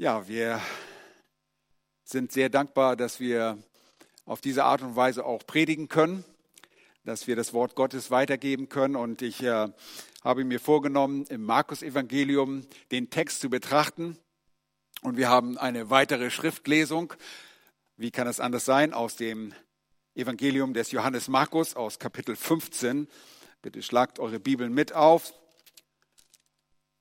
Ja, 0.00 0.28
wir 0.28 0.62
sind 2.04 2.30
sehr 2.30 2.50
dankbar, 2.50 2.94
dass 2.94 3.18
wir 3.18 3.58
auf 4.26 4.40
diese 4.40 4.62
Art 4.62 4.80
und 4.80 4.94
Weise 4.94 5.26
auch 5.26 5.44
predigen 5.44 5.88
können, 5.88 6.24
dass 7.02 7.26
wir 7.26 7.34
das 7.34 7.52
Wort 7.52 7.74
Gottes 7.74 8.08
weitergeben 8.12 8.68
können. 8.68 8.94
Und 8.94 9.22
ich 9.22 9.42
äh, 9.42 9.68
habe 10.22 10.44
mir 10.44 10.60
vorgenommen, 10.60 11.26
im 11.26 11.42
Markus-Evangelium 11.42 12.64
den 12.92 13.10
Text 13.10 13.40
zu 13.40 13.50
betrachten. 13.50 14.16
Und 15.02 15.16
wir 15.16 15.28
haben 15.28 15.58
eine 15.58 15.90
weitere 15.90 16.30
Schriftlesung. 16.30 17.14
Wie 17.96 18.12
kann 18.12 18.28
es 18.28 18.38
anders 18.38 18.64
sein? 18.64 18.94
Aus 18.94 19.16
dem 19.16 19.52
Evangelium 20.14 20.74
des 20.74 20.92
Johannes 20.92 21.26
Markus 21.26 21.74
aus 21.74 21.98
Kapitel 21.98 22.36
15. 22.36 23.08
Bitte 23.62 23.82
schlagt 23.82 24.20
eure 24.20 24.38
Bibeln 24.38 24.72
mit 24.72 24.92
auf. 24.92 25.34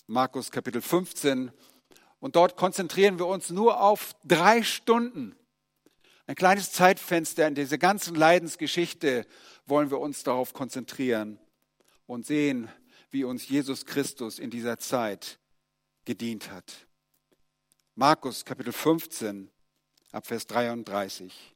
Markus 0.08 0.50
Kapitel 0.50 0.82
15 0.82 1.52
und 2.20 2.36
dort 2.36 2.58
konzentrieren 2.58 3.20
wir 3.20 3.28
uns 3.28 3.50
nur 3.50 3.82
auf 3.82 4.16
drei 4.24 4.64
Stunden. 4.64 5.36
Ein 6.26 6.36
kleines 6.36 6.72
Zeitfenster 6.72 7.48
in 7.48 7.56
dieser 7.56 7.78
ganzen 7.78 8.16
Leidensgeschichte 8.16 9.26
wollen 9.66 9.92
wir 9.92 10.00
uns 10.00 10.24
darauf 10.24 10.54
konzentrieren 10.54 11.40
und 12.06 12.26
sehen, 12.26 12.70
wie 13.12 13.24
uns 13.24 13.48
Jesus 13.48 13.86
Christus 13.86 14.40
in 14.40 14.50
dieser 14.50 14.78
Zeit 14.78 15.40
gedient 16.06 16.52
hat. 16.52 16.88
Markus 17.96 18.46
Kapitel 18.46 18.74
15 18.74 19.50
ab 20.12 20.28
Vers 20.28 20.48
33. 20.48 21.56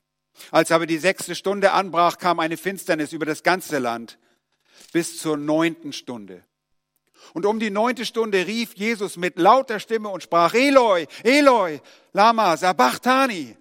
Als 0.52 0.71
aber 0.71 0.85
die 0.85 0.97
sechste 0.97 1.35
Stunde 1.35 1.71
anbrach, 1.71 2.17
kam 2.17 2.39
eine 2.39 2.57
Finsternis 2.57 3.13
über 3.13 3.25
das 3.25 3.43
ganze 3.43 3.80
Land 3.80 4.17
bis 4.93 5.19
zur 5.19 5.38
neunten 5.38 5.93
Stunde. 5.93 6.43
Und 7.34 7.45
um 7.45 7.59
die 7.59 7.70
neunte 7.70 8.05
Stunde 8.05 8.45
rief 8.48 8.73
Jesus 8.75 9.17
mit 9.17 9.38
lauter 9.38 9.80
Stimme 9.80 10.09
und 10.09 10.23
sprach, 10.23 10.53
Eloi, 10.53 11.05
Eloi, 11.23 11.80
Lama, 12.13 12.57
Sabachthani. 12.57 13.57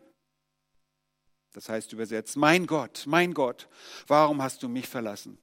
Das 1.52 1.68
heißt 1.68 1.92
übersetzt, 1.92 2.36
mein 2.36 2.66
Gott, 2.66 3.04
mein 3.06 3.34
Gott, 3.34 3.68
warum 4.06 4.42
hast 4.42 4.62
du 4.62 4.68
mich 4.68 4.86
verlassen? 4.86 5.38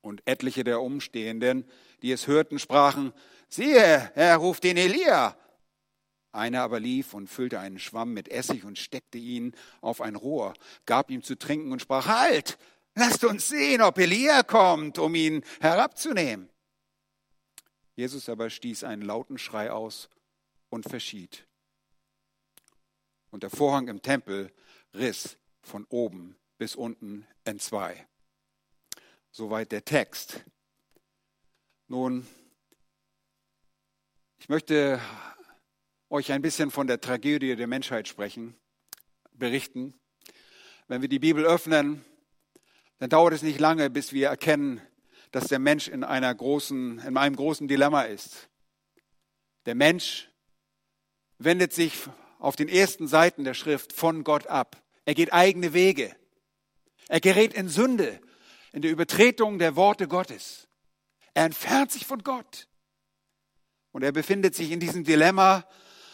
Und 0.00 0.22
etliche 0.26 0.64
der 0.64 0.80
Umstehenden, 0.80 1.68
die 2.02 2.12
es 2.12 2.26
hörten, 2.26 2.58
sprachen, 2.58 3.12
siehe, 3.48 4.12
er 4.14 4.36
ruft 4.36 4.64
den 4.64 4.76
Elia. 4.76 5.36
Einer 6.32 6.62
aber 6.62 6.80
lief 6.80 7.14
und 7.14 7.28
füllte 7.28 7.60
einen 7.60 7.78
Schwamm 7.78 8.12
mit 8.12 8.28
Essig 8.28 8.64
und 8.64 8.78
steckte 8.78 9.18
ihn 9.18 9.54
auf 9.80 10.00
ein 10.00 10.16
Rohr, 10.16 10.54
gab 10.84 11.10
ihm 11.10 11.22
zu 11.22 11.38
trinken 11.38 11.72
und 11.72 11.80
sprach, 11.80 12.06
halt, 12.06 12.58
lasst 12.94 13.24
uns 13.24 13.48
sehen, 13.48 13.82
ob 13.82 13.98
Elia 13.98 14.42
kommt, 14.42 14.98
um 14.98 15.14
ihn 15.14 15.44
herabzunehmen. 15.60 16.50
Jesus 17.96 18.28
aber 18.28 18.50
stieß 18.50 18.84
einen 18.84 19.02
lauten 19.02 19.38
Schrei 19.38 19.70
aus 19.70 20.08
und 20.68 20.88
verschied. 20.88 21.46
Und 23.30 23.42
der 23.42 23.50
Vorhang 23.50 23.88
im 23.88 24.02
Tempel 24.02 24.52
riss 24.94 25.36
von 25.62 25.86
oben 25.88 26.36
bis 26.58 26.74
unten 26.74 27.26
entzwei. 27.44 28.06
Soweit 29.30 29.72
der 29.72 29.84
Text. 29.84 30.44
Nun, 31.88 32.26
ich 34.38 34.48
möchte 34.48 35.00
euch 36.10 36.32
ein 36.32 36.42
bisschen 36.42 36.70
von 36.70 36.86
der 36.86 37.00
Tragödie 37.00 37.56
der 37.56 37.66
Menschheit 37.66 38.08
sprechen, 38.08 38.56
berichten. 39.32 39.94
Wenn 40.86 41.02
wir 41.02 41.08
die 41.08 41.18
Bibel 41.18 41.44
öffnen, 41.44 42.04
dann 42.98 43.10
dauert 43.10 43.34
es 43.34 43.42
nicht 43.42 43.58
lange, 43.58 43.90
bis 43.90 44.12
wir 44.12 44.28
erkennen, 44.28 44.80
dass 45.34 45.48
der 45.48 45.58
Mensch 45.58 45.88
in, 45.88 46.04
einer 46.04 46.32
großen, 46.32 47.00
in 47.00 47.16
einem 47.16 47.34
großen 47.34 47.66
Dilemma 47.66 48.02
ist. 48.02 48.48
Der 49.66 49.74
Mensch 49.74 50.30
wendet 51.38 51.72
sich 51.72 51.92
auf 52.38 52.54
den 52.54 52.68
ersten 52.68 53.08
Seiten 53.08 53.42
der 53.42 53.54
Schrift 53.54 53.92
von 53.92 54.22
Gott 54.22 54.46
ab. 54.46 54.80
Er 55.04 55.14
geht 55.16 55.32
eigene 55.32 55.72
Wege. 55.72 56.14
Er 57.08 57.18
gerät 57.18 57.52
in 57.52 57.68
Sünde, 57.68 58.20
in 58.70 58.82
der 58.82 58.92
Übertretung 58.92 59.58
der 59.58 59.74
Worte 59.74 60.06
Gottes. 60.06 60.68
Er 61.34 61.46
entfernt 61.46 61.90
sich 61.90 62.06
von 62.06 62.22
Gott. 62.22 62.68
Und 63.90 64.04
er 64.04 64.12
befindet 64.12 64.54
sich 64.54 64.70
in 64.70 64.78
diesem 64.78 65.02
Dilemma, 65.02 65.66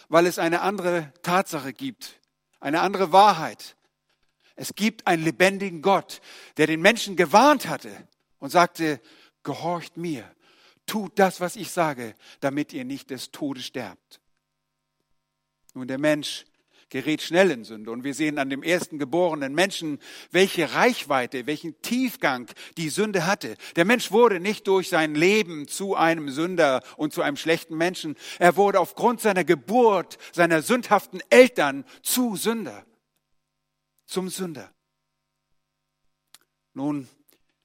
weil 0.09 0.25
es 0.25 0.39
eine 0.39 0.63
andere 0.63 1.13
Tatsache 1.21 1.75
gibt, 1.75 2.19
eine 2.59 2.81
andere 2.81 3.13
Wahrheit. 3.13 3.77
Es 4.57 4.75
gibt 4.75 5.07
einen 5.07 5.25
lebendigen 5.25 5.83
Gott, 5.83 6.23
der 6.57 6.67
den 6.67 6.81
Menschen 6.81 7.17
gewarnt 7.17 7.69
hatte, 7.69 8.09
und 8.41 8.51
sagte, 8.51 9.01
gehorcht 9.43 9.97
mir, 9.97 10.29
tut 10.87 11.19
das, 11.19 11.41
was 11.41 11.57
ich 11.57 11.71
sage, 11.71 12.15
damit 12.41 12.73
ihr 12.73 12.85
nicht 12.85 13.11
des 13.11 13.31
Todes 13.31 13.65
sterbt. 13.65 14.21
Nun, 15.75 15.87
der 15.87 15.99
Mensch 15.99 16.47
gerät 16.91 17.23
schnell 17.23 17.51
in 17.53 17.65
Sünde. 17.65 17.91
Und 17.91 18.05
wir 18.05 18.15
sehen 18.15 18.39
an 18.39 18.51
dem 18.51 18.63
ersten 18.63 18.99
geborenen 18.99 19.55
Menschen, 19.55 20.01
welche 20.33 20.75
Reichweite, 20.75 21.47
welchen 21.47 21.81
Tiefgang 21.81 22.51
die 22.77 22.89
Sünde 22.89 23.27
hatte. 23.27 23.57
Der 23.77 23.85
Mensch 23.85 24.11
wurde 24.11 24.41
nicht 24.41 24.67
durch 24.67 24.89
sein 24.89 25.15
Leben 25.15 25.69
zu 25.69 25.95
einem 25.95 26.29
Sünder 26.29 26.83
und 26.97 27.15
zu 27.15 27.23
einem 27.23 27.37
schlechten 27.37 27.77
Menschen. 27.77 28.17
Er 28.39 28.57
wurde 28.57 28.81
aufgrund 28.81 29.21
seiner 29.21 29.45
Geburt, 29.45 30.19
seiner 30.33 30.63
sündhaften 30.63 31.23
Eltern 31.31 31.85
zu 32.03 32.37
Sünder. 32.37 32.85
Zum 34.05 34.29
Sünder. 34.29 34.73
Nun, 36.75 37.09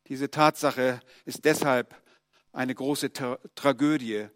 diese 0.08 0.30
Tatsache 0.30 1.00
ist 1.26 1.46
deshalb 1.46 1.96
eine 2.52 2.76
große 2.76 3.12
Tra 3.12 3.40
Tragödie, 3.56 4.28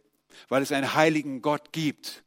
weil 0.48 0.64
es 0.64 0.72
einen 0.72 0.94
heiligen 0.94 1.42
Gott 1.42 1.72
gibt. 1.72 2.24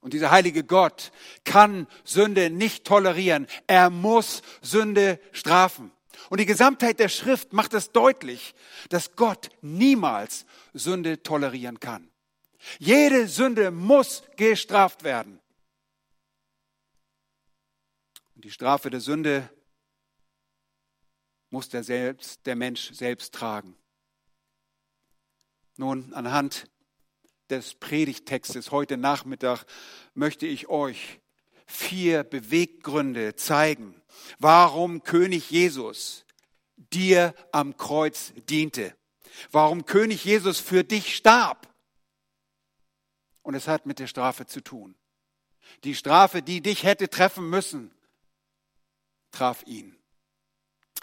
Und 0.00 0.14
dieser 0.14 0.30
heilige 0.30 0.64
Gott 0.64 1.12
kann 1.44 1.86
Sünde 2.04 2.50
nicht 2.50 2.84
tolerieren. 2.84 3.46
Er 3.68 3.88
muss 3.88 4.42
Sünde 4.60 5.20
strafen. 5.30 5.92
Und 6.28 6.40
die 6.40 6.46
Gesamtheit 6.46 6.98
der 6.98 7.08
Schrift 7.08 7.52
macht 7.52 7.72
es 7.74 7.92
deutlich, 7.92 8.54
dass 8.88 9.14
Gott 9.14 9.50
niemals 9.60 10.44
Sünde 10.74 11.22
tolerieren 11.22 11.78
kann. 11.78 12.10
Jede 12.78 13.28
Sünde 13.28 13.70
muss 13.70 14.22
gestraft 14.36 15.04
werden. 15.04 15.40
Und 18.34 18.44
die 18.44 18.50
Strafe 18.50 18.90
der 18.90 19.00
Sünde 19.00 19.48
muss 21.52 21.68
der, 21.68 21.84
selbst, 21.84 22.46
der 22.46 22.56
Mensch 22.56 22.92
selbst 22.92 23.34
tragen. 23.34 23.76
Nun, 25.76 26.14
anhand 26.14 26.66
des 27.50 27.74
Predigtextes 27.74 28.70
heute 28.70 28.96
Nachmittag 28.96 29.66
möchte 30.14 30.46
ich 30.46 30.68
euch 30.68 31.20
vier 31.66 32.24
Beweggründe 32.24 33.36
zeigen, 33.36 34.00
warum 34.38 35.02
König 35.02 35.50
Jesus 35.50 36.24
dir 36.76 37.34
am 37.52 37.76
Kreuz 37.76 38.32
diente, 38.48 38.96
warum 39.50 39.84
König 39.84 40.24
Jesus 40.24 40.58
für 40.58 40.84
dich 40.84 41.14
starb. 41.14 41.68
Und 43.42 43.54
es 43.54 43.68
hat 43.68 43.84
mit 43.84 43.98
der 43.98 44.06
Strafe 44.06 44.46
zu 44.46 44.62
tun. 44.62 44.96
Die 45.84 45.94
Strafe, 45.94 46.40
die 46.42 46.62
dich 46.62 46.84
hätte 46.84 47.10
treffen 47.10 47.48
müssen, 47.50 47.94
traf 49.32 49.62
ihn. 49.66 50.01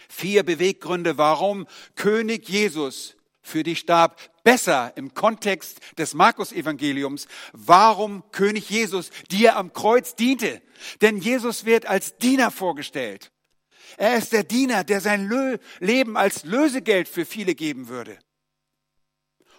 Vier 0.09 0.44
Beweggründe, 0.44 1.18
warum 1.18 1.68
König 1.96 2.50
Jesus 2.50 3.16
für 3.42 3.64
dich 3.64 3.80
starb. 3.80 4.20
Besser 4.44 4.94
im 4.96 5.14
Kontext 5.14 5.80
des 5.97 6.14
Markus-Evangeliums, 6.14 7.28
warum 7.53 8.24
König 8.31 8.70
Jesus 8.70 9.12
dir 9.31 9.56
am 9.56 9.74
Kreuz 9.74 10.16
diente. 10.16 10.62
Denn 11.02 11.18
Jesus 11.18 11.66
wird 11.66 11.86
als 11.86 12.18
Diener 12.18 12.52
vorgestellt. 12.52 13.31
Er 13.97 14.18
ist 14.18 14.34
der 14.34 14.44
Diener, 14.44 14.84
der 14.84 15.02
sein 15.02 15.30
Leben 15.80 16.18
als 16.18 16.44
Lösegeld 16.44 17.08
für 17.08 17.26
viele 17.26 17.56
geben 17.56 17.90
würde. 17.90 18.18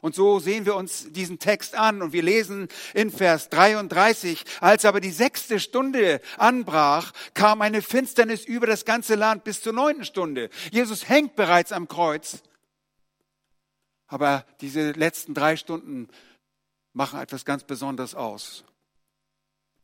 Und 0.01 0.15
so 0.15 0.39
sehen 0.39 0.67
wir 0.67 0.77
uns 0.77 1.13
diesen 1.13 1.39
Text 1.39 1.75
an 1.75 2.03
und 2.03 2.13
wir 2.13 2.23
lesen 2.23 2.69
in 2.95 3.11
Vers 3.11 3.49
33, 3.51 4.45
als 4.61 4.85
aber 4.85 5.01
die 5.01 5.11
sechste 5.11 5.61
Stunde 5.61 6.21
anbrach, 6.39 7.13
kam 7.35 7.61
eine 7.61 7.83
Finsternis 7.83 8.45
über 8.45 8.67
das 8.67 8.85
ganze 8.85 9.15
Land 9.15 9.45
bis 9.45 9.63
zur 9.63 9.73
neunten 9.73 10.05
Stunde. 10.05 10.49
Jesus 10.71 11.09
hängt 11.09 11.37
bereits 11.37 11.73
am 11.73 11.89
Kreuz. 11.89 12.43
Aber 14.07 14.45
diese 14.61 14.93
letzten 14.93 15.35
drei 15.35 15.57
Stunden 15.57 16.09
machen 16.93 17.21
etwas 17.21 17.45
ganz 17.45 17.65
Besonderes 17.65 18.15
aus. 18.15 18.65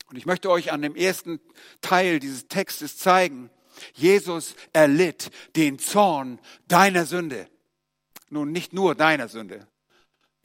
Und 0.08 0.16
ich 0.16 0.26
möchte 0.26 0.50
euch 0.50 0.72
an 0.72 0.82
dem 0.82 0.96
ersten 0.96 1.40
Teil 1.80 2.20
dieses 2.20 2.48
Textes 2.48 2.96
zeigen, 2.96 3.50
Jesus 3.94 4.54
erlitt 4.72 5.30
den 5.54 5.78
Zorn 5.78 6.40
deiner 6.66 7.04
Sünde. 7.06 7.48
Nun, 8.30 8.50
nicht 8.50 8.72
nur 8.72 8.94
deiner 8.94 9.28
Sünde, 9.28 9.66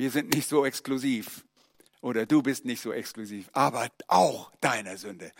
wir 0.02 0.10
sind 0.10 0.34
nicht 0.34 0.50
so 0.50 0.66
exklusiv 0.66 1.46
oder 2.02 2.26
du 2.26 2.42
bist 2.42 2.66
nicht 2.66 2.82
so 2.82 2.92
exklusiv, 2.92 3.52
aber 3.54 3.88
auch 4.08 4.52
deiner 4.60 4.98
Sünde. 4.98 5.32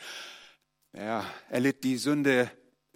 Er 0.92 1.26
litt 1.50 1.84
die 1.84 1.98
Sünde, 1.98 2.52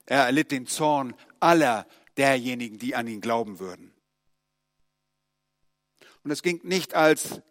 er 0.06 0.26
erlitt 0.26 0.52
den 0.52 0.68
Zorn 0.68 1.16
aller 1.40 1.88
derjenigen, 2.18 2.78
die 2.78 2.96
an 2.96 3.08
ihn 3.08 3.20
glauben 3.20 3.58
würden. 3.58 3.92
Und 6.24 6.30
es 6.30 6.44
ging 6.44 6.62
nicht 6.64 6.94
als 6.94 7.42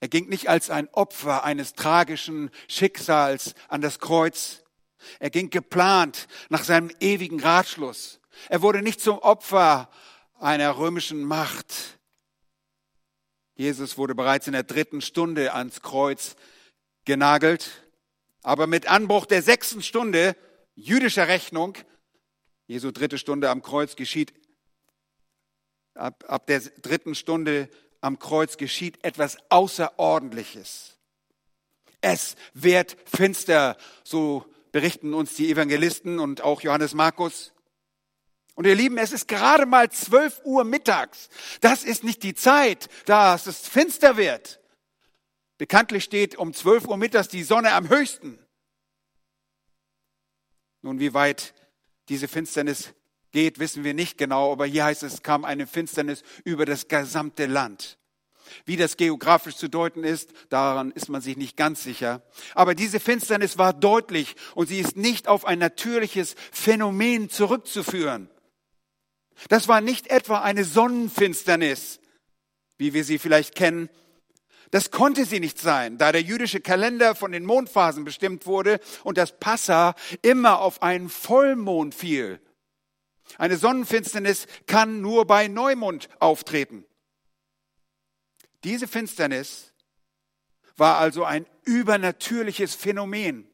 Er 0.00 0.08
ging 0.08 0.28
nicht 0.28 0.50
als 0.50 0.68
ein 0.68 0.88
Opfer 0.88 1.44
eines 1.44 1.72
tragischen 1.72 2.50
Schicksals 2.68 3.54
an 3.68 3.80
das 3.80 4.00
Kreuz. 4.00 4.64
Er 5.18 5.30
ging 5.30 5.48
geplant 5.48 6.28
nach 6.50 6.64
seinem 6.64 6.90
ewigen 7.00 7.40
Ratschluss. 7.40 8.20
Er 8.50 8.60
wurde 8.60 8.82
nicht 8.82 9.00
zum 9.00 9.18
Opfer 9.18 9.88
einer 10.38 10.76
römischen 10.76 11.24
Macht. 11.24 12.00
Jesus 13.54 13.98
wurde 13.98 14.14
bereits 14.14 14.46
in 14.46 14.54
der 14.54 14.62
dritten 14.62 15.00
Stunde 15.00 15.52
ans 15.54 15.82
Kreuz 15.82 16.36
genagelt. 17.04 17.70
Aber 18.42 18.66
mit 18.66 18.86
Anbruch 18.86 19.26
der 19.26 19.42
sechsten 19.42 19.82
Stunde 19.82 20.36
jüdischer 20.74 21.28
Rechnung, 21.28 21.76
Jesu 22.66 22.90
dritte 22.90 23.18
Stunde 23.18 23.50
am 23.50 23.62
Kreuz 23.62 23.96
geschieht, 23.96 24.32
ab, 25.94 26.24
ab 26.26 26.46
der 26.46 26.60
dritten 26.60 27.14
Stunde 27.14 27.68
am 28.00 28.18
Kreuz 28.18 28.56
geschieht 28.56 29.04
etwas 29.04 29.36
Außerordentliches. 29.48 30.98
Es 32.00 32.34
wird 32.52 32.96
finster, 33.04 33.76
so 34.02 34.44
berichten 34.72 35.14
uns 35.14 35.34
die 35.34 35.50
Evangelisten 35.50 36.18
und 36.18 36.40
auch 36.40 36.62
Johannes 36.62 36.94
Markus. 36.94 37.51
Und 38.54 38.66
ihr 38.66 38.74
Lieben, 38.74 38.98
es 38.98 39.12
ist 39.12 39.28
gerade 39.28 39.66
mal 39.66 39.90
zwölf 39.90 40.40
Uhr 40.44 40.64
mittags. 40.64 41.28
Das 41.60 41.84
ist 41.84 42.04
nicht 42.04 42.22
die 42.22 42.34
Zeit, 42.34 42.88
dass 43.06 43.46
es 43.46 43.66
finster 43.66 44.16
wird. 44.16 44.60
Bekanntlich 45.58 46.04
steht 46.04 46.36
um 46.36 46.52
zwölf 46.52 46.86
Uhr 46.86 46.96
mittags 46.96 47.28
die 47.28 47.44
Sonne 47.44 47.72
am 47.72 47.88
höchsten. 47.88 48.38
Nun, 50.82 50.98
wie 50.98 51.14
weit 51.14 51.54
diese 52.08 52.28
Finsternis 52.28 52.92
geht, 53.30 53.58
wissen 53.58 53.84
wir 53.84 53.94
nicht 53.94 54.18
genau, 54.18 54.52
aber 54.52 54.66
hier 54.66 54.84
heißt 54.84 55.02
es, 55.04 55.22
kam 55.22 55.44
eine 55.44 55.66
Finsternis 55.66 56.22
über 56.44 56.66
das 56.66 56.88
gesamte 56.88 57.46
Land. 57.46 57.98
Wie 58.66 58.76
das 58.76 58.96
geografisch 58.96 59.56
zu 59.56 59.68
deuten 59.68 60.04
ist, 60.04 60.30
daran 60.50 60.90
ist 60.90 61.08
man 61.08 61.22
sich 61.22 61.36
nicht 61.36 61.56
ganz 61.56 61.82
sicher. 61.82 62.22
Aber 62.54 62.74
diese 62.74 63.00
Finsternis 63.00 63.56
war 63.56 63.72
deutlich 63.72 64.34
und 64.54 64.66
sie 64.66 64.80
ist 64.80 64.96
nicht 64.96 65.28
auf 65.28 65.46
ein 65.46 65.58
natürliches 65.58 66.34
Phänomen 66.50 67.30
zurückzuführen. 67.30 68.28
Das 69.48 69.68
war 69.68 69.80
nicht 69.80 70.08
etwa 70.08 70.40
eine 70.40 70.64
Sonnenfinsternis, 70.64 72.00
wie 72.78 72.94
wir 72.94 73.04
sie 73.04 73.18
vielleicht 73.18 73.54
kennen. 73.54 73.88
Das 74.70 74.90
konnte 74.90 75.26
sie 75.26 75.38
nicht 75.38 75.58
sein, 75.58 75.98
da 75.98 76.12
der 76.12 76.22
jüdische 76.22 76.60
Kalender 76.60 77.14
von 77.14 77.32
den 77.32 77.44
Mondphasen 77.44 78.04
bestimmt 78.04 78.46
wurde 78.46 78.80
und 79.04 79.18
das 79.18 79.38
Passa 79.38 79.94
immer 80.22 80.60
auf 80.60 80.82
einen 80.82 81.10
Vollmond 81.10 81.94
fiel. 81.94 82.40
Eine 83.36 83.56
Sonnenfinsternis 83.56 84.46
kann 84.66 85.00
nur 85.00 85.26
bei 85.26 85.48
Neumond 85.48 86.08
auftreten. 86.20 86.84
Diese 88.64 88.88
Finsternis 88.88 89.72
war 90.76 90.98
also 90.98 91.24
ein 91.24 91.46
übernatürliches 91.64 92.74
Phänomen. 92.74 93.48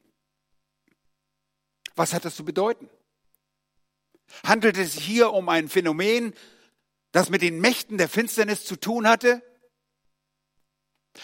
Was 1.95 2.13
hat 2.13 2.23
das 2.23 2.35
zu 2.35 2.45
bedeuten? 2.45 2.89
Handelt 4.43 4.77
es 4.77 4.93
sich 4.93 5.03
hier 5.03 5.33
um 5.33 5.49
ein 5.49 5.69
Phänomen, 5.69 6.33
das 7.11 7.29
mit 7.29 7.41
den 7.41 7.59
Mächten 7.59 7.97
der 7.97 8.09
Finsternis 8.09 8.65
zu 8.65 8.75
tun 8.75 9.07
hatte? 9.07 9.43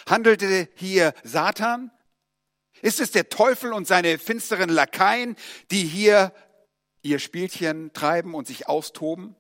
Handelte 0.07 0.69
hier 0.75 1.13
Satan? 1.23 1.91
Ist 2.81 2.99
es 2.99 3.11
der 3.11 3.29
Teufel 3.29 3.73
und 3.73 3.87
seine 3.87 4.17
finsteren 4.17 4.69
Lakaien, 4.69 5.35
die 5.71 5.83
hier 5.83 6.33
ihr 7.01 7.19
Spielchen 7.19 7.93
treiben 7.93 8.33
und 8.33 8.47
sich 8.47 8.67
austoben? 8.67 9.35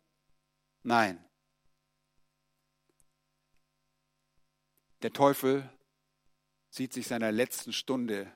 Nein. 0.83 1.23
Der 5.01 5.11
Teufel 5.11 5.69
sieht 6.69 6.93
sich 6.93 7.07
seiner 7.07 7.31
letzten 7.31 7.73
Stunde 7.73 8.31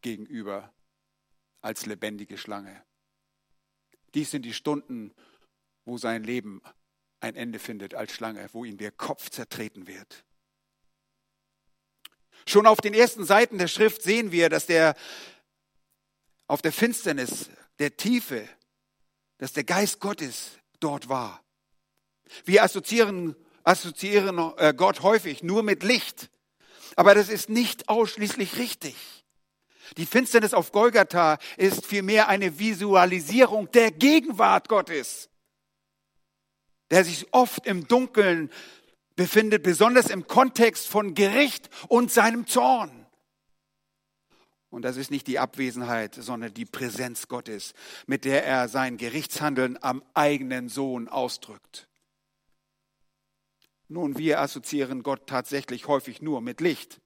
gegenüber 0.00 0.72
als 1.60 1.86
lebendige 1.86 2.38
Schlange. 2.38 2.84
Dies 4.14 4.30
sind 4.30 4.42
die 4.42 4.54
Stunden, 4.54 5.12
wo 5.84 5.98
sein 5.98 6.24
Leben 6.24 6.62
ein 7.20 7.34
Ende 7.36 7.58
findet 7.58 7.94
als 7.94 8.12
Schlange, 8.12 8.46
wo 8.52 8.64
ihm 8.64 8.78
der 8.78 8.92
Kopf 8.92 9.30
zertreten 9.30 9.86
wird. 9.86 10.24
Schon 12.46 12.66
auf 12.66 12.80
den 12.80 12.94
ersten 12.94 13.24
Seiten 13.24 13.58
der 13.58 13.68
Schrift 13.68 14.02
sehen 14.02 14.32
wir, 14.32 14.48
dass 14.48 14.66
der 14.66 14.96
auf 16.46 16.60
der 16.60 16.72
Finsternis, 16.72 17.50
der 17.78 17.96
Tiefe, 17.96 18.46
dass 19.38 19.52
der 19.52 19.64
Geist 19.64 20.00
Gottes 20.00 20.58
dort 20.80 21.08
war. 21.08 21.42
Wir 22.44 22.62
assoziieren, 22.62 23.36
assoziieren 23.64 24.38
äh, 24.58 24.74
Gott 24.76 25.02
häufig 25.02 25.42
nur 25.42 25.62
mit 25.62 25.82
Licht, 25.82 26.30
aber 26.96 27.14
das 27.14 27.28
ist 27.28 27.48
nicht 27.48 27.88
ausschließlich 27.88 28.56
richtig. 28.56 29.21
Die 29.96 30.06
Finsternis 30.06 30.54
auf 30.54 30.72
Golgatha 30.72 31.38
ist 31.56 31.86
vielmehr 31.86 32.28
eine 32.28 32.58
Visualisierung 32.58 33.70
der 33.72 33.90
Gegenwart 33.90 34.68
Gottes, 34.68 35.28
der 36.90 37.04
sich 37.04 37.32
oft 37.32 37.66
im 37.66 37.86
Dunkeln 37.88 38.50
befindet, 39.16 39.62
besonders 39.62 40.10
im 40.10 40.26
Kontext 40.26 40.88
von 40.88 41.14
Gericht 41.14 41.68
und 41.88 42.10
seinem 42.10 42.46
Zorn. 42.46 43.06
Und 44.70 44.82
das 44.82 44.96
ist 44.96 45.10
nicht 45.10 45.26
die 45.26 45.38
Abwesenheit, 45.38 46.14
sondern 46.14 46.54
die 46.54 46.64
Präsenz 46.64 47.28
Gottes, 47.28 47.74
mit 48.06 48.24
der 48.24 48.46
er 48.46 48.68
sein 48.68 48.96
Gerichtshandeln 48.96 49.78
am 49.82 50.02
eigenen 50.14 50.70
Sohn 50.70 51.08
ausdrückt. 51.08 51.88
Nun, 53.88 54.16
wir 54.16 54.40
assoziieren 54.40 55.02
Gott 55.02 55.26
tatsächlich 55.26 55.88
häufig 55.88 56.22
nur 56.22 56.40
mit 56.40 56.62
Licht. 56.62 57.02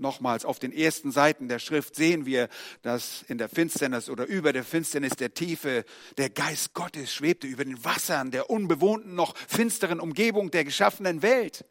Nochmals, 0.00 0.44
auf 0.44 0.60
den 0.60 0.72
ersten 0.72 1.10
Seiten 1.10 1.48
der 1.48 1.58
Schrift 1.58 1.96
sehen 1.96 2.24
wir, 2.24 2.48
dass 2.82 3.24
in 3.26 3.36
der 3.36 3.48
Finsternis 3.48 4.08
oder 4.08 4.26
über 4.26 4.52
der 4.52 4.62
Finsternis 4.62 5.16
der 5.16 5.34
Tiefe 5.34 5.84
der 6.16 6.30
Geist 6.30 6.72
Gottes 6.72 7.12
schwebte 7.12 7.48
über 7.48 7.64
den 7.64 7.84
Wassern 7.84 8.30
der 8.30 8.48
unbewohnten, 8.48 9.16
noch 9.16 9.36
finsteren 9.36 9.98
Umgebung 9.98 10.52
der 10.52 10.64
geschaffenen 10.64 11.22
Welt. 11.22 11.64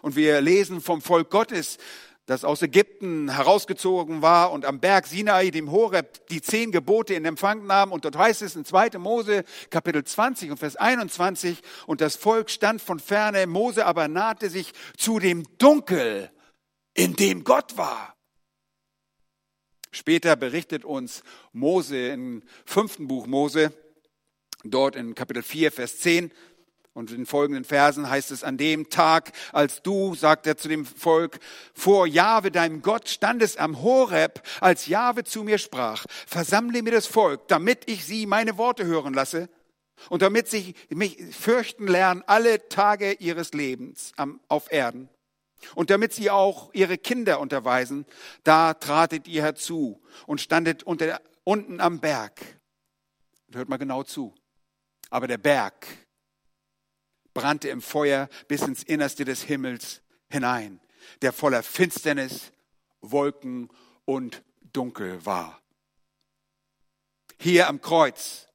Und 0.00 0.16
wir 0.16 0.40
lesen 0.40 0.80
vom 0.80 1.02
Volk 1.02 1.28
Gottes, 1.28 1.76
das 2.24 2.44
aus 2.44 2.62
Ägypten 2.62 3.28
herausgezogen 3.28 4.22
war 4.22 4.50
und 4.50 4.64
am 4.64 4.80
Berg 4.80 5.06
Sinai, 5.06 5.50
dem 5.50 5.70
Horeb, 5.70 6.26
die 6.28 6.40
zehn 6.40 6.72
Gebote 6.72 7.12
in 7.12 7.26
Empfang 7.26 7.66
nahm. 7.66 7.92
Und 7.92 8.06
dort 8.06 8.16
heißt 8.16 8.40
es 8.40 8.56
in 8.56 8.64
2. 8.64 8.96
Mose, 8.98 9.44
Kapitel 9.68 10.02
20 10.02 10.50
und 10.50 10.56
Vers 10.56 10.76
21, 10.76 11.60
und 11.86 12.00
das 12.00 12.16
Volk 12.16 12.48
stand 12.48 12.80
von 12.80 13.00
ferne, 13.00 13.46
Mose 13.46 13.84
aber 13.84 14.08
nahte 14.08 14.48
sich 14.48 14.72
zu 14.96 15.18
dem 15.18 15.44
Dunkel 15.58 16.30
in 16.98 17.14
dem 17.14 17.44
Gott 17.44 17.76
war. 17.76 18.16
Später 19.92 20.34
berichtet 20.34 20.84
uns 20.84 21.22
Mose 21.52 22.08
im 22.08 22.42
fünften 22.66 23.06
Buch 23.06 23.28
Mose, 23.28 23.72
dort 24.64 24.96
in 24.96 25.14
Kapitel 25.14 25.44
4, 25.44 25.70
Vers 25.70 26.00
10, 26.00 26.32
und 26.94 27.12
in 27.12 27.24
folgenden 27.24 27.64
Versen 27.64 28.10
heißt 28.10 28.32
es, 28.32 28.42
an 28.42 28.56
dem 28.56 28.90
Tag, 28.90 29.30
als 29.52 29.80
du, 29.82 30.16
sagt 30.16 30.48
er 30.48 30.56
zu 30.56 30.66
dem 30.66 30.84
Volk, 30.84 31.38
vor 31.72 32.08
Jahwe, 32.08 32.50
deinem 32.50 32.82
Gott, 32.82 33.08
standest 33.08 33.58
am 33.58 33.80
Horeb, 33.80 34.42
als 34.60 34.88
Jahwe 34.88 35.22
zu 35.22 35.44
mir 35.44 35.58
sprach, 35.58 36.04
versammle 36.26 36.82
mir 36.82 36.90
das 36.90 37.06
Volk, 37.06 37.46
damit 37.46 37.88
ich 37.88 38.04
sie 38.04 38.26
meine 38.26 38.58
Worte 38.58 38.84
hören 38.84 39.14
lasse 39.14 39.48
und 40.08 40.22
damit 40.22 40.48
sie 40.48 40.74
mich 40.90 41.16
fürchten 41.30 41.86
lernen 41.86 42.24
alle 42.26 42.68
Tage 42.68 43.12
ihres 43.12 43.52
Lebens 43.52 44.12
auf 44.48 44.72
Erden. 44.72 45.08
Und 45.74 45.90
damit 45.90 46.12
sie 46.12 46.30
auch 46.30 46.72
ihre 46.72 46.98
Kinder 46.98 47.40
unterweisen, 47.40 48.06
da 48.44 48.74
tratet 48.74 49.26
ihr 49.26 49.42
herzu 49.42 50.00
und 50.26 50.40
standet 50.40 50.82
unter, 50.82 51.20
unten 51.44 51.80
am 51.80 52.00
Berg. 52.00 52.40
hört 53.52 53.68
mal 53.68 53.76
genau 53.76 54.02
zu. 54.02 54.34
Aber 55.10 55.26
der 55.26 55.38
Berg 55.38 55.86
brannte 57.34 57.68
im 57.68 57.82
Feuer 57.82 58.28
bis 58.46 58.62
ins 58.62 58.82
Innerste 58.82 59.24
des 59.24 59.42
Himmels 59.42 60.02
hinein, 60.28 60.80
der 61.22 61.32
voller 61.32 61.62
Finsternis, 61.62 62.52
Wolken 63.00 63.68
und 64.04 64.42
Dunkel 64.72 65.24
war. 65.24 65.62
Hier 67.38 67.68
am 67.68 67.80
Kreuz 67.80 68.48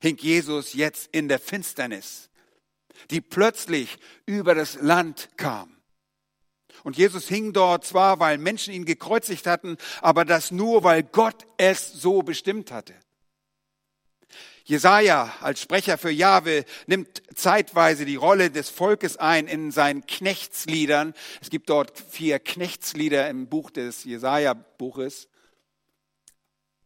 hing 0.00 0.16
Jesus 0.16 0.72
jetzt 0.72 1.08
in 1.12 1.28
der 1.28 1.38
Finsternis, 1.40 2.30
die 3.10 3.20
plötzlich 3.20 3.98
über 4.26 4.54
das 4.54 4.80
Land 4.80 5.30
kam. 5.36 5.79
Und 6.84 6.96
Jesus 6.96 7.28
hing 7.28 7.52
dort 7.52 7.84
zwar, 7.84 8.20
weil 8.20 8.38
Menschen 8.38 8.72
ihn 8.72 8.84
gekreuzigt 8.84 9.46
hatten, 9.46 9.76
aber 10.00 10.24
das 10.24 10.50
nur, 10.50 10.84
weil 10.84 11.02
Gott 11.02 11.46
es 11.56 11.92
so 11.92 12.22
bestimmt 12.22 12.72
hatte. 12.72 12.94
Jesaja 14.64 15.34
als 15.40 15.60
Sprecher 15.60 15.98
für 15.98 16.10
Jahwe 16.10 16.64
nimmt 16.86 17.22
zeitweise 17.34 18.04
die 18.04 18.16
Rolle 18.16 18.50
des 18.50 18.68
Volkes 18.68 19.16
ein 19.16 19.48
in 19.48 19.72
seinen 19.72 20.06
Knechtsliedern. 20.06 21.12
Es 21.40 21.50
gibt 21.50 21.70
dort 21.70 21.98
vier 21.98 22.38
Knechtslieder 22.38 23.28
im 23.28 23.48
Buch 23.48 23.70
des 23.70 24.04
Jesaja-Buches. 24.04 25.28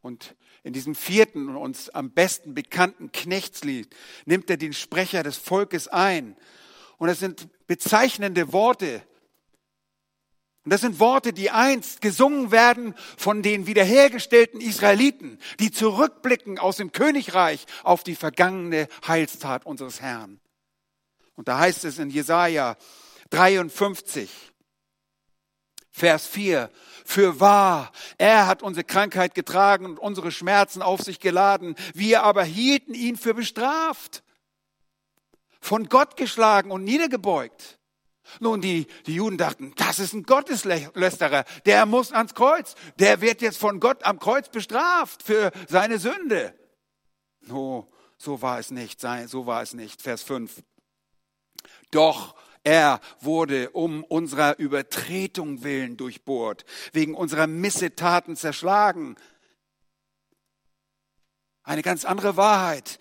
Und 0.01 0.35
in 0.63 0.73
diesem 0.73 0.95
vierten 0.95 1.51
und 1.51 1.57
uns 1.57 1.91
am 1.91 2.11
besten 2.11 2.55
bekannten 2.55 3.13
Knechtslied 3.13 3.95
nimmt 4.25 4.49
er 4.49 4.57
den 4.57 4.73
Sprecher 4.73 5.23
des 5.23 5.37
Volkes 5.37 5.89
ein 5.89 6.37
Und 6.97 7.09
das 7.09 7.19
sind 7.19 7.49
bezeichnende 7.67 8.53
Worte. 8.55 9.03
Und 10.65 10.73
das 10.73 10.81
sind 10.81 10.99
Worte, 10.99 11.35
die 11.35 11.51
einst 11.51 12.01
gesungen 12.01 12.51
werden 12.51 12.95
von 13.19 13.43
den 13.43 13.67
wiederhergestellten 13.67 14.63
Israeliten, 14.63 15.39
die 15.61 15.71
zurückblicken 15.71 16.59
aus 16.59 16.79
dem 16.79 16.91
Königreich 16.91 17.67
auf 17.83 18.03
die 18.03 18.15
vergangene 18.15 18.89
Heilstat 19.07 19.67
unseres 19.67 20.01
Herrn. 20.01 20.41
Und 21.35 21.49
da 21.49 21.59
heißt 21.59 21.85
es 21.85 21.99
in 21.99 22.09
Jesaja 22.09 22.77
53, 23.31 24.31
Vers 25.91 26.27
4, 26.27 26.71
für 27.05 27.39
wahr, 27.41 27.93
er 28.17 28.47
hat 28.47 28.63
unsere 28.63 28.85
Krankheit 28.85 29.35
getragen 29.35 29.85
und 29.85 29.99
unsere 29.99 30.33
Schmerzen 30.33 30.81
auf 30.81 31.03
sich 31.03 31.21
geladen. 31.21 31.77
Wir 31.93 32.23
aber 32.23 32.43
hielten 32.43 32.95
ihn 32.95 33.17
für 33.17 33.35
bestraft, 33.35 34.23
von 35.61 35.89
Gott 35.89 36.17
geschlagen 36.17 36.71
und 36.71 36.85
niedergebeugt. 36.85 37.79
Nun, 38.41 38.61
die, 38.61 38.87
die 39.07 39.15
Juden 39.15 39.39
dachten, 39.39 39.73
das 39.77 39.99
ist 39.99 40.13
ein 40.13 40.25
Gotteslästerer, 40.25 41.45
der 41.67 41.87
muss 41.87 42.13
ans 42.13 42.35
Kreuz, 42.35 42.75
der 42.99 43.21
wird 43.21 43.43
jetzt 43.43 43.59
von 43.59 43.81
Gott 43.81 44.05
am 44.05 44.19
Kreuz 44.19 44.49
bestraft 44.49 45.23
für 45.23 45.53
seine 45.69 45.99
Sünde. 45.99 46.55
No, 47.43 47.93
so 48.17 48.41
war 48.43 48.59
es 48.59 48.71
nicht, 48.71 49.01
so 49.27 49.47
war 49.47 49.63
es 49.63 49.75
nicht. 49.75 50.03
Vers 50.03 50.23
5. 50.23 50.63
Doch 51.91 52.35
er 52.65 53.01
wurde 53.21 53.71
um 53.71 54.03
unserer 54.05 54.59
Übertretung 54.59 55.63
willen 55.63 55.99
durchbohrt, 55.99 56.65
wegen 56.93 57.15
unserer 57.15 57.47
Missetaten 57.47 58.37
zerschlagen. 58.37 59.17
Eine 61.63 61.83
ganz 61.83 62.07
andere 62.07 62.39
Wahrheit. 62.39 62.99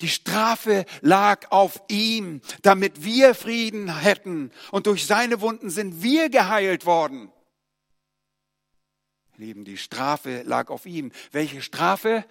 Die 0.00 0.08
Strafe 0.08 0.84
lag 1.00 1.50
auf 1.50 1.82
ihm, 1.88 2.40
damit 2.62 3.04
wir 3.04 3.34
Frieden 3.34 4.00
hätten. 4.00 4.52
Und 4.70 4.86
durch 4.86 5.06
seine 5.06 5.40
Wunden 5.40 5.70
sind 5.70 6.02
wir 6.02 6.28
geheilt 6.28 6.86
worden. 6.86 7.32
Lieben, 9.36 9.64
die 9.64 9.76
Strafe 9.76 10.42
lag 10.42 10.68
auf 10.70 10.86
ihm. 10.86 11.12
Welche 11.32 11.62
Strafe? 11.62 12.24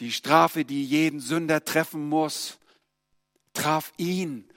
Die 0.00 0.12
Strafe, 0.12 0.64
die 0.64 0.84
jeden 0.84 1.20
Sünder 1.20 1.64
treffen 1.64 2.08
muss, 2.08 2.58
traf 3.52 3.92
ihn. 3.96 4.50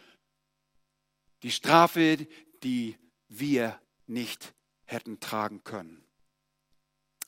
Die 1.43 1.51
Strafe, 1.51 2.27
die 2.63 2.97
wir 3.29 3.79
nicht 4.07 4.53
hätten 4.85 5.19
tragen 5.19 5.63
können. 5.63 6.03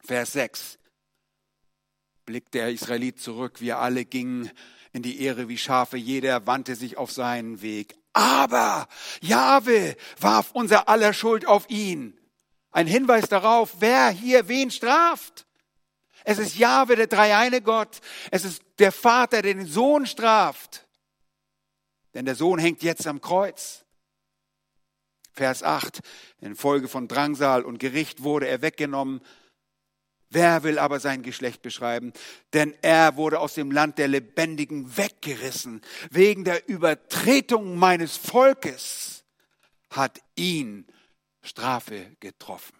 Vers 0.03 0.33
6. 0.33 0.79
Blickt 2.25 2.53
der 2.53 2.69
Israelit 2.69 3.19
zurück. 3.19 3.61
Wir 3.61 3.79
alle 3.79 4.05
gingen 4.05 4.49
in 4.91 5.01
die 5.01 5.21
Ehre 5.21 5.47
wie 5.47 5.57
Schafe. 5.57 5.97
Jeder 5.97 6.47
wandte 6.47 6.75
sich 6.75 6.97
auf 6.97 7.11
seinen 7.11 7.61
Weg. 7.61 7.95
Aber 8.13 8.87
Jahwe 9.21 9.95
warf 10.19 10.51
unser 10.53 10.89
aller 10.89 11.13
Schuld 11.13 11.45
auf 11.45 11.69
ihn. 11.69 12.19
Ein 12.71 12.87
Hinweis 12.87 13.29
darauf, 13.29 13.75
wer 13.79 14.09
hier 14.09 14.47
wen 14.47 14.71
straft. 14.71 15.45
Es 16.23 16.37
ist 16.37 16.57
Jahwe, 16.57 16.95
der 16.95 17.07
dreieine 17.07 17.61
Gott. 17.61 17.99
Es 18.31 18.45
ist 18.45 18.61
der 18.79 18.91
Vater, 18.91 19.41
der 19.41 19.53
den 19.53 19.65
Sohn 19.65 20.05
straft. 20.05 20.87
Denn 22.13 22.25
der 22.25 22.35
Sohn 22.35 22.59
hängt 22.59 22.83
jetzt 22.83 23.07
am 23.07 23.21
Kreuz. 23.21 23.85
Vers 25.33 25.63
8. 25.63 26.01
Infolge 26.41 26.87
von 26.87 27.07
Drangsal 27.07 27.63
und 27.63 27.79
Gericht 27.79 28.23
wurde 28.23 28.47
er 28.47 28.61
weggenommen. 28.61 29.21
Wer 30.31 30.63
will 30.63 30.77
aber 30.77 30.99
sein 30.99 31.23
Geschlecht 31.23 31.61
beschreiben? 31.63 32.13
Denn 32.53 32.75
er 32.81 33.15
wurde 33.15 33.39
aus 33.39 33.55
dem 33.55 33.71
Land 33.71 33.97
der 33.97 34.07
Lebendigen 34.07 34.95
weggerissen. 34.95 35.81
Wegen 36.11 36.43
der 36.43 36.69
Übertretung 36.69 37.75
meines 37.77 38.15
Volkes 38.15 39.23
hat 39.89 40.21
ihn 40.35 40.85
Strafe 41.41 42.15
getroffen. 42.19 42.77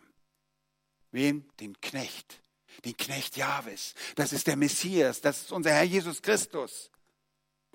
Wen? 1.11 1.49
Den 1.59 1.79
Knecht. 1.81 2.39
Den 2.85 2.95
Knecht 2.95 3.35
Jahwes. 3.35 3.95
Das 4.15 4.31
ist 4.31 4.45
der 4.45 4.55
Messias. 4.55 5.21
Das 5.21 5.41
ist 5.41 5.51
unser 5.51 5.71
Herr 5.71 5.83
Jesus 5.83 6.21
Christus. 6.21 6.91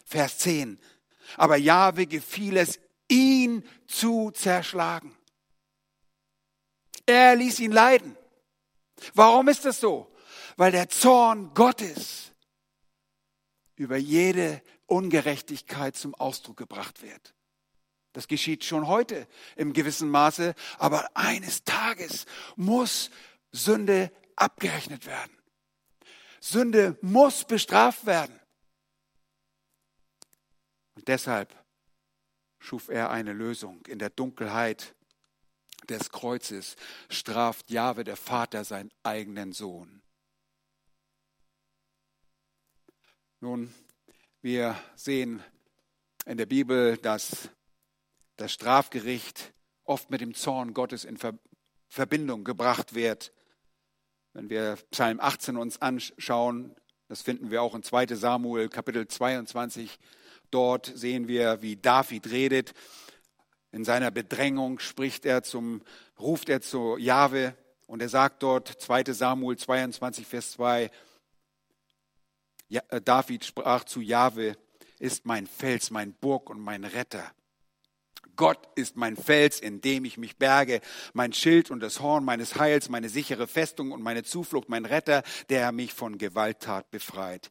Vers 0.05 0.39
10. 0.39 0.79
Aber 1.37 1.57
Jahwe 1.57 2.07
gefiel 2.07 2.57
es, 2.59 2.79
ihn 3.09 3.65
zu 3.89 4.31
zerschlagen. 4.31 5.17
Er 7.07 7.35
ließ 7.35 7.59
ihn 7.59 7.73
leiden. 7.73 8.17
Warum 9.13 9.49
ist 9.49 9.65
das 9.65 9.81
so? 9.81 10.11
Weil 10.57 10.73
der 10.73 10.89
Zorn 10.89 11.53
Gottes 11.55 12.33
über 13.77 13.97
jede 13.97 14.63
Ungerechtigkeit 14.87 15.97
zum 15.97 16.15
Ausdruck 16.15 16.57
gebracht 16.57 17.03
wird. 17.03 17.35
Das 18.13 18.29
geschieht 18.29 18.65
schon 18.65 18.87
heute 18.87 19.27
im 19.57 19.73
gewissen 19.73 20.09
Maße, 20.09 20.55
aber 20.79 21.11
eines 21.15 21.65
Tages 21.65 22.27
muss 22.55 23.11
Sünde 23.51 24.13
abgerechnet 24.37 25.07
werden. 25.07 25.37
Sünde 26.41 26.97
muss 27.03 27.45
bestraft 27.45 28.07
werden. 28.07 28.39
Und 30.95 31.09
deshalb 31.09 31.53
schuf 32.61 32.89
er 32.89 33.11
eine 33.11 33.33
Lösung 33.33 33.85
in 33.87 33.99
der 33.99 34.11
Dunkelheit 34.11 34.95
des 35.91 36.11
Kreuzes 36.11 36.77
straft 37.09 37.71
Jahwe 37.71 38.05
der 38.05 38.17
Vater 38.17 38.65
seinen 38.65 38.91
eigenen 39.03 39.53
Sohn. 39.53 40.03
Nun, 43.41 43.75
wir 44.41 44.77
sehen 44.97 45.43
in 46.27 46.39
der 46.39 46.47
Bibel, 46.47 46.97
dass 46.97 47.51
das 48.37 48.53
Strafgericht 48.53 49.53
oft 49.85 50.11
mit 50.11 50.21
dem 50.21 50.35
Zorn 50.35 50.75
Gottes 50.75 51.05
in 51.05 51.19
Verbindung 51.89 52.45
gebracht 52.45 52.95
wird. 52.95 53.33
Wenn 54.33 54.49
wir 54.49 54.77
Psalm 54.91 55.21
18 55.21 55.57
uns 55.57 55.81
anschauen, 55.81 56.75
das 57.09 57.23
finden 57.23 57.51
wir 57.51 57.63
auch 57.63 57.75
in 57.75 57.83
2 57.83 58.07
Samuel 58.15 58.69
Kapitel 58.69 59.07
22, 59.07 59.99
dort 60.51 60.87
sehen 60.87 61.29
wir, 61.29 61.61
wie 61.63 61.77
David 61.77 62.31
redet 62.31 62.75
in 63.75 63.85
seiner 63.85 64.13
Bedrängung 64.13 64.79
spricht 64.79 65.27
er 65.27 65.43
zum, 65.43 65.83
ruft 66.19 66.49
er 66.49 66.61
zu 66.61 66.97
Jahwe 66.97 67.57
und 67.89 68.01
er 68.01 68.09
sagt 68.09 68.45
dort, 68.45 68.69
2 68.69 69.13
Samuel 69.13 69.59
22, 69.59 70.27
Vers 70.27 70.53
2, 70.53 70.91
ja, 72.69 72.83
äh, 72.89 73.01
David 73.01 73.45
sprach 73.45 73.83
zu 73.83 74.01
Jahwe, 74.01 74.57
ist 75.01 75.27
mein 75.27 75.49
Fels, 75.49 75.91
mein 75.91 76.13
Burg 76.15 76.51
und 76.51 76.61
mein 76.61 76.85
Retter. 76.85 77.33
Gott 78.37 78.69
ist 78.77 78.97
mein 78.97 79.17
Fels, 79.17 79.59
in 79.59 79.81
dem 79.81 80.05
ich 80.05 80.19
mich 80.19 80.37
berge, 80.37 80.81
mein 81.13 81.33
Schild 81.33 81.73
und 81.73 81.81
das 81.81 82.01
Horn 82.01 82.25
meines 82.25 82.55
Heils, 82.55 82.89
meine 82.89 83.09
sichere 83.09 83.49
Festung 83.49 83.91
und 83.91 84.03
meine 84.03 84.23
Zuflucht, 84.23 84.69
mein 84.69 84.87
Retter, 84.87 85.25
der 85.49 85.73
mich 85.73 85.93
von 85.93 86.17
Gewalttat 86.17 86.91
befreit. 86.93 87.51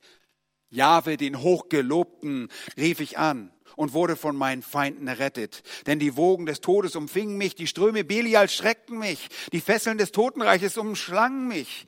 Jahwe, 0.74 1.18
den 1.18 1.42
Hochgelobten, 1.42 2.50
rief 2.78 3.00
ich 3.00 3.18
an 3.18 3.52
und 3.76 3.94
wurde 3.94 4.16
von 4.16 4.36
meinen 4.36 4.62
Feinden 4.62 5.08
errettet. 5.08 5.64
Denn 5.86 6.00
die 6.00 6.16
Wogen 6.16 6.46
des 6.46 6.62
Todes 6.62 6.96
umfingen 6.96 7.38
mich, 7.38 7.56
die 7.56 7.68
Ströme 7.68 8.04
Belial 8.04 8.50
schreckten 8.50 9.00
mich, 9.00 9.30
die 9.52 9.62
Fesseln 9.62 9.98
des 9.98 10.12
Totenreiches 10.12 10.78
umschlangen 10.78 11.48
mich. 11.48 11.88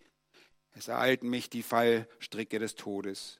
Es 0.73 0.87
ereilten 0.87 1.29
mich 1.29 1.49
die 1.49 1.63
Fallstricke 1.63 2.59
des 2.59 2.75
Todes. 2.75 3.39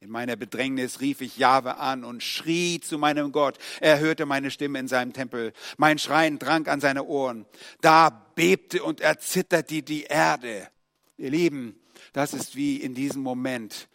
In 0.00 0.10
meiner 0.10 0.36
Bedrängnis 0.36 1.00
rief 1.00 1.20
ich 1.20 1.38
Jahwe 1.38 1.78
an 1.78 2.04
und 2.04 2.22
schrie 2.22 2.80
zu 2.80 2.98
meinem 2.98 3.32
Gott. 3.32 3.58
Er 3.80 3.98
hörte 3.98 4.26
meine 4.26 4.50
Stimme 4.50 4.78
in 4.78 4.88
seinem 4.88 5.12
Tempel. 5.12 5.52
Mein 5.78 5.98
Schreien 5.98 6.38
drang 6.38 6.66
an 6.66 6.80
seine 6.80 7.04
Ohren. 7.04 7.46
Da 7.80 8.10
bebte 8.10 8.82
und 8.82 9.00
erzitterte 9.00 9.82
die 9.82 10.04
Erde. 10.04 10.68
Ihr 11.16 11.30
Lieben, 11.30 11.80
das 12.12 12.34
ist 12.34 12.56
wie 12.56 12.76
in 12.76 12.94
diesem 12.94 13.22
Moment, 13.22 13.88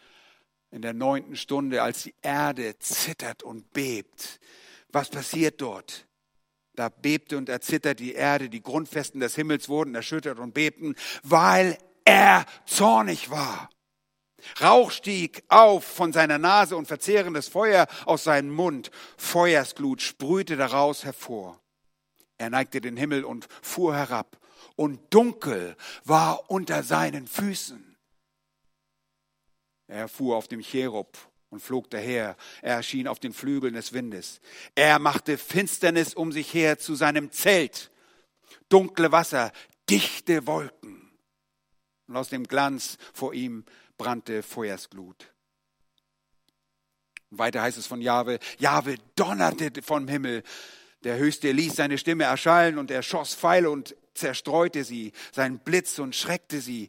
in 0.72 0.82
der 0.82 0.94
neunten 0.94 1.36
Stunde, 1.36 1.82
als 1.82 2.02
die 2.02 2.14
Erde 2.22 2.78
zittert 2.78 3.42
und 3.42 3.72
bebt. 3.72 4.40
Was 4.90 5.10
passiert 5.10 5.60
dort? 5.60 6.06
Da 6.74 6.88
bebte 6.88 7.36
und 7.36 7.50
erzittert 7.50 8.00
die 8.00 8.14
Erde, 8.14 8.48
die 8.48 8.62
Grundfesten 8.62 9.20
des 9.20 9.34
Himmels 9.34 9.68
wurden 9.68 9.94
erschüttert 9.94 10.38
und 10.38 10.54
bebten, 10.54 10.96
weil 11.22 11.76
er 12.04 12.46
zornig 12.64 13.30
war. 13.30 13.68
Rauch 14.60 14.90
stieg 14.90 15.44
auf 15.48 15.84
von 15.84 16.12
seiner 16.12 16.38
Nase 16.38 16.76
und 16.76 16.88
verzehrendes 16.88 17.48
Feuer 17.48 17.86
aus 18.06 18.24
seinem 18.24 18.50
Mund. 18.50 18.90
Feuersglut 19.16 20.00
sprühte 20.00 20.56
daraus 20.56 21.04
hervor. 21.04 21.60
Er 22.38 22.50
neigte 22.50 22.80
den 22.80 22.96
Himmel 22.96 23.24
und 23.24 23.46
fuhr 23.60 23.94
herab, 23.94 24.38
und 24.74 25.14
dunkel 25.14 25.76
war 26.04 26.50
unter 26.50 26.82
seinen 26.82 27.26
Füßen. 27.28 27.91
Er 29.92 30.08
fuhr 30.08 30.36
auf 30.36 30.48
dem 30.48 30.62
Cherub 30.62 31.18
und 31.50 31.60
flog 31.60 31.90
daher. 31.90 32.36
Er 32.62 32.76
erschien 32.76 33.06
auf 33.06 33.20
den 33.20 33.34
Flügeln 33.34 33.74
des 33.74 33.92
Windes. 33.92 34.40
Er 34.74 34.98
machte 34.98 35.36
Finsternis 35.36 36.14
um 36.14 36.32
sich 36.32 36.54
her 36.54 36.78
zu 36.78 36.94
seinem 36.94 37.30
Zelt. 37.30 37.90
Dunkle 38.70 39.12
Wasser, 39.12 39.52
dichte 39.90 40.46
Wolken. 40.46 41.12
Und 42.06 42.16
aus 42.16 42.30
dem 42.30 42.44
Glanz 42.44 42.96
vor 43.12 43.34
ihm 43.34 43.64
brannte 43.98 44.42
Feuersglut. 44.42 45.30
weiter 47.30 47.60
heißt 47.60 47.76
es 47.76 47.86
von 47.86 48.00
Jahwe, 48.00 48.38
Jahwe 48.58 48.96
donnerte 49.14 49.82
vom 49.82 50.08
Himmel. 50.08 50.42
Der 51.04 51.18
Höchste 51.18 51.52
ließ 51.52 51.76
seine 51.76 51.98
Stimme 51.98 52.24
erschallen 52.24 52.78
und 52.78 52.90
er 52.90 53.02
schoss 53.02 53.34
Pfeile 53.34 53.70
und 53.70 53.94
zerstreute 54.14 54.84
sie, 54.84 55.12
sein 55.32 55.58
Blitz 55.58 55.98
und 55.98 56.16
schreckte 56.16 56.62
sie. 56.62 56.88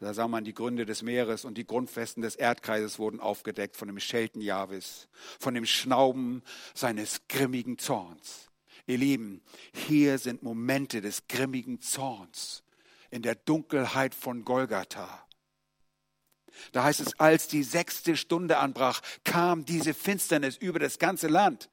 Da 0.00 0.14
sah 0.14 0.28
man 0.28 0.44
die 0.44 0.54
Gründe 0.54 0.86
des 0.86 1.02
Meeres 1.02 1.44
und 1.44 1.58
die 1.58 1.66
Grundfesten 1.66 2.22
des 2.22 2.36
Erdkreises 2.36 2.98
wurden 2.98 3.18
aufgedeckt 3.18 3.76
von 3.76 3.88
dem 3.88 3.98
Schelten 3.98 4.40
Jahwes, 4.40 5.08
von 5.40 5.54
dem 5.54 5.66
Schnauben 5.66 6.42
seines 6.74 7.26
grimmigen 7.28 7.78
Zorns. 7.78 8.48
Ihr 8.86 8.98
Lieben, 8.98 9.42
hier 9.74 10.18
sind 10.18 10.42
Momente 10.42 11.00
des 11.00 11.26
grimmigen 11.26 11.80
Zorns 11.80 12.62
in 13.10 13.22
der 13.22 13.34
Dunkelheit 13.34 14.14
von 14.14 14.44
Golgatha. 14.44 15.26
Da 16.72 16.84
heißt 16.84 17.00
es, 17.00 17.18
als 17.18 17.48
die 17.48 17.62
sechste 17.62 18.16
Stunde 18.16 18.58
anbrach, 18.58 19.00
kam 19.24 19.64
diese 19.64 19.94
Finsternis 19.94 20.56
über 20.56 20.78
das 20.78 20.98
ganze 20.98 21.28
Land. 21.28 21.68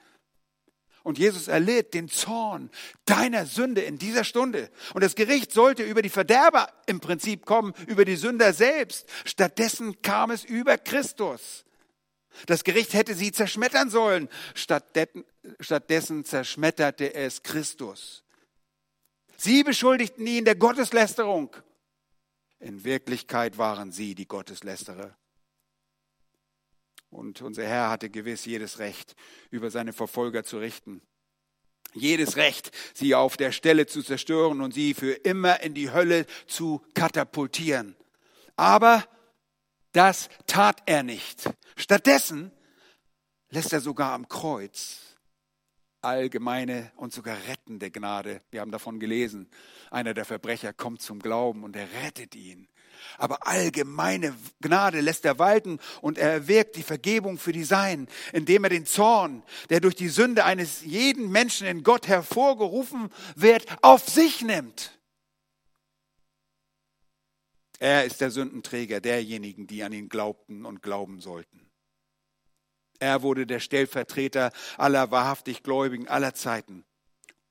Und 1.06 1.20
Jesus 1.20 1.48
erlitt 1.48 1.94
den 1.94 2.10
Zorn 2.10 2.72
deiner 3.06 3.46
Sünde 3.46 3.82
in 3.82 4.00
dieser 4.00 4.24
Stunde. 4.24 4.72
Und 4.96 5.04
das 5.04 5.14
Gericht 5.14 5.52
sollte 5.52 5.84
über 5.84 6.02
die 6.02 6.10
Verderber 6.10 6.68
im 6.88 7.00
Prinzip 7.00 7.46
kommen, 7.46 7.76
über 7.86 8.06
die 8.06 8.16
Sünder 8.16 8.54
selbst. 8.54 9.08
Stattdessen 9.24 10.02
kam 10.02 10.32
es 10.32 10.44
über 10.44 10.80
Christus. 10.80 11.64
Das 12.48 12.64
Gericht 12.64 12.96
hätte 12.96 13.14
sie 13.14 13.32
zerschmettern 13.32 13.92
sollen. 13.92 14.30
Stattdessen 14.56 16.26
zerschmetterte 16.26 17.14
es 17.14 17.44
Christus. 17.44 18.24
Sie 19.38 19.64
beschuldigten 19.64 20.26
ihn 20.26 20.44
der 20.44 20.56
Gotteslästerung. 20.56 21.56
In 22.58 22.84
Wirklichkeit 22.84 23.60
waren 23.60 23.92
sie 23.92 24.16
die 24.16 24.28
Gotteslästerer. 24.28 25.16
Und 27.16 27.42
unser 27.42 27.66
Herr 27.66 27.90
hatte 27.90 28.10
gewiss 28.10 28.46
jedes 28.46 28.80
Recht, 28.80 29.16
über 29.50 29.72
seine 29.72 29.94
Verfolger 29.94 30.44
zu 30.44 30.58
richten. 30.58 31.02
Jedes 31.94 32.36
Recht, 32.36 32.72
sie 32.94 33.16
auf 33.16 33.38
der 33.38 33.54
Stelle 33.54 33.86
zu 33.86 34.04
zerstören 34.04 34.60
und 34.60 34.74
sie 34.74 34.94
für 34.94 35.14
immer 35.14 35.62
in 35.62 35.74
die 35.74 35.92
Hölle 35.92 36.26
zu 36.46 36.82
katapultieren. 36.94 37.96
Aber 38.58 39.06
das 39.94 40.28
tat 40.46 40.84
er 40.88 41.04
nicht. 41.04 41.50
Stattdessen 41.78 42.52
lässt 43.50 43.72
er 43.72 43.80
sogar 43.80 44.12
am 44.12 44.28
Kreuz 44.28 45.16
allgemeine 46.02 46.92
und 46.98 47.14
sogar 47.14 47.38
rettende 47.48 47.92
Gnade. 47.92 48.42
Wir 48.52 48.62
haben 48.62 48.72
davon 48.72 49.00
gelesen. 49.00 49.50
Einer 49.90 50.14
der 50.14 50.26
Verbrecher 50.26 50.74
kommt 50.74 51.02
zum 51.02 51.20
Glauben 51.20 51.64
und 51.64 51.76
er 51.76 51.88
rettet 52.04 52.36
ihn. 52.36 52.68
Aber 53.18 53.48
allgemeine 53.48 54.36
Gnade 54.62 55.02
lässt 55.02 55.26
er 55.26 55.40
walten 55.40 55.80
und 56.02 56.18
er 56.18 56.32
erwirkt 56.32 56.76
die 56.76 56.84
Vergebung 56.84 57.38
für 57.38 57.52
die 57.52 57.64
Seinen, 57.64 58.08
indem 58.34 58.64
er 58.64 58.70
den 58.70 58.86
Zorn, 58.86 59.44
der 59.70 59.80
durch 59.80 59.96
die 59.96 60.10
Sünde 60.10 60.46
eines 60.46 60.82
jeden 60.82 61.32
Menschen 61.32 61.68
in 61.68 61.84
Gott 61.84 62.08
hervorgerufen 62.08 63.10
wird, 63.36 63.66
auf 63.82 64.08
sich 64.08 64.42
nimmt. 64.42 64.92
Er 67.80 68.06
ist 68.06 68.22
der 68.22 68.32
Sündenträger 68.32 69.02
derjenigen, 69.02 69.68
die 69.68 69.84
an 69.84 69.94
ihn 69.94 70.10
glaubten 70.10 70.66
und 70.66 70.82
glauben 70.82 71.20
sollten. 71.20 71.70
Er 73.00 73.22
wurde 73.22 73.46
der 73.46 73.60
Stellvertreter 73.60 74.52
aller 74.78 75.12
wahrhaftig 75.12 75.64
Gläubigen 75.64 76.08
aller 76.08 76.34
Zeiten. 76.34 76.86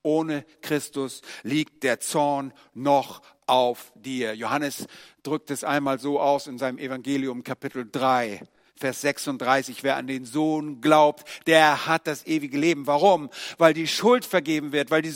Ohne 0.05 0.45
Christus 0.61 1.23
liegt 1.43 1.83
der 1.83 1.99
Zorn 1.99 2.53
noch 2.75 3.23
auf 3.47 3.91
dir. 3.97 4.35
Johannes 4.35 4.87
drückt 5.23 5.51
es 5.51 5.65
einmal 5.65 5.99
so 5.99 6.21
aus 6.21 6.47
in 6.47 6.59
seinem 6.59 6.79
Evangelium 6.79 7.43
Kapitel 7.43 7.89
3. 7.91 8.43
Vers 8.77 9.01
36, 9.03 9.85
wer 9.85 9.97
an 9.97 10.09
den 10.09 10.25
Sohn 10.25 10.81
glaubt, 10.81 11.25
der 11.47 11.87
hat 11.87 12.09
das 12.09 12.27
ewige 12.27 12.59
Leben. 12.59 12.89
Warum? 12.89 13.31
Weil 13.57 13.73
die 13.73 13.87
Schuld 13.87 14.25
vergeben 14.25 14.73
wird, 14.73 14.91
weil 14.91 15.01
die 15.01 15.15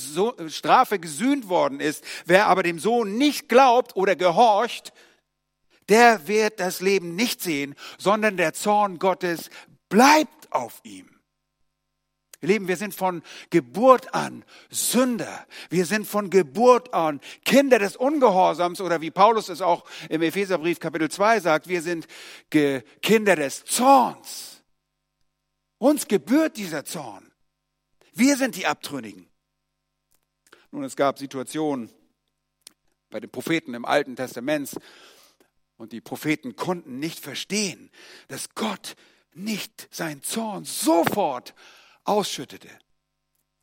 Strafe 0.48 0.98
gesühnt 1.00 1.48
worden 1.48 1.80
ist. 1.80 2.04
Wer 2.24 2.46
aber 2.46 2.62
dem 2.62 2.78
Sohn 2.78 3.18
nicht 3.18 3.48
glaubt 3.48 3.96
oder 3.96 4.14
gehorcht, 4.14 4.92
der 5.88 6.28
wird 6.28 6.60
das 6.60 6.80
Leben 6.80 7.16
nicht 7.16 7.42
sehen, 7.42 7.74
sondern 7.98 8.36
der 8.36 8.54
Zorn 8.54 8.98
Gottes 8.98 9.50
bleibt 9.88 10.52
auf 10.52 10.80
ihm. 10.84 11.17
Ihr 12.40 12.48
Lieben, 12.48 12.68
wir 12.68 12.76
sind 12.76 12.94
von 12.94 13.22
Geburt 13.50 14.14
an 14.14 14.44
Sünder. 14.70 15.46
Wir 15.70 15.86
sind 15.86 16.06
von 16.06 16.30
Geburt 16.30 16.94
an 16.94 17.20
Kinder 17.44 17.80
des 17.80 17.96
Ungehorsams 17.96 18.80
oder 18.80 19.00
wie 19.00 19.10
Paulus 19.10 19.48
es 19.48 19.60
auch 19.60 19.84
im 20.08 20.22
Epheserbrief 20.22 20.78
Kapitel 20.78 21.10
2 21.10 21.40
sagt, 21.40 21.68
wir 21.68 21.82
sind 21.82 22.06
Kinder 22.50 23.34
des 23.34 23.64
Zorns. 23.64 24.62
Uns 25.78 26.06
gebührt 26.06 26.56
dieser 26.56 26.84
Zorn. 26.84 27.32
Wir 28.12 28.36
sind 28.36 28.54
die 28.54 28.66
Abtrünnigen. 28.66 29.28
Nun, 30.70 30.84
es 30.84 30.94
gab 30.94 31.18
Situationen 31.18 31.90
bei 33.10 33.18
den 33.18 33.30
Propheten 33.30 33.74
im 33.74 33.84
Alten 33.84 34.14
Testament 34.14 34.76
und 35.76 35.92
die 35.92 36.00
Propheten 36.00 36.54
konnten 36.54 37.00
nicht 37.00 37.18
verstehen, 37.18 37.90
dass 38.28 38.54
Gott 38.54 38.94
nicht 39.34 39.88
seinen 39.92 40.22
Zorn 40.22 40.64
sofort 40.64 41.54
ausschüttete. 42.08 42.68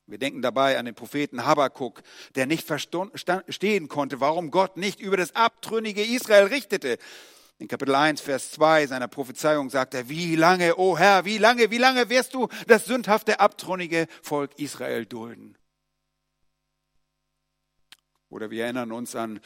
Wir 0.08 0.19
denken 0.19 0.41
dabei 0.41 0.77
an 0.77 0.86
den 0.86 0.93
Propheten 0.93 1.45
Habakuk, 1.45 2.03
der 2.36 2.45
nicht 2.45 2.67
verstehen 2.67 3.88
konnte, 3.88 4.19
warum 4.19 4.51
Gott 4.51 4.77
nicht 4.77 4.99
über 4.99 5.17
das 5.17 5.36
abtrünnige 5.36 6.03
Israel 6.03 6.45
richtete. 6.45 6.99
In 7.58 7.67
Kapitel 7.67 7.95
1, 7.95 8.21
Vers 8.21 8.51
2 8.51 8.88
seiner 8.88 9.08
Prophezeiung 9.08 9.69
sagt 9.69 9.95
er, 9.95 10.08
wie 10.08 10.36
lange, 10.36 10.75
o 10.75 10.91
oh 10.91 10.97
Herr, 10.97 11.25
wie 11.25 11.39
lange, 11.39 11.71
wie 11.71 11.77
lange 11.79 12.10
wirst 12.10 12.34
du 12.36 12.49
das 12.67 12.86
sündhafte, 12.86 13.39
abtrünnige 13.39 14.08
Volk 14.21 14.60
Israel 14.60 15.05
dulden? 15.05 15.58
Oder 18.29 18.51
wir 18.51 18.65
erinnern 18.65 18.91
uns 18.91 19.15
an 19.15 19.39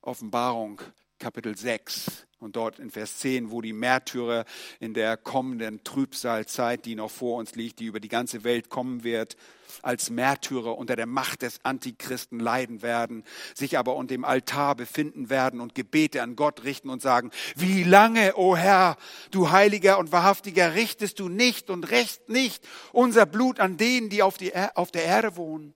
Offenbarung, 0.00 0.80
Kapitel 1.18 1.56
6, 1.56 2.28
und 2.38 2.54
dort 2.54 2.78
in 2.78 2.90
Vers 2.90 3.18
10, 3.18 3.50
wo 3.50 3.60
die 3.60 3.72
Märtyrer 3.72 4.44
in 4.78 4.94
der 4.94 5.16
kommenden 5.16 5.82
Trübsalzeit, 5.82 6.84
die 6.84 6.94
noch 6.94 7.10
vor 7.10 7.38
uns 7.38 7.56
liegt, 7.56 7.80
die 7.80 7.86
über 7.86 7.98
die 7.98 8.08
ganze 8.08 8.44
Welt 8.44 8.68
kommen 8.68 9.02
wird, 9.02 9.36
als 9.82 10.10
Märtyrer 10.10 10.78
unter 10.78 10.94
der 10.94 11.06
Macht 11.06 11.42
des 11.42 11.64
Antichristen 11.64 12.38
leiden 12.38 12.82
werden, 12.82 13.24
sich 13.54 13.78
aber 13.78 13.96
unter 13.96 14.14
dem 14.14 14.24
Altar 14.24 14.76
befinden 14.76 15.28
werden 15.28 15.60
und 15.60 15.74
Gebete 15.74 16.22
an 16.22 16.36
Gott 16.36 16.62
richten 16.62 16.88
und 16.88 17.02
sagen, 17.02 17.32
wie 17.56 17.82
lange, 17.82 18.36
o 18.36 18.50
oh 18.52 18.56
Herr, 18.56 18.96
du 19.32 19.50
heiliger 19.50 19.98
und 19.98 20.12
wahrhaftiger, 20.12 20.74
richtest 20.74 21.18
du 21.18 21.28
nicht 21.28 21.68
und 21.68 21.90
rächst 21.90 22.28
nicht 22.28 22.66
unser 22.92 23.26
Blut 23.26 23.58
an 23.58 23.76
denen, 23.76 24.08
die 24.08 24.22
auf, 24.22 24.38
die, 24.38 24.54
auf 24.54 24.92
der 24.92 25.04
Erde 25.04 25.36
wohnen? 25.36 25.74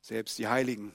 Selbst 0.00 0.38
die 0.38 0.46
Heiligen 0.46 0.94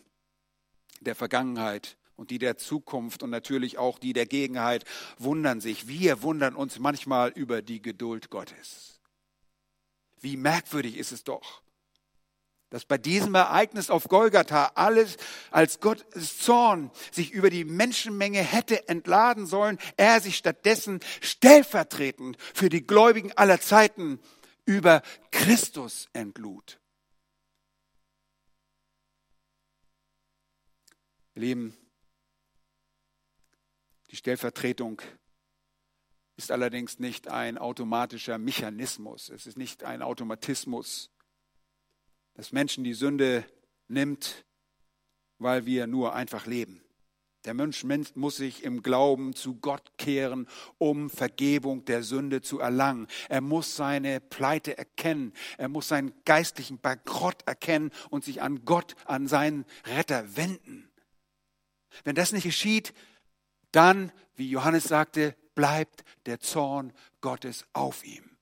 der 1.07 1.15
Vergangenheit 1.15 1.97
und 2.15 2.31
die 2.31 2.39
der 2.39 2.57
Zukunft 2.57 3.23
und 3.23 3.29
natürlich 3.29 3.77
auch 3.77 3.99
die 3.99 4.13
der 4.13 4.25
Gegenheit 4.25 4.85
wundern 5.17 5.61
sich. 5.61 5.87
Wir 5.87 6.21
wundern 6.21 6.55
uns 6.55 6.79
manchmal 6.79 7.31
über 7.31 7.61
die 7.61 7.81
Geduld 7.81 8.29
Gottes. 8.29 8.99
Wie 10.21 10.37
merkwürdig 10.37 10.97
ist 10.97 11.11
es 11.11 11.23
doch, 11.23 11.61
dass 12.69 12.85
bei 12.85 12.97
diesem 12.97 13.35
Ereignis 13.35 13.89
auf 13.89 14.05
Golgatha 14.05 14.71
alles 14.75 15.17
als 15.51 15.79
Gottes 15.79 16.39
Zorn 16.39 16.91
sich 17.11 17.31
über 17.31 17.49
die 17.49 17.63
Menschenmenge 17.63 18.39
hätte 18.39 18.87
entladen 18.89 19.45
sollen, 19.45 19.77
er 19.97 20.19
sich 20.19 20.35
stattdessen 20.35 20.99
stellvertretend 21.21 22.37
für 22.53 22.69
die 22.69 22.85
Gläubigen 22.85 23.31
aller 23.33 23.61
Zeiten 23.61 24.19
über 24.65 25.03
Christus 25.31 26.09
entlud. 26.13 26.79
Lieben, 31.37 31.75
die 34.09 34.15
Stellvertretung 34.15 35.01
ist 36.37 36.49
allerdings 36.49 36.99
nicht 36.99 37.27
ein 37.27 37.57
automatischer 37.57 38.37
Mechanismus. 38.37 39.29
Es 39.29 39.45
ist 39.45 39.57
nicht 39.57 39.83
ein 39.83 40.01
Automatismus, 40.01 41.11
dass 42.35 42.53
Menschen 42.53 42.85
die 42.85 42.93
Sünde 42.93 43.45
nimmt, 43.89 44.45
weil 45.37 45.65
wir 45.65 45.87
nur 45.87 46.15
einfach 46.15 46.45
leben. 46.45 46.81
Der 47.43 47.53
Mensch 47.53 47.83
muss 48.15 48.37
sich 48.37 48.63
im 48.63 48.81
Glauben 48.81 49.35
zu 49.35 49.55
Gott 49.55 49.97
kehren, 49.97 50.47
um 50.77 51.09
Vergebung 51.09 51.83
der 51.83 52.01
Sünde 52.01 52.41
zu 52.41 52.59
erlangen. 52.59 53.07
Er 53.27 53.41
muss 53.41 53.75
seine 53.75 54.21
Pleite 54.21 54.77
erkennen. 54.77 55.33
Er 55.57 55.67
muss 55.67 55.89
seinen 55.89 56.13
geistlichen 56.23 56.79
Bankrott 56.79 57.45
erkennen 57.45 57.91
und 58.09 58.23
sich 58.23 58.41
an 58.41 58.63
Gott, 58.63 58.95
an 59.05 59.27
seinen 59.27 59.65
Retter 59.85 60.37
wenden. 60.37 60.89
Wenn 62.03 62.15
das 62.15 62.31
nicht 62.31 62.43
geschieht, 62.43 62.93
dann, 63.71 64.11
wie 64.35 64.49
Johannes 64.49 64.85
sagte, 64.85 65.35
bleibt 65.55 66.03
der 66.25 66.39
Zorn 66.39 66.93
Gottes 67.21 67.65
auf 67.73 68.03
ihm. 68.05 68.37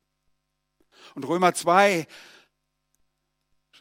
Und 1.15 1.27
Römer 1.27 1.53
2 1.53 2.07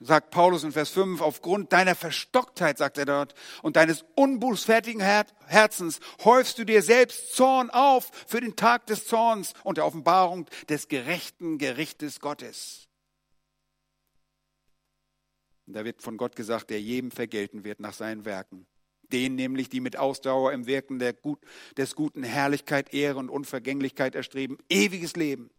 sagt 0.00 0.30
Paulus 0.30 0.64
in 0.64 0.72
Vers 0.72 0.90
5, 0.90 1.20
aufgrund 1.20 1.72
deiner 1.72 1.94
Verstocktheit, 1.94 2.78
sagt 2.78 2.98
er 2.98 3.06
dort, 3.06 3.35
und 3.62 3.76
deines 3.76 4.04
unbußfertigen 4.14 5.00
Herzens 5.00 6.00
häufst 6.24 6.58
du 6.58 6.64
dir 6.64 6.82
selbst 6.82 7.35
Zorn 7.35 7.70
auf 7.70 8.11
für 8.26 8.40
den 8.40 8.56
Tag 8.56 8.87
des 8.87 9.06
Zorns 9.06 9.52
und 9.64 9.78
der 9.78 9.87
Offenbarung 9.87 10.46
des 10.68 10.88
gerechten 10.88 11.58
Gerichtes 11.58 12.20
Gottes. 12.20 12.88
Und 15.66 15.74
da 15.74 15.85
wird 15.85 16.02
von 16.02 16.16
Gott 16.16 16.35
gesagt, 16.35 16.70
der 16.70 16.80
jedem 16.80 17.11
vergelten 17.11 17.64
wird 17.64 17.78
nach 17.78 17.94
seinen 17.94 18.24
Werken. 18.24 18.66
Den 19.12 19.35
nämlich, 19.35 19.68
die 19.68 19.81
mit 19.81 19.96
Ausdauer 19.96 20.53
im 20.53 20.66
Wirken 20.66 20.98
der 20.98 21.12
Gut, 21.12 21.40
des 21.77 21.94
Guten 21.94 22.22
Herrlichkeit, 22.22 22.94
Ehre 22.94 23.18
und 23.18 23.29
Unvergänglichkeit 23.29 24.14
erstreben, 24.14 24.59
ewiges 24.68 25.16
Leben. 25.16 25.51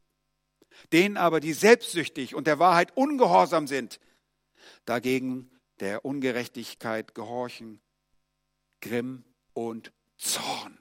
Denen 0.92 1.18
aber, 1.18 1.39
die 1.39 1.54
selbstsüchtig 1.54 2.34
und 2.36 2.48
der 2.48 2.60
Wahrheit 2.60 2.98
ungehorsam 2.98 3.68
sind, 3.68 4.00
dagegen 4.86 5.52
der 5.80 6.04
Ungerechtigkeit 6.04 7.13
gehorchen, 7.13 7.80
Grimm 8.82 9.24
und 9.54 9.94
Zorn. 10.18 10.78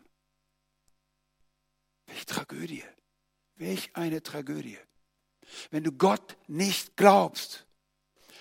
Welch 2.06 2.26
Tragödie. 2.26 2.84
Welch 3.56 3.90
eine 3.94 4.22
Tragödie. 4.22 4.78
Wenn 5.70 5.84
du 5.84 5.92
Gott 5.92 6.36
nicht 6.48 6.96
glaubst, 6.96 7.66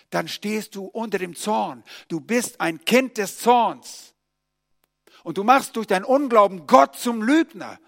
dann 0.10 0.28
stehst 0.28 0.76
du 0.76 0.86
unter 0.86 1.18
dem 1.18 1.36
Zorn. 1.36 1.84
Du 2.08 2.20
bist 2.20 2.60
ein 2.60 2.84
Kind 2.86 3.18
des 3.18 3.38
Zorns. 3.38 4.14
Und 5.24 5.38
du 5.38 5.44
machst 5.44 5.76
durch 5.76 5.88
dein 5.88 6.04
Unglauben 6.04 6.68
Gott 6.68 6.96
zum 6.96 7.22
Lügner. 7.22 7.80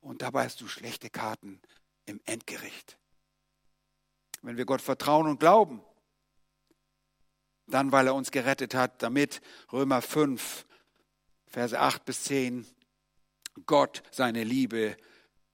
Und 0.00 0.22
dabei 0.22 0.44
hast 0.44 0.60
du 0.60 0.68
schlechte 0.68 1.10
Karten 1.10 1.60
im 2.06 2.20
Endgericht. 2.24 2.98
Wenn 4.42 4.56
wir 4.56 4.64
Gott 4.64 4.82
vertrauen 4.82 5.28
und 5.28 5.38
glauben, 5.38 5.82
dann 7.68 7.92
weil 7.92 8.08
er 8.08 8.14
uns 8.14 8.30
gerettet 8.30 8.74
hat, 8.74 9.02
damit 9.02 9.40
Römer 9.72 10.02
5, 10.02 10.66
Verse 11.46 11.78
8 11.78 12.04
bis 12.04 12.24
10, 12.24 12.66
Gott 13.66 14.02
seine 14.10 14.42
Liebe 14.42 14.96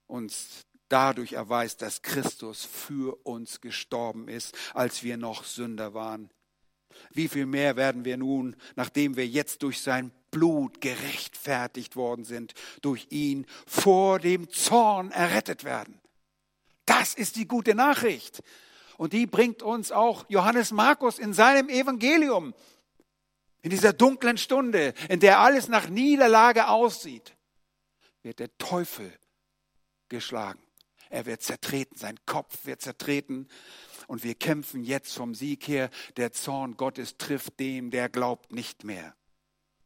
uns 0.06 0.62
dadurch 0.88 1.34
erweist, 1.34 1.82
dass 1.82 2.02
Christus 2.02 2.64
für 2.64 3.14
uns 3.26 3.60
gestorben 3.60 4.28
ist, 4.28 4.56
als 4.74 5.02
wir 5.02 5.16
noch 5.16 5.44
Sünder 5.44 5.92
waren. 5.92 6.30
Wie 7.10 7.28
viel 7.28 7.46
mehr 7.46 7.76
werden 7.76 8.04
wir 8.04 8.16
nun, 8.16 8.56
nachdem 8.74 9.16
wir 9.16 9.26
jetzt 9.26 9.62
durch 9.62 9.82
sein 9.82 10.12
Blut 10.30 10.80
gerechtfertigt 10.80 11.96
worden 11.96 12.24
sind, 12.24 12.54
durch 12.82 13.06
ihn 13.10 13.46
vor 13.66 14.18
dem 14.18 14.50
Zorn 14.50 15.10
errettet 15.10 15.64
werden. 15.64 16.00
Das 16.86 17.14
ist 17.14 17.36
die 17.36 17.46
gute 17.46 17.74
Nachricht. 17.74 18.42
Und 18.96 19.12
die 19.12 19.26
bringt 19.26 19.62
uns 19.62 19.92
auch 19.92 20.24
Johannes 20.28 20.72
Markus 20.72 21.18
in 21.18 21.32
seinem 21.32 21.68
Evangelium. 21.68 22.54
In 23.62 23.70
dieser 23.70 23.92
dunklen 23.92 24.38
Stunde, 24.38 24.94
in 25.08 25.20
der 25.20 25.40
alles 25.40 25.68
nach 25.68 25.88
Niederlage 25.88 26.68
aussieht, 26.68 27.34
wird 28.22 28.38
der 28.38 28.56
Teufel 28.58 29.12
geschlagen. 30.08 30.60
Er 31.10 31.26
wird 31.26 31.42
zertreten, 31.42 31.96
sein 31.96 32.18
Kopf 32.26 32.66
wird 32.66 32.82
zertreten. 32.82 33.48
Und 34.06 34.24
wir 34.24 34.34
kämpfen 34.34 34.82
jetzt 34.82 35.14
vom 35.14 35.34
Sieg 35.34 35.68
her. 35.68 35.90
Der 36.16 36.32
Zorn 36.32 36.76
Gottes 36.76 37.16
trifft 37.18 37.60
dem, 37.60 37.90
der 37.90 38.08
glaubt 38.08 38.52
nicht 38.52 38.84
mehr. 38.84 39.14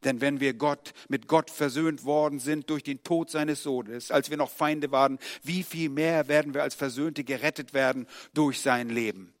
Denn 0.03 0.21
wenn 0.21 0.39
wir 0.39 0.53
Gott, 0.53 0.93
mit 1.09 1.27
Gott 1.27 1.49
versöhnt 1.49 2.03
worden 2.03 2.39
sind 2.39 2.69
durch 2.69 2.83
den 2.83 3.03
Tod 3.03 3.29
seines 3.29 3.63
Sohnes, 3.63 4.11
als 4.11 4.29
wir 4.29 4.37
noch 4.37 4.49
Feinde 4.49 4.91
waren, 4.91 5.19
wie 5.43 5.63
viel 5.63 5.89
mehr 5.89 6.27
werden 6.27 6.53
wir 6.53 6.63
als 6.63 6.75
Versöhnte 6.75 7.23
gerettet 7.23 7.73
werden 7.73 8.07
durch 8.33 8.61
sein 8.61 8.89
Leben? 8.89 9.33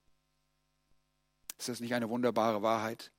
Ist 1.57 1.69
das 1.69 1.79
nicht 1.79 1.93
eine 1.93 2.09
wunderbare 2.09 2.61
Wahrheit? 2.61 3.11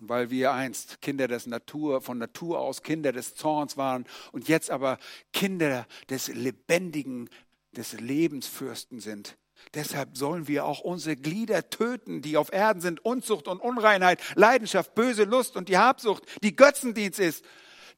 Und 0.00 0.08
weil 0.08 0.30
wir 0.30 0.52
einst 0.52 1.00
Kinder 1.00 1.26
des 1.26 1.46
Natur, 1.46 2.00
von 2.00 2.18
Natur 2.18 2.60
aus 2.60 2.82
Kinder 2.82 3.12
des 3.12 3.34
Zorns 3.34 3.76
waren 3.76 4.06
und 4.30 4.48
jetzt 4.48 4.70
aber 4.70 4.98
Kinder 5.32 5.86
des 6.08 6.28
lebendigen, 6.28 7.28
des 7.72 7.94
Lebensfürsten 7.94 9.00
sind, 9.00 9.36
deshalb 9.74 10.16
sollen 10.16 10.48
wir 10.48 10.64
auch 10.64 10.80
unsere 10.80 11.16
Glieder 11.16 11.70
töten, 11.70 12.22
die 12.22 12.36
auf 12.36 12.52
Erden 12.52 12.80
sind, 12.80 13.04
Unzucht 13.04 13.48
und 13.48 13.60
Unreinheit, 13.60 14.20
Leidenschaft, 14.34 14.94
böse 14.94 15.24
Lust 15.24 15.56
und 15.56 15.68
die 15.68 15.78
Habsucht, 15.78 16.24
die 16.42 16.56
Götzendienst 16.56 17.18
ist. 17.18 17.44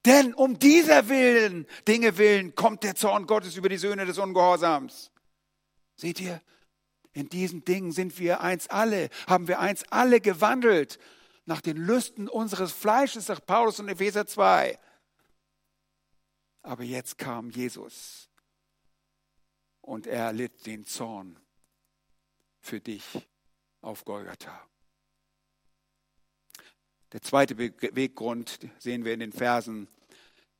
Denn 0.06 0.32
um 0.34 0.58
dieser 0.58 1.08
Willen, 1.08 1.66
Dinge 1.86 2.16
willen, 2.16 2.54
kommt 2.54 2.84
der 2.84 2.94
Zorn 2.94 3.26
Gottes 3.26 3.56
über 3.56 3.68
die 3.68 3.76
Söhne 3.76 4.06
des 4.06 4.18
Ungehorsams. 4.18 5.10
Seht 5.96 6.20
ihr, 6.20 6.40
in 7.12 7.28
diesen 7.28 7.64
Dingen 7.64 7.92
sind 7.92 8.18
wir 8.18 8.40
eins 8.40 8.68
alle, 8.68 9.10
haben 9.26 9.48
wir 9.48 9.60
eins 9.60 9.84
alle 9.90 10.20
gewandelt 10.20 10.98
nach 11.44 11.60
den 11.60 11.76
Lüsten 11.76 12.28
unseres 12.28 12.72
Fleisches, 12.72 13.26
sagt 13.26 13.46
Paulus 13.46 13.78
in 13.78 13.88
Epheser 13.88 14.26
2. 14.26 14.78
Aber 16.62 16.84
jetzt 16.84 17.18
kam 17.18 17.50
Jesus 17.50 18.30
und 19.80 20.06
er 20.06 20.32
litt 20.32 20.66
den 20.66 20.84
Zorn 20.86 21.38
für 22.60 22.80
dich 22.80 23.04
auf 23.80 24.04
Golgatha. 24.04 24.66
Der 27.12 27.22
zweite 27.22 27.58
Weggrund 27.58 28.58
sehen 28.78 29.04
wir 29.04 29.12
in 29.12 29.20
den 29.20 29.32
Versen 29.32 29.88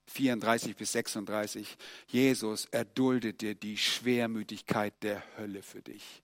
34 0.07 0.77
bis 0.77 0.93
36. 0.93 1.77
Jesus 2.09 2.65
erduldete 2.67 3.55
die 3.55 3.77
Schwermütigkeit 3.77 4.95
der 5.03 5.23
Hölle 5.39 5.63
für 5.63 5.83
dich. 5.83 6.23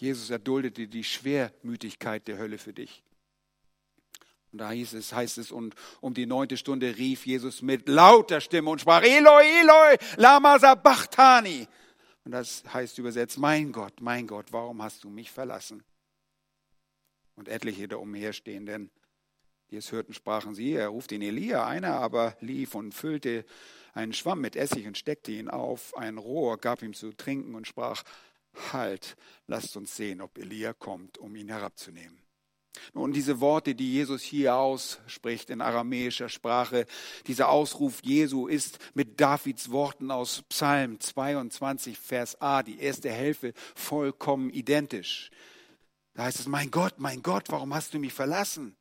Jesus 0.00 0.30
erduldete 0.30 0.88
die 0.88 1.04
Schwermütigkeit 1.04 2.26
der 2.26 2.38
Hölle 2.38 2.58
für 2.58 2.72
dich. 2.72 3.02
Und 4.52 4.58
da 4.58 4.70
hieß 4.70 4.94
es, 4.94 5.12
heißt 5.12 5.38
es, 5.38 5.50
und 5.50 5.74
um 6.00 6.14
die 6.14 6.26
neunte 6.26 6.56
Stunde 6.56 6.96
rief 6.96 7.26
Jesus 7.26 7.60
mit 7.60 7.88
lauter 7.88 8.40
Stimme 8.40 8.70
und 8.70 8.80
sprach, 8.80 9.02
Eloi, 9.02 9.44
Eloi, 9.60 9.96
lama 10.16 10.58
sabachthani. 10.58 11.68
Und 12.24 12.32
das 12.32 12.64
heißt 12.72 12.98
übersetzt, 12.98 13.38
mein 13.38 13.72
Gott, 13.72 14.00
mein 14.00 14.26
Gott, 14.26 14.52
warum 14.52 14.82
hast 14.82 15.04
du 15.04 15.10
mich 15.10 15.30
verlassen? 15.30 15.84
Und 17.36 17.48
etliche 17.48 17.88
da 17.88 17.96
umherstehenden, 17.96 18.90
die 19.70 19.76
es 19.76 19.92
hörten, 19.92 20.14
sprachen 20.14 20.54
sie, 20.54 20.72
er 20.72 20.88
ruft 20.88 21.10
den 21.10 21.22
Elia, 21.22 21.66
einer 21.66 21.94
aber 21.94 22.36
lief 22.40 22.74
und 22.74 22.94
füllte 22.94 23.44
einen 23.92 24.12
Schwamm 24.12 24.40
mit 24.40 24.56
Essig 24.56 24.86
und 24.86 24.96
steckte 24.96 25.32
ihn 25.32 25.48
auf 25.48 25.96
ein 25.96 26.18
Rohr, 26.18 26.58
gab 26.58 26.82
ihm 26.82 26.94
zu 26.94 27.12
trinken 27.12 27.54
und 27.54 27.66
sprach, 27.66 28.04
halt, 28.72 29.16
lasst 29.46 29.76
uns 29.76 29.96
sehen, 29.96 30.20
ob 30.20 30.38
Elia 30.38 30.72
kommt, 30.72 31.18
um 31.18 31.34
ihn 31.36 31.48
herabzunehmen. 31.48 32.23
Nun, 32.92 33.12
diese 33.12 33.40
Worte, 33.40 33.74
die 33.74 33.92
Jesus 33.92 34.22
hier 34.22 34.56
ausspricht 34.56 35.50
in 35.50 35.60
aramäischer 35.60 36.28
Sprache, 36.28 36.86
dieser 37.26 37.48
Ausruf 37.48 38.02
Jesu 38.02 38.46
ist 38.46 38.78
mit 38.94 39.20
Davids 39.20 39.70
Worten 39.70 40.10
aus 40.10 40.42
Psalm 40.48 41.00
22, 41.00 41.98
Vers 41.98 42.40
A, 42.40 42.62
die 42.62 42.80
erste 42.80 43.10
Hälfte, 43.10 43.52
vollkommen 43.74 44.50
identisch. 44.50 45.30
Da 46.14 46.24
heißt 46.24 46.40
es, 46.40 46.46
mein 46.46 46.70
Gott, 46.70 46.94
mein 46.98 47.22
Gott, 47.22 47.44
warum 47.48 47.74
hast 47.74 47.94
du 47.94 47.98
mich 47.98 48.12
verlassen? 48.12 48.76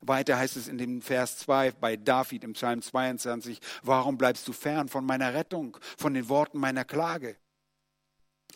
Weiter 0.00 0.38
heißt 0.38 0.56
es 0.56 0.66
in 0.66 0.78
dem 0.78 1.02
Vers 1.02 1.38
2 1.38 1.72
bei 1.72 1.96
David 1.96 2.44
im 2.44 2.54
Psalm 2.54 2.80
22, 2.80 3.60
warum 3.82 4.16
bleibst 4.16 4.48
du 4.48 4.52
fern 4.52 4.88
von 4.88 5.04
meiner 5.04 5.34
Rettung, 5.34 5.76
von 5.98 6.14
den 6.14 6.28
Worten 6.30 6.58
meiner 6.58 6.86
Klage? 6.86 7.36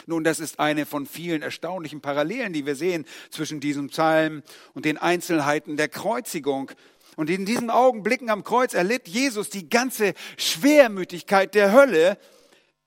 Nun, 0.06 0.24
das 0.24 0.40
ist 0.40 0.60
eine 0.60 0.86
von 0.86 1.06
vielen 1.06 1.42
erstaunlichen 1.42 2.00
Parallelen, 2.00 2.52
die 2.52 2.66
wir 2.66 2.76
sehen 2.76 3.06
zwischen 3.30 3.60
diesem 3.60 3.88
Psalm 3.88 4.42
und 4.74 4.84
den 4.84 4.98
Einzelheiten 4.98 5.76
der 5.76 5.88
Kreuzigung. 5.88 6.70
Und 7.16 7.30
in 7.30 7.46
diesen 7.46 7.70
Augenblicken 7.70 8.28
am 8.28 8.44
Kreuz 8.44 8.74
erlitt 8.74 9.08
Jesus 9.08 9.48
die 9.48 9.68
ganze 9.68 10.14
Schwermütigkeit 10.36 11.54
der 11.54 11.72
Hölle, 11.72 12.18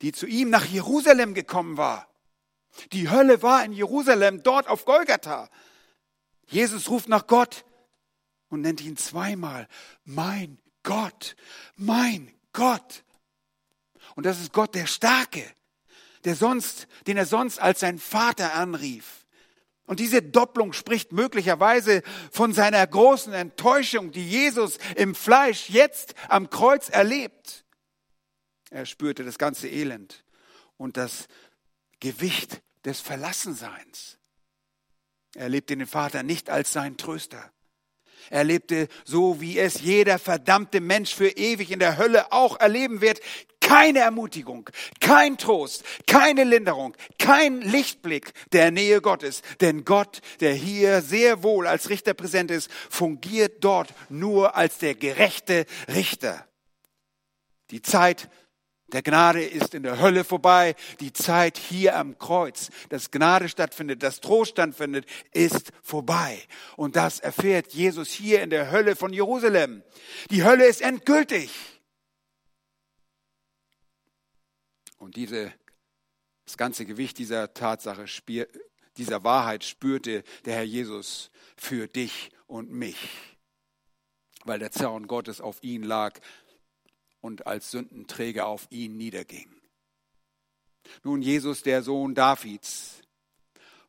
die 0.01 0.11
zu 0.11 0.27
ihm 0.27 0.49
nach 0.49 0.65
Jerusalem 0.65 1.33
gekommen 1.33 1.77
war. 1.77 2.07
Die 2.91 3.09
Hölle 3.09 3.41
war 3.41 3.63
in 3.63 3.71
Jerusalem, 3.71 4.43
dort 4.43 4.67
auf 4.67 4.85
Golgatha. 4.85 5.49
Jesus 6.45 6.89
ruft 6.89 7.09
nach 7.09 7.27
Gott 7.27 7.65
und 8.49 8.61
nennt 8.61 8.81
ihn 8.81 8.97
zweimal, 8.97 9.67
mein 10.05 10.59
Gott, 10.83 11.35
mein 11.75 12.31
Gott. 12.53 13.03
Und 14.15 14.25
das 14.25 14.39
ist 14.39 14.53
Gott 14.53 14.75
der 14.75 14.87
Starke, 14.87 15.43
der 16.27 16.35
sonst, 16.35 16.87
den 17.07 17.15
er 17.15 17.25
sonst 17.25 17.59
als 17.59 17.79
sein 17.79 17.99
Vater 17.99 18.53
anrief. 18.53 19.25
Und 19.85 20.01
diese 20.01 20.21
Doppelung 20.21 20.73
spricht 20.73 21.13
möglicherweise 21.13 22.03
von 22.31 22.53
seiner 22.53 22.85
großen 22.85 23.31
Enttäuschung, 23.31 24.11
die 24.11 24.27
Jesus 24.27 24.77
im 24.97 25.15
Fleisch 25.15 25.69
jetzt 25.69 26.13
am 26.27 26.49
Kreuz 26.49 26.89
erlebt. 26.89 27.63
Er 28.69 28.85
spürte 28.85 29.23
das 29.23 29.37
ganze 29.37 29.69
Elend 29.69 30.25
und 30.75 30.97
das 30.97 31.29
Gewicht 32.01 32.61
des 32.83 32.99
Verlassenseins. 32.99 34.17
Er 35.33 35.43
erlebte 35.43 35.77
den 35.77 35.87
Vater 35.87 36.23
nicht 36.23 36.49
als 36.49 36.73
seinen 36.73 36.97
Tröster. 36.97 37.53
Er 38.29 38.43
lebte 38.43 38.87
so, 39.05 39.41
wie 39.41 39.59
es 39.59 39.81
jeder 39.81 40.19
verdammte 40.19 40.81
Mensch 40.81 41.13
für 41.13 41.29
ewig 41.29 41.71
in 41.71 41.79
der 41.79 41.97
Hölle 41.97 42.31
auch 42.31 42.59
erleben 42.59 43.01
wird, 43.01 43.19
keine 43.59 43.99
Ermutigung, 43.99 44.69
kein 45.01 45.37
Trost, 45.37 45.83
keine 46.05 46.45
Linderung, 46.45 46.95
kein 47.19 47.59
Lichtblick 47.61 48.31
der 48.53 48.71
Nähe 48.71 49.01
Gottes. 49.01 49.41
Denn 49.59 49.83
Gott, 49.83 50.21
der 50.39 50.53
hier 50.53 51.01
sehr 51.01 51.43
wohl 51.43 51.67
als 51.67 51.89
Richter 51.89 52.13
präsent 52.13 52.49
ist, 52.49 52.71
fungiert 52.89 53.63
dort 53.63 53.93
nur 54.07 54.55
als 54.55 54.77
der 54.77 54.95
gerechte 54.95 55.65
Richter. 55.89 56.47
Die 57.71 57.81
Zeit 57.81 58.29
der 58.93 59.01
Gnade 59.01 59.43
ist 59.43 59.73
in 59.73 59.83
der 59.83 59.99
Hölle 59.99 60.23
vorbei. 60.23 60.75
Die 61.01 61.11
Zeit 61.11 61.57
hier 61.57 61.97
am 61.97 62.17
Kreuz, 62.17 62.69
dass 62.89 63.11
Gnade 63.11 63.49
stattfindet, 63.49 64.01
dass 64.01 64.21
Trost 64.21 64.51
stattfindet, 64.51 65.05
ist 65.33 65.71
vorbei. 65.81 66.41
Und 66.77 66.95
das 66.95 67.19
erfährt 67.19 67.73
Jesus 67.73 68.11
hier 68.11 68.41
in 68.41 68.49
der 68.49 68.71
Hölle 68.71 68.95
von 68.95 69.11
Jerusalem. 69.11 69.83
Die 70.31 70.43
Hölle 70.43 70.65
ist 70.65 70.81
endgültig. 70.81 71.51
Und 74.97 75.17
diese, 75.17 75.53
das 76.45 76.57
ganze 76.57 76.85
Gewicht 76.85 77.17
dieser 77.17 77.53
Tatsache, 77.53 78.05
dieser 78.95 79.23
Wahrheit 79.23 79.65
spürte 79.65 80.23
der 80.45 80.55
Herr 80.55 80.63
Jesus 80.63 81.29
für 81.57 81.87
dich 81.87 82.31
und 82.47 82.71
mich, 82.71 82.97
weil 84.45 84.59
der 84.59 84.71
Zorn 84.71 85.07
Gottes 85.07 85.41
auf 85.41 85.61
ihn 85.61 85.83
lag 85.83 86.19
und 87.21 87.47
als 87.47 87.71
Sündenträger 87.71 88.47
auf 88.47 88.67
ihn 88.69 88.97
niederging. 88.97 89.49
Nun, 91.03 91.21
Jesus, 91.21 91.63
der 91.63 91.83
Sohn 91.83 92.15
Davids, 92.15 93.01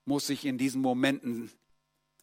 muss 0.04 0.26
sich 0.26 0.44
in 0.44 0.58
diesen 0.58 0.80
Momenten 0.80 1.50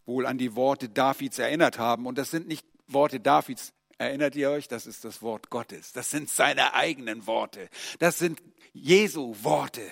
wohl 0.05 0.25
an 0.25 0.37
die 0.37 0.55
Worte 0.55 0.89
Davids 0.89 1.39
erinnert 1.39 1.79
haben. 1.79 2.05
Und 2.05 2.17
das 2.17 2.31
sind 2.31 2.47
nicht 2.47 2.65
Worte 2.87 3.19
Davids, 3.19 3.73
erinnert 3.97 4.35
ihr 4.35 4.49
euch? 4.49 4.67
Das 4.67 4.85
ist 4.85 5.05
das 5.05 5.21
Wort 5.21 5.49
Gottes. 5.49 5.93
Das 5.93 6.09
sind 6.09 6.29
seine 6.29 6.73
eigenen 6.73 7.27
Worte. 7.27 7.69
Das 7.99 8.19
sind 8.19 8.41
Jesu 8.73 9.35
Worte. 9.41 9.83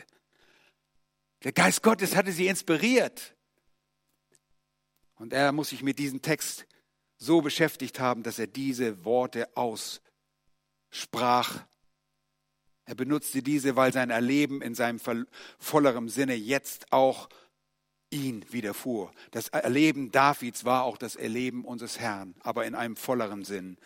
Der 1.44 1.52
Geist 1.52 1.84
Gottes 1.84 2.16
hatte 2.16 2.32
sie 2.32 2.48
inspiriert. 2.48 3.36
Und 5.16 5.34
er 5.34 5.52
muss 5.52 5.70
sich 5.70 5.84
mit 5.84 6.00
diesem 6.00 6.22
Text 6.22 6.66
so 7.18 7.42
beschäftigt 7.42 8.00
haben, 8.00 8.24
dass 8.24 8.40
er 8.40 8.48
diese 8.48 9.06
Worte 9.06 9.56
aus 9.56 10.02
sprach. 10.94 11.60
Er 12.86 12.96
benutzte 12.96 13.42
diese, 13.42 13.76
weil 13.76 13.92
sein 13.92 14.10
Erleben 14.10 14.62
in 14.62 14.76
seinem 14.76 15.00
vollerem 15.58 16.10
Sinne 16.10 16.36
jetzt 16.36 16.92
auch 16.92 17.30
ihn 18.10 18.46
widerfuhr. 18.52 19.12
Das 19.32 19.48
Erleben 19.50 20.12
Davids 20.12 20.66
war 20.66 20.84
auch 20.84 20.98
das 20.98 21.16
Erleben 21.16 21.66
unseres 21.66 22.00
Herrn, 22.00 22.36
aber 22.42 22.66
in 22.66 22.76
einem 22.76 22.96
volleren 22.96 23.44
Sinn. 23.44 23.78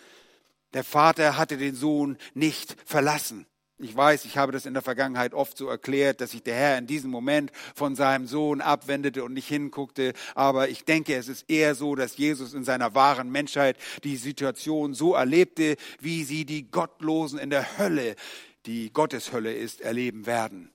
Der 0.73 0.83
Vater 0.83 1.37
hatte 1.37 1.57
den 1.57 1.75
Sohn 1.75 2.17
nicht 2.33 2.75
verlassen. 2.85 3.47
Ich 3.79 3.95
weiß, 3.95 4.25
ich 4.25 4.37
habe 4.37 4.51
das 4.51 4.65
in 4.65 4.73
der 4.73 4.81
Vergangenheit 4.81 5.35
oft 5.35 5.55
so 5.55 5.67
erklärt, 5.67 6.19
dass 6.19 6.31
sich 6.31 6.41
der 6.41 6.55
Herr 6.55 6.79
in 6.79 6.87
diesem 6.87 7.11
Moment 7.11 7.51
von 7.75 7.95
seinem 7.95 8.25
Sohn 8.25 8.59
abwendete 8.59 9.23
und 9.23 9.33
nicht 9.33 9.47
hinguckte. 9.47 10.13
Aber 10.33 10.69
ich 10.69 10.83
denke, 10.83 11.15
es 11.15 11.27
ist 11.27 11.47
eher 11.47 11.75
so, 11.75 11.93
dass 11.93 12.17
Jesus 12.17 12.55
in 12.55 12.63
seiner 12.63 12.95
wahren 12.95 13.31
Menschheit 13.31 13.77
die 14.03 14.17
Situation 14.17 14.95
so 14.95 15.13
erlebte, 15.13 15.75
wie 15.99 16.23
sie 16.23 16.43
die 16.43 16.71
Gottlosen 16.71 17.37
in 17.37 17.51
der 17.51 17.77
Hölle, 17.77 18.15
die 18.65 18.91
Gotteshölle 18.91 19.53
ist, 19.53 19.81
erleben 19.81 20.25
werden. 20.25 20.71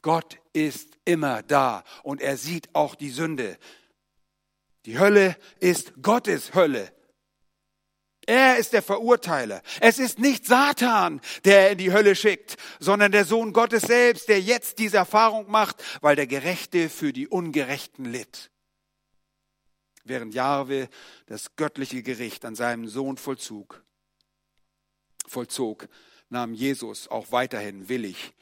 Gott 0.00 0.38
ist 0.54 0.96
immer 1.04 1.42
da 1.42 1.84
und 2.02 2.22
er 2.22 2.38
sieht 2.38 2.74
auch 2.74 2.94
die 2.94 3.10
Sünde. 3.10 3.58
Die 4.86 4.98
Hölle 4.98 5.36
ist 5.58 5.92
Gottes 6.00 6.54
Hölle. 6.54 6.90
Er 8.30 8.58
ist 8.58 8.74
der 8.74 8.82
Verurteiler. 8.82 9.60
Es 9.80 9.98
ist 9.98 10.20
nicht 10.20 10.46
Satan, 10.46 11.20
der 11.44 11.62
er 11.62 11.70
in 11.72 11.78
die 11.78 11.92
Hölle 11.92 12.14
schickt, 12.14 12.56
sondern 12.78 13.10
der 13.10 13.24
Sohn 13.24 13.52
Gottes 13.52 13.82
selbst, 13.82 14.28
der 14.28 14.40
jetzt 14.40 14.78
diese 14.78 14.98
Erfahrung 14.98 15.50
macht, 15.50 15.82
weil 16.00 16.14
der 16.14 16.28
Gerechte 16.28 16.90
für 16.90 17.12
die 17.12 17.26
Ungerechten 17.26 18.04
litt. 18.04 18.52
Während 20.04 20.32
Jahwe 20.32 20.88
das 21.26 21.56
göttliche 21.56 22.04
Gericht 22.04 22.44
an 22.44 22.54
seinem 22.54 22.86
Sohn 22.86 23.16
vollzog, 23.16 23.82
vollzog, 25.26 25.88
nahm 26.28 26.54
Jesus 26.54 27.08
auch 27.08 27.32
weiterhin 27.32 27.88
willig 27.88 28.32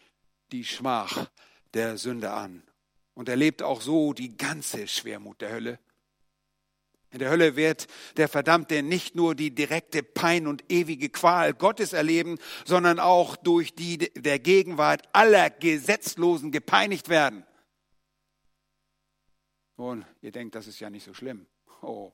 die 0.53 0.64
Schmach 0.64 1.31
der 1.72 1.96
Sünde 1.96 2.33
an 2.33 2.62
und 3.14 3.31
erlebte 3.31 3.66
auch 3.66 3.81
so 3.81 4.12
die 4.12 4.37
ganze 4.37 4.87
Schwermut 4.87 5.40
der 5.40 5.51
Hölle. 5.51 5.79
In 7.11 7.21
der 7.21 7.31
Hölle 7.31 7.57
wird 7.57 7.87
der 8.18 8.29
Verdammte 8.29 8.83
nicht 8.83 9.14
nur 9.14 9.35
die 9.35 9.55
direkte 9.55 10.03
Pein 10.03 10.47
und 10.47 10.71
ewige 10.71 11.09
Qual 11.09 11.55
Gottes 11.55 11.94
erleben, 11.94 12.38
sondern 12.66 12.99
auch 12.99 13.37
durch 13.37 13.75
die 13.75 13.99
der 13.99 14.38
Gegenwart 14.38 15.09
aller 15.12 15.49
Gesetzlosen 15.49 16.53
gepeinigt 16.53 17.09
werden. 17.09 17.44
Und 19.77 20.05
ihr 20.21 20.33
denkt, 20.33 20.55
das 20.55 20.66
ist 20.66 20.81
ja 20.81 20.90
nicht 20.90 21.05
so 21.05 21.14
schlimm. 21.14 21.47
Oh, 21.81 22.12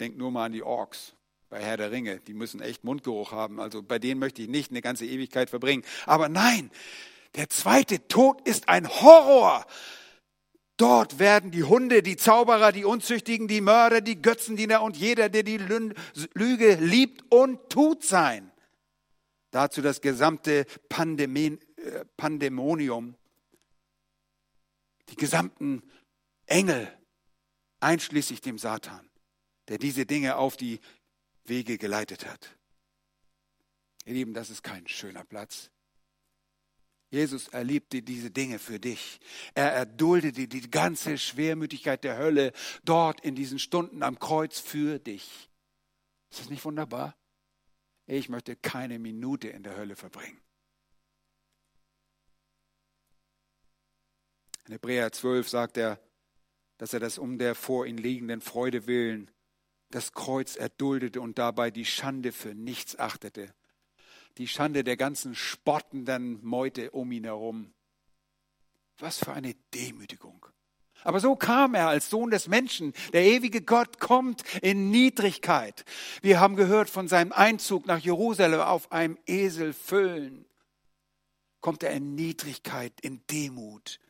denkt 0.00 0.18
nur 0.18 0.30
mal 0.30 0.46
an 0.46 0.52
die 0.52 0.62
Orks 0.62 1.14
bei 1.48 1.60
Herr 1.60 1.76
der 1.76 1.90
Ringe. 1.92 2.20
Die 2.20 2.34
müssen 2.34 2.60
echt 2.60 2.84
Mundgeruch 2.84 3.32
haben. 3.32 3.60
Also 3.60 3.82
bei 3.82 3.98
denen 3.98 4.18
möchte 4.18 4.42
ich 4.42 4.48
nicht 4.48 4.70
eine 4.70 4.80
ganze 4.80 5.06
Ewigkeit 5.06 5.50
verbringen. 5.50 5.84
Aber 6.06 6.28
nein, 6.28 6.70
der 7.36 7.48
zweite 7.48 8.08
Tod 8.08 8.40
ist 8.46 8.68
ein 8.68 8.88
Horror. 8.88 9.66
Dort 10.78 11.18
werden 11.18 11.50
die 11.50 11.64
Hunde, 11.64 12.04
die 12.04 12.16
Zauberer, 12.16 12.70
die 12.70 12.84
Unzüchtigen, 12.84 13.48
die 13.48 13.60
Mörder, 13.60 14.00
die 14.00 14.22
Götzendiener 14.22 14.80
und 14.80 14.96
jeder, 14.96 15.28
der 15.28 15.42
die 15.42 15.58
Lüge 15.58 16.74
liebt 16.76 17.24
und 17.30 17.68
tut 17.68 18.04
sein. 18.04 18.52
Dazu 19.50 19.82
das 19.82 20.00
gesamte 20.00 20.66
Pandemin, 20.88 21.58
äh, 21.76 22.04
Pandemonium, 22.16 23.16
die 25.08 25.16
gesamten 25.16 25.82
Engel, 26.46 26.88
einschließlich 27.80 28.40
dem 28.40 28.56
Satan, 28.56 29.10
der 29.66 29.78
diese 29.78 30.06
Dinge 30.06 30.36
auf 30.36 30.56
die 30.56 30.78
Wege 31.44 31.76
geleitet 31.76 32.24
hat. 32.24 32.56
Ihr 34.04 34.14
Lieben, 34.14 34.32
das 34.32 34.48
ist 34.48 34.62
kein 34.62 34.86
schöner 34.86 35.24
Platz. 35.24 35.70
Jesus 37.10 37.48
erlebte 37.48 38.02
diese 38.02 38.30
Dinge 38.30 38.58
für 38.58 38.78
dich. 38.78 39.20
Er 39.54 39.72
erduldete 39.72 40.46
die 40.46 40.70
ganze 40.70 41.16
Schwermütigkeit 41.16 42.04
der 42.04 42.18
Hölle 42.18 42.52
dort 42.84 43.20
in 43.20 43.34
diesen 43.34 43.58
Stunden 43.58 44.02
am 44.02 44.18
Kreuz 44.18 44.60
für 44.60 44.98
dich. 44.98 45.48
Ist 46.30 46.40
das 46.40 46.50
nicht 46.50 46.64
wunderbar? 46.64 47.16
Ich 48.06 48.28
möchte 48.28 48.56
keine 48.56 48.98
Minute 48.98 49.48
in 49.48 49.62
der 49.62 49.76
Hölle 49.76 49.96
verbringen. 49.96 50.40
In 54.66 54.72
Hebräer 54.72 55.10
12 55.10 55.48
sagt 55.48 55.78
er, 55.78 55.98
dass 56.76 56.92
er 56.92 57.00
das 57.00 57.16
um 57.16 57.38
der 57.38 57.54
vor 57.54 57.86
ihm 57.86 57.96
liegenden 57.96 58.42
Freude 58.42 58.86
willen 58.86 59.30
das 59.90 60.12
Kreuz 60.12 60.56
erduldete 60.56 61.20
und 61.20 61.38
dabei 61.38 61.70
die 61.70 61.84
Schande 61.84 62.32
für 62.32 62.54
nichts 62.54 62.98
achtete 62.98 63.54
die 64.38 64.48
Schande 64.48 64.84
der 64.84 64.96
ganzen 64.96 65.34
spottenden 65.34 66.44
Meute 66.44 66.92
um 66.92 67.10
ihn 67.12 67.24
herum. 67.24 67.74
Was 68.98 69.18
für 69.18 69.32
eine 69.32 69.54
Demütigung. 69.74 70.46
Aber 71.04 71.20
so 71.20 71.36
kam 71.36 71.74
er 71.74 71.88
als 71.88 72.10
Sohn 72.10 72.30
des 72.30 72.48
Menschen. 72.48 72.92
Der 73.12 73.22
ewige 73.22 73.62
Gott 73.62 74.00
kommt 74.00 74.42
in 74.62 74.90
Niedrigkeit. 74.90 75.84
Wir 76.22 76.40
haben 76.40 76.56
gehört 76.56 76.90
von 76.90 77.06
seinem 77.06 77.32
Einzug 77.32 77.86
nach 77.86 77.98
Jerusalem 77.98 78.60
auf 78.60 78.90
einem 78.90 79.16
Esel 79.26 79.72
füllen. 79.72 80.44
Kommt 81.60 81.82
er 81.82 81.92
in 81.92 82.14
Niedrigkeit, 82.14 82.92
in 83.00 83.20
Demut. 83.30 84.00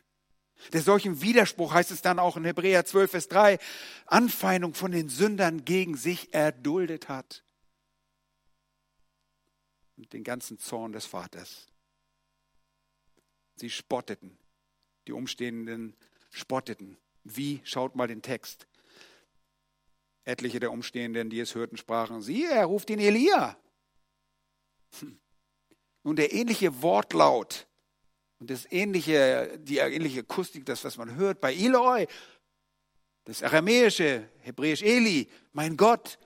Der 0.73 0.83
solchen 0.83 1.21
Widerspruch 1.21 1.73
heißt 1.73 1.91
es 1.91 2.03
dann 2.03 2.19
auch 2.19 2.37
in 2.37 2.45
Hebräer 2.45 2.85
12, 2.85 3.11
Vers 3.11 3.29
3, 3.29 3.59
Anfeindung 4.07 4.75
von 4.75 4.91
den 4.91 5.09
Sündern 5.09 5.65
gegen 5.65 5.97
sich 5.97 6.35
erduldet 6.35 7.09
hat 7.09 7.45
und 9.99 10.13
den 10.13 10.25
ganzen 10.25 10.59
Zorn 10.59 10.93
des 10.93 11.05
Vaters. 11.05 11.67
Sie 13.57 13.69
spotteten, 13.69 14.39
die 15.07 15.13
Umstehenden 15.13 15.97
spotteten. 16.31 16.97
Wie? 17.25 17.61
Schaut 17.65 17.97
mal 17.97 18.07
den 18.07 18.23
Text. 18.23 18.69
Etliche 20.25 20.61
der 20.61 20.71
Umstehenden, 20.71 21.31
die 21.31 21.41
es 21.41 21.55
hörten, 21.55 21.77
sprachen, 21.77 22.23
siehe, 22.23 22.51
er 22.51 22.67
ruft 22.67 22.91
ihn 22.91 23.01
Elia. 23.01 23.59
Hm. 25.01 25.19
Nun, 26.05 26.17
der 26.17 26.33
ähnliche 26.33 26.81
Wortlaut 26.83 27.67
und 28.39 28.51
das 28.51 28.71
ähnliche, 28.71 29.59
die 29.59 29.79
ähnliche 29.79 30.21
Akustik, 30.21 30.65
das, 30.65 30.85
was 30.85 30.97
man 30.97 31.17
hört 31.17 31.41
bei 31.41 31.53
Eloi, 31.55 32.07
das 33.25 33.43
aramäische, 33.43 34.29
hebräisch 34.41 34.83
Eli, 34.83 35.29
mein 35.53 35.77
Gott, 35.77 36.19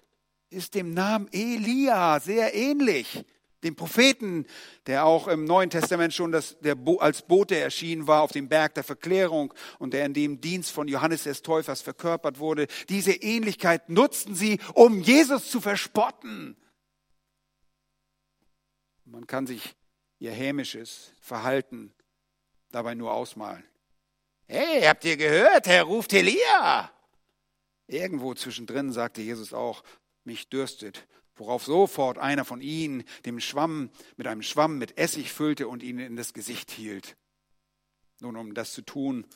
ist 0.51 0.75
dem 0.75 0.93
Namen 0.93 1.29
Elia 1.33 2.21
sehr 2.21 2.55
ähnlich 2.55 3.25
dem 3.63 3.77
Propheten, 3.77 4.47
der 4.87 5.05
auch 5.05 5.29
im 5.29 5.45
Neuen 5.45 5.71
Testament 5.71 6.13
schon 6.13 6.33
das, 6.33 6.59
der 6.61 6.77
als 6.99 7.23
Bote 7.23 7.57
erschienen 7.57 8.07
war 8.07 8.23
auf 8.23 8.33
dem 8.33 8.49
Berg 8.49 8.75
der 8.75 8.85
Verklärung 8.85 9.55
und 9.79 9.95
der 9.95 10.05
in 10.05 10.15
dem 10.15 10.41
Dienst 10.41 10.73
von 10.73 10.89
Johannes 10.89 11.25
des 11.25 11.43
Täufers 11.43 11.81
verkörpert 11.81 12.39
wurde. 12.39 12.67
Diese 12.89 13.13
Ähnlichkeit 13.13 13.89
nutzten 13.89 14.35
sie, 14.35 14.59
um 14.75 15.01
Jesus 15.01 15.51
zu 15.51 15.61
verspotten. 15.61 16.57
Man 19.05 19.27
kann 19.27 19.47
sich 19.47 19.75
ihr 20.19 20.33
hämisches 20.33 21.13
Verhalten 21.21 21.93
dabei 22.71 22.95
nur 22.95 23.13
ausmalen. 23.13 23.65
Hey, 24.47 24.83
habt 24.83 25.05
ihr 25.05 25.17
gehört? 25.17 25.67
Er 25.67 25.85
ruft 25.85 26.13
Elia. 26.13 26.91
Irgendwo 27.87 28.35
zwischendrin 28.35 28.93
sagte 28.93 29.21
Jesus 29.21 29.53
auch, 29.53 29.83
mich 30.25 30.49
dürstet, 30.49 31.07
worauf 31.43 31.65
sofort 31.65 32.19
einer 32.19 32.45
von 32.45 32.61
ihnen 32.61 33.03
dem 33.27 33.41
Schwamm 33.41 33.91
mit 34.17 34.29
einem 34.29 34.43
Schwamm 34.43 34.79
mit 34.79 34.97
Essig 34.97 35.33
füllte 35.33 35.67
und 35.67 35.83
ihn 35.83 35.99
in 35.99 36.15
das 36.15 36.35
Gesicht 36.35 36.71
hielt. 36.71 37.17
Nun, 38.21 38.37
um 38.37 38.55
das 38.55 38.73
zu 38.73 38.83
tun, 38.83 39.27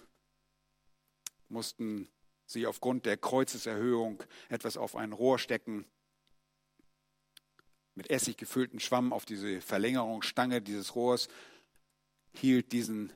mussten 1.48 2.08
sie 2.46 2.64
aufgrund 2.68 3.06
der 3.06 3.16
Kreuzeserhöhung 3.16 4.22
etwas 4.48 4.76
auf 4.76 4.94
ein 4.94 5.12
Rohr 5.12 5.40
stecken, 5.40 5.84
mit 7.96 8.08
Essig 8.08 8.36
gefüllten 8.36 8.78
Schwamm 8.78 9.12
auf 9.12 9.24
diese 9.24 9.60
Verlängerungsstange 9.60 10.62
dieses 10.62 10.94
Rohrs, 10.94 11.26
hielt 12.34 12.70
diesen 12.70 13.12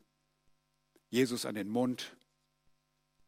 Jesus 1.10 1.46
an 1.46 1.54
den 1.54 1.68
Mund 1.68 2.16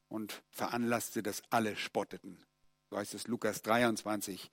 und 0.08 0.42
veranlasste, 0.50 1.22
dass 1.22 1.44
alle 1.50 1.76
spotteten. 1.76 2.44
So 2.90 2.96
heißt 2.96 3.14
es 3.14 3.28
Lukas 3.28 3.62
23 3.62 4.50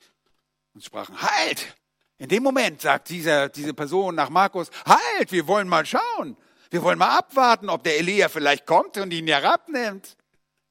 und 0.79 0.85
sprachen, 0.85 1.21
halt! 1.21 1.75
In 2.19 2.29
dem 2.29 2.41
Moment 2.41 2.79
sagt 2.79 3.09
dieser, 3.09 3.49
diese 3.49 3.73
Person 3.73 4.15
nach 4.15 4.29
Markus, 4.29 4.69
halt, 4.85 5.31
wir 5.33 5.45
wollen 5.45 5.67
mal 5.67 5.85
schauen. 5.85 6.37
Wir 6.69 6.81
wollen 6.83 6.97
mal 6.97 7.17
abwarten, 7.17 7.69
ob 7.69 7.83
der 7.83 7.97
Elia 7.97 8.29
vielleicht 8.29 8.65
kommt 8.65 8.97
und 8.97 9.11
ihn 9.11 9.27
herabnimmt. 9.27 10.15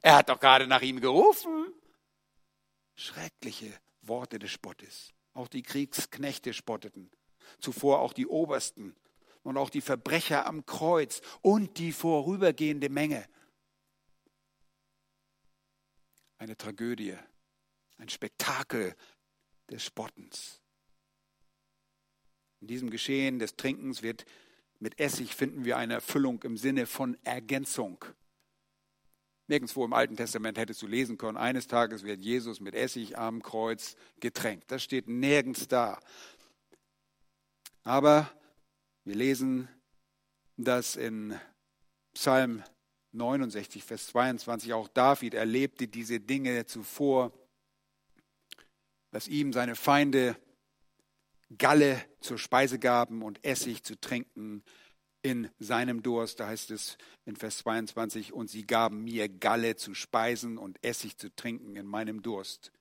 Er 0.01 0.15
hat 0.15 0.29
doch 0.29 0.39
gerade 0.39 0.65
nach 0.65 0.81
ihm 0.81 0.99
gerufen. 0.99 1.71
Schreckliche 2.95 3.71
Worte 4.01 4.39
des 4.39 4.49
Spottes. 4.49 5.13
Auch 5.33 5.47
die 5.47 5.61
Kriegsknechte 5.61 6.53
spotteten. 6.53 7.11
Zuvor 7.59 7.99
auch 7.99 8.13
die 8.13 8.25
Obersten 8.25 8.95
und 9.43 9.57
auch 9.57 9.69
die 9.69 9.81
Verbrecher 9.81 10.47
am 10.47 10.65
Kreuz 10.65 11.21
und 11.41 11.77
die 11.77 11.91
vorübergehende 11.91 12.89
Menge. 12.89 13.27
Eine 16.39 16.57
Tragödie, 16.57 17.15
ein 17.97 18.09
Spektakel 18.09 18.95
des 19.69 19.83
Spottens. 19.83 20.61
In 22.61 22.67
diesem 22.67 22.89
Geschehen 22.89 23.39
des 23.39 23.55
Trinkens 23.55 24.03
wird 24.03 24.25
mit 24.79 24.99
Essig 24.99 25.35
finden 25.35 25.65
wir 25.65 25.77
eine 25.77 25.95
Erfüllung 25.95 26.41
im 26.43 26.57
Sinne 26.57 26.85
von 26.85 27.17
Ergänzung. 27.23 28.03
Nirgendwo 29.47 29.83
im 29.83 29.93
Alten 29.93 30.15
Testament 30.15 30.57
hättest 30.57 30.81
du 30.81 30.87
lesen 30.87 31.17
können, 31.17 31.37
eines 31.37 31.67
Tages 31.67 32.03
wird 32.03 32.21
Jesus 32.21 32.59
mit 32.59 32.75
Essig 32.75 33.17
am 33.17 33.41
Kreuz 33.41 33.95
getränkt. 34.19 34.71
Das 34.71 34.83
steht 34.83 35.07
nirgends 35.07 35.67
da. 35.67 35.99
Aber 37.83 38.31
wir 39.03 39.15
lesen, 39.15 39.67
dass 40.55 40.95
in 40.95 41.37
Psalm 42.13 42.63
69, 43.11 43.83
Vers 43.83 44.07
22 44.07 44.73
auch 44.73 44.87
David 44.87 45.33
erlebte 45.33 45.87
diese 45.87 46.19
Dinge 46.19 46.65
zuvor, 46.65 47.33
dass 49.11 49.27
ihm 49.27 49.53
seine 49.53 49.75
Feinde 49.75 50.35
Galle 51.57 52.01
zur 52.21 52.37
Speise 52.37 52.79
gaben 52.79 53.23
und 53.23 53.43
Essig 53.43 53.83
zu 53.83 53.99
trinken 53.99 54.63
in 55.21 55.49
seinem 55.59 56.01
Durst, 56.01 56.39
da 56.39 56.47
heißt 56.47 56.71
es 56.71 56.97
in 57.25 57.35
Vers 57.35 57.57
22, 57.59 58.33
und 58.33 58.49
sie 58.49 58.65
gaben 58.65 59.03
mir 59.03 59.27
Galle 59.27 59.75
zu 59.75 59.93
speisen 59.93 60.57
und 60.57 60.81
Essig 60.83 61.17
zu 61.17 61.33
trinken 61.35 61.75
in 61.75 61.85
meinem 61.85 62.21
Durst. 62.21 62.71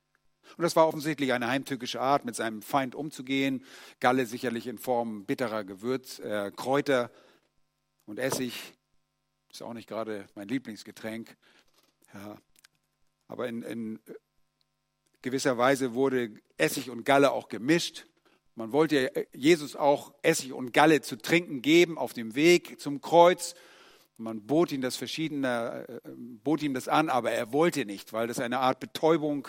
Und 0.57 0.63
das 0.63 0.77
war 0.77 0.87
offensichtlich 0.87 1.33
eine 1.33 1.49
heimtückische 1.49 2.01
Art, 2.01 2.25
mit 2.25 2.35
seinem 2.35 2.63
Feind 2.63 2.95
umzugehen. 2.95 3.65
Galle 4.01 4.25
sicherlich 4.25 4.67
in 4.67 4.79
Form 4.79 5.25
bitterer 5.25 5.65
Gewürz, 5.65 6.21
äh, 6.21 6.51
Kräuter 6.55 7.11
und 8.07 8.19
Essig. 8.19 8.75
Ist 9.51 9.63
auch 9.63 9.75
nicht 9.75 9.89
gerade 9.89 10.27
mein 10.35 10.49
Lieblingsgetränk. 10.49 11.37
Ja. 12.15 12.39
Aber 13.27 13.49
in, 13.49 13.63
in 13.63 14.01
gewisser 15.29 15.59
Weise 15.59 15.95
wurde 15.95 16.31
Essig 16.57 16.91
und 16.91 17.05
Galle 17.05 17.33
auch 17.33 17.49
gemischt. 17.49 18.07
Man 18.55 18.73
wollte 18.73 19.13
Jesus 19.33 19.77
auch 19.77 20.15
Essig 20.23 20.53
und 20.53 20.73
Galle 20.73 21.01
zu 21.01 21.17
trinken 21.17 21.63
geben 21.63 21.99
auf 21.99 22.13
dem 22.13 22.35
Weg 22.35 22.81
zum 22.81 23.01
Kreuz. 23.01 23.55
Man 24.17 24.47
bot 24.47 24.73
ihm 24.73 24.81
das 24.81 24.97
verschiedene, 24.97 25.87
äh, 25.87 26.11
bot 26.43 26.63
ihm 26.63 26.75
das 26.75 26.89
an, 26.89 27.09
aber 27.09 27.31
er 27.31 27.53
wollte 27.53 27.85
nicht, 27.85 28.13
weil 28.13 28.27
das 28.27 28.41
eine 28.41 28.59
Art 28.59 28.81
Betäubung, 28.81 29.47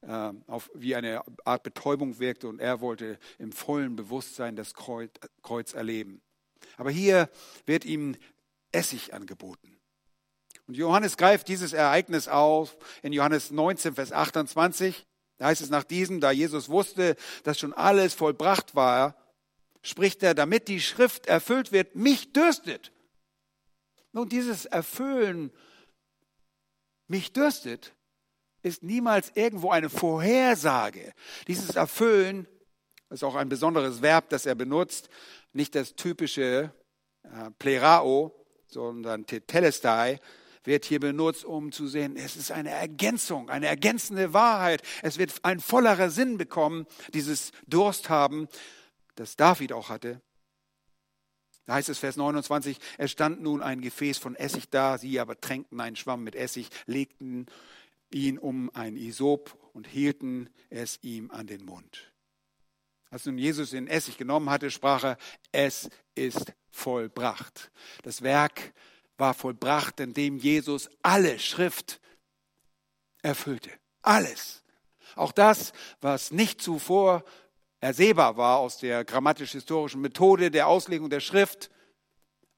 äh, 0.00 0.32
auf, 0.48 0.70
wie 0.74 0.96
eine 0.96 1.22
Art 1.44 1.62
Betäubung 1.62 2.18
wirkte 2.18 2.48
und 2.48 2.58
er 2.58 2.80
wollte 2.80 3.18
im 3.38 3.52
vollen 3.52 3.94
Bewusstsein 3.94 4.56
das 4.56 4.74
Kreuz, 4.74 5.12
Kreuz 5.42 5.74
erleben. 5.74 6.20
Aber 6.78 6.90
hier 6.90 7.30
wird 7.66 7.84
ihm 7.84 8.16
Essig 8.72 9.14
angeboten. 9.14 9.76
Und 10.72 10.78
Johannes 10.78 11.18
greift 11.18 11.48
dieses 11.48 11.74
Ereignis 11.74 12.28
auf 12.28 12.78
in 13.02 13.12
Johannes 13.12 13.50
19, 13.50 13.94
Vers 13.94 14.10
28. 14.10 15.04
Da 15.36 15.44
heißt 15.44 15.60
es 15.60 15.68
nach 15.68 15.84
diesem, 15.84 16.18
da 16.18 16.30
Jesus 16.30 16.70
wusste, 16.70 17.16
dass 17.44 17.58
schon 17.58 17.74
alles 17.74 18.14
vollbracht 18.14 18.74
war, 18.74 19.14
spricht 19.82 20.22
er, 20.22 20.32
damit 20.32 20.68
die 20.68 20.80
Schrift 20.80 21.26
erfüllt 21.26 21.72
wird, 21.72 21.94
mich 21.94 22.32
dürstet. 22.32 22.90
Nun, 24.12 24.30
dieses 24.30 24.64
Erfüllen, 24.64 25.52
mich 27.06 27.34
dürstet, 27.34 27.92
ist 28.62 28.82
niemals 28.82 29.30
irgendwo 29.34 29.72
eine 29.72 29.90
Vorhersage. 29.90 31.12
Dieses 31.48 31.76
Erfüllen 31.76 32.48
ist 33.10 33.24
auch 33.24 33.34
ein 33.34 33.50
besonderes 33.50 34.00
Verb, 34.00 34.30
das 34.30 34.46
er 34.46 34.54
benutzt, 34.54 35.10
nicht 35.52 35.74
das 35.74 35.96
typische 35.96 36.72
äh, 37.24 37.50
Plerao, 37.58 38.32
sondern 38.68 39.26
Tetelestai, 39.26 40.18
wird 40.64 40.84
hier 40.84 41.00
benutzt, 41.00 41.44
um 41.44 41.72
zu 41.72 41.86
sehen, 41.86 42.16
es 42.16 42.36
ist 42.36 42.52
eine 42.52 42.70
Ergänzung, 42.70 43.50
eine 43.50 43.66
ergänzende 43.66 44.32
Wahrheit. 44.32 44.82
Es 45.02 45.18
wird 45.18 45.32
ein 45.42 45.60
vollerer 45.60 46.10
Sinn 46.10 46.38
bekommen, 46.38 46.86
dieses 47.14 47.52
Durst 47.66 48.08
haben, 48.08 48.48
das 49.14 49.36
David 49.36 49.72
auch 49.72 49.88
hatte. 49.88 50.20
Da 51.64 51.74
heißt 51.74 51.88
es 51.88 51.98
Vers 51.98 52.16
29, 52.16 52.78
es 52.98 53.10
stand 53.10 53.40
nun 53.40 53.62
ein 53.62 53.80
Gefäß 53.80 54.18
von 54.18 54.34
Essig 54.34 54.68
da, 54.70 54.98
sie 54.98 55.20
aber 55.20 55.40
tränkten 55.40 55.80
einen 55.80 55.96
Schwamm 55.96 56.24
mit 56.24 56.34
Essig, 56.34 56.68
legten 56.86 57.46
ihn 58.10 58.38
um 58.38 58.70
ein 58.74 58.96
Isop 58.96 59.56
und 59.72 59.86
hielten 59.86 60.50
es 60.70 60.98
ihm 61.02 61.30
an 61.30 61.46
den 61.46 61.64
Mund. 61.64 62.12
Als 63.10 63.26
nun 63.26 63.38
Jesus 63.38 63.70
den 63.70 63.88
Essig 63.88 64.16
genommen 64.16 64.50
hatte, 64.50 64.70
sprach 64.70 65.04
er, 65.04 65.18
es 65.52 65.88
ist 66.14 66.52
vollbracht. 66.70 67.70
Das 68.02 68.22
Werk 68.22 68.72
war 69.22 69.34
vollbracht, 69.34 70.00
indem 70.00 70.36
Jesus 70.36 70.90
alle 71.00 71.38
Schrift 71.38 72.00
erfüllte. 73.22 73.70
Alles. 74.02 74.64
Auch 75.14 75.30
das, 75.30 75.72
was 76.00 76.32
nicht 76.32 76.60
zuvor 76.60 77.24
ersehbar 77.78 78.36
war 78.36 78.58
aus 78.58 78.78
der 78.78 79.04
grammatisch-historischen 79.04 80.00
Methode 80.00 80.50
der 80.50 80.66
Auslegung 80.66 81.08
der 81.08 81.20
Schrift, 81.20 81.70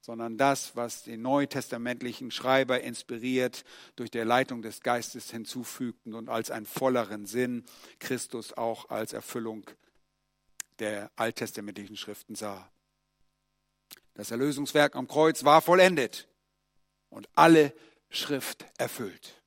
sondern 0.01 0.39
das, 0.39 0.75
was 0.75 1.03
den 1.03 1.21
neutestamentlichen 1.21 2.31
Schreiber 2.31 2.81
inspiriert 2.81 3.63
durch 3.95 4.09
der 4.09 4.25
Leitung 4.25 4.63
des 4.63 4.81
Geistes 4.81 5.29
hinzufügten 5.29 6.15
und 6.15 6.29
als 6.29 6.49
einen 6.49 6.65
volleren 6.65 7.27
Sinn 7.27 7.63
Christus 7.99 8.53
auch 8.53 8.89
als 8.89 9.13
Erfüllung 9.13 9.69
der 10.79 11.11
alttestamentlichen 11.15 11.95
Schriften 11.95 12.33
sah. 12.33 12.71
Das 14.15 14.31
Erlösungswerk 14.31 14.95
am 14.95 15.07
Kreuz 15.07 15.43
war 15.43 15.61
vollendet 15.61 16.27
und 17.09 17.27
alle 17.35 17.73
Schrift 18.09 18.65
erfüllt. 18.77 19.41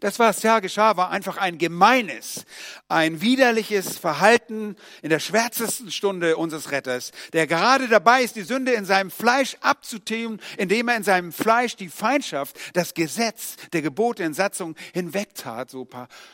Das, 0.00 0.18
was 0.18 0.40
da 0.40 0.60
geschah, 0.60 0.96
war 0.96 1.10
einfach 1.10 1.38
ein 1.38 1.58
gemeines, 1.58 2.44
ein 2.88 3.20
widerliches 3.20 3.98
Verhalten 3.98 4.76
in 5.02 5.10
der 5.10 5.18
schwärzesten 5.18 5.90
Stunde 5.90 6.36
unseres 6.36 6.70
Retters, 6.70 7.10
der 7.32 7.46
gerade 7.46 7.88
dabei 7.88 8.22
ist, 8.22 8.36
die 8.36 8.42
Sünde 8.42 8.72
in 8.72 8.84
seinem 8.84 9.10
Fleisch 9.10 9.56
abzuthemen, 9.60 10.40
indem 10.56 10.88
er 10.88 10.96
in 10.96 11.02
seinem 11.02 11.32
Fleisch 11.32 11.74
die 11.74 11.88
Feindschaft, 11.88 12.56
das 12.74 12.94
Gesetz 12.94 13.56
der 13.72 13.82
Gebote 13.82 14.22
in 14.22 14.34
Satzung 14.34 14.76
hinwegtat. 14.92 15.70
So, 15.70 15.88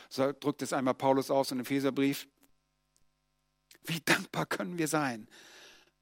so 0.09 0.31
drückt 0.39 0.61
es 0.61 0.73
einmal 0.73 0.93
Paulus 0.93 1.31
aus 1.31 1.51
in 1.51 1.57
dem 1.57 1.65
Epheserbrief. 1.65 2.27
Wie 3.83 4.01
dankbar 4.03 4.45
können 4.45 4.77
wir 4.77 4.87
sein, 4.87 5.27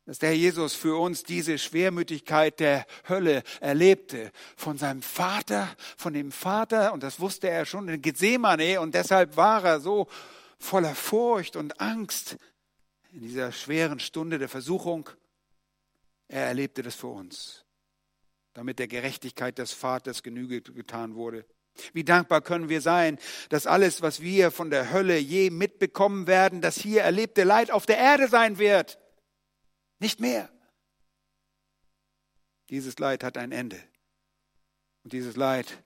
dass 0.05 0.19
der 0.19 0.35
Jesus 0.35 0.73
für 0.73 0.99
uns 0.99 1.23
diese 1.23 1.57
Schwermütigkeit 1.57 2.59
der 2.59 2.85
Hölle 3.07 3.43
erlebte. 3.61 4.31
Von 4.57 4.77
seinem 4.77 5.01
Vater, 5.01 5.69
von 5.97 6.13
dem 6.13 6.31
Vater, 6.31 6.93
und 6.93 7.03
das 7.03 7.19
wusste 7.19 7.49
er 7.49 7.65
schon 7.65 7.87
in 7.87 8.01
Gethsemane, 8.01 8.81
und 8.81 8.95
deshalb 8.95 9.37
war 9.37 9.63
er 9.63 9.79
so 9.79 10.07
voller 10.59 10.95
Furcht 10.95 11.55
und 11.55 11.79
Angst 11.79 12.37
in 13.13 13.21
dieser 13.21 13.51
schweren 13.51 13.99
Stunde 13.99 14.39
der 14.39 14.49
Versuchung. 14.49 15.09
Er 16.27 16.45
erlebte 16.47 16.81
das 16.81 16.95
für 16.95 17.07
uns, 17.07 17.63
damit 18.53 18.79
der 18.79 18.87
Gerechtigkeit 18.87 19.57
des 19.57 19.71
Vaters 19.71 20.23
Genüge 20.23 20.61
getan 20.61 21.15
wurde. 21.15 21.45
Wie 21.93 22.03
dankbar 22.03 22.41
können 22.41 22.69
wir 22.69 22.81
sein, 22.81 23.19
dass 23.49 23.67
alles, 23.67 24.01
was 24.01 24.21
wir 24.21 24.51
von 24.51 24.69
der 24.69 24.91
Hölle 24.91 25.17
je 25.17 25.49
mitbekommen 25.49 26.27
werden, 26.27 26.61
das 26.61 26.77
hier 26.77 27.01
erlebte 27.01 27.43
Leid 27.43 27.71
auf 27.71 27.85
der 27.85 27.97
Erde 27.97 28.27
sein 28.27 28.57
wird. 28.57 28.99
Nicht 30.03 30.19
mehr. 30.19 30.49
Dieses 32.67 32.99
Leid 32.99 33.23
hat 33.23 33.37
ein 33.37 33.53
Ende. 33.53 33.81
Und 35.05 35.13
dieses 35.13 35.37
Leid, 35.37 35.81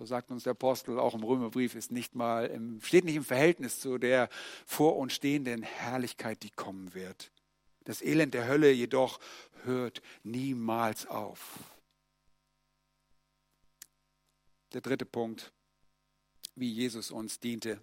so 0.00 0.04
sagt 0.04 0.32
uns 0.32 0.42
der 0.42 0.50
Apostel 0.50 0.98
auch 0.98 1.14
im 1.14 1.22
Römerbrief, 1.22 1.76
ist 1.76 1.92
nicht 1.92 2.16
mal 2.16 2.46
im, 2.46 2.80
steht 2.80 3.04
nicht 3.04 3.14
im 3.14 3.24
Verhältnis 3.24 3.78
zu 3.78 3.98
der 3.98 4.28
vor 4.66 4.96
uns 4.96 5.12
stehenden 5.12 5.62
Herrlichkeit, 5.62 6.42
die 6.42 6.50
kommen 6.50 6.92
wird. 6.92 7.30
Das 7.84 8.02
Elend 8.02 8.34
der 8.34 8.48
Hölle 8.48 8.72
jedoch 8.72 9.20
hört 9.62 10.02
niemals 10.24 11.06
auf. 11.06 11.60
Der 14.72 14.80
dritte 14.80 15.06
Punkt, 15.06 15.52
wie 16.56 16.72
Jesus 16.72 17.12
uns 17.12 17.38
diente, 17.38 17.80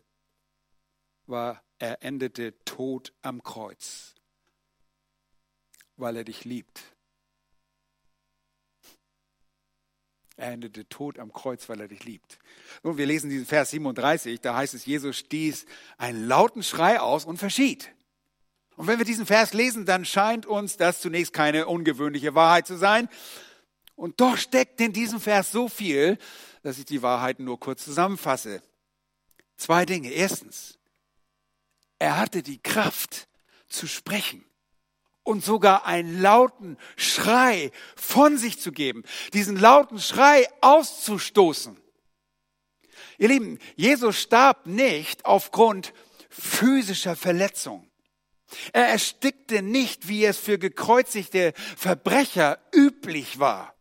war, 1.25 1.63
er 1.77 2.03
endete 2.03 2.53
tot 2.65 3.13
am 3.21 3.41
Kreuz, 3.43 4.18
weil 5.99 6.17
er 6.17 6.23
dich 6.23 6.45
liebt. 6.45 6.81
Er 10.39 10.53
endete 10.53 10.87
tot 10.87 11.19
am 11.19 11.33
Kreuz, 11.33 11.67
weil 11.67 11.81
er 11.81 11.89
dich 11.89 12.05
liebt. 12.05 12.39
Nun, 12.83 12.97
wir 12.97 13.05
lesen 13.05 13.29
diesen 13.29 13.45
Vers 13.45 13.71
37, 13.71 14.39
da 14.39 14.55
heißt 14.55 14.73
es, 14.73 14.85
Jesus 14.85 15.17
stieß 15.17 15.65
einen 15.97 16.27
lauten 16.27 16.63
Schrei 16.63 17.01
aus 17.01 17.25
und 17.25 17.37
verschied. 17.37 17.93
Und 18.77 18.87
wenn 18.87 18.99
wir 18.99 19.05
diesen 19.05 19.25
Vers 19.25 19.53
lesen, 19.53 19.85
dann 19.85 20.05
scheint 20.05 20.45
uns 20.45 20.77
das 20.77 21.01
zunächst 21.01 21.33
keine 21.33 21.67
ungewöhnliche 21.67 22.35
Wahrheit 22.35 22.65
zu 22.65 22.77
sein. 22.77 23.09
Und 23.95 24.21
doch 24.21 24.37
steckt 24.37 24.79
in 24.79 24.93
diesem 24.93 25.19
Vers 25.19 25.51
so 25.51 25.67
viel, 25.67 26.17
dass 26.63 26.79
ich 26.79 26.85
die 26.85 27.01
Wahrheiten 27.01 27.43
nur 27.43 27.59
kurz 27.59 27.83
zusammenfasse. 27.83 28.61
Zwei 29.57 29.85
Dinge. 29.85 30.09
Erstens, 30.11 30.79
er 31.97 32.17
hatte 32.17 32.41
die 32.41 32.59
Kraft 32.59 33.27
zu 33.67 33.87
sprechen 33.87 34.45
und 35.29 35.45
sogar 35.45 35.85
einen 35.85 36.23
lauten 36.23 36.75
Schrei 36.97 37.71
von 37.95 38.39
sich 38.39 38.59
zu 38.59 38.71
geben, 38.71 39.03
diesen 39.33 39.57
lauten 39.57 39.99
Schrei 39.99 40.47
auszustoßen. 40.61 41.79
Ihr 43.19 43.27
Lieben, 43.27 43.59
Jesus 43.75 44.19
starb 44.19 44.65
nicht 44.65 45.25
aufgrund 45.25 45.93
physischer 46.31 47.15
Verletzung. 47.15 47.87
Er 48.73 48.87
erstickte 48.87 49.61
nicht, 49.61 50.07
wie 50.07 50.25
es 50.25 50.39
für 50.39 50.57
gekreuzigte 50.57 51.53
Verbrecher 51.77 52.57
üblich 52.73 53.37
war. 53.37 53.75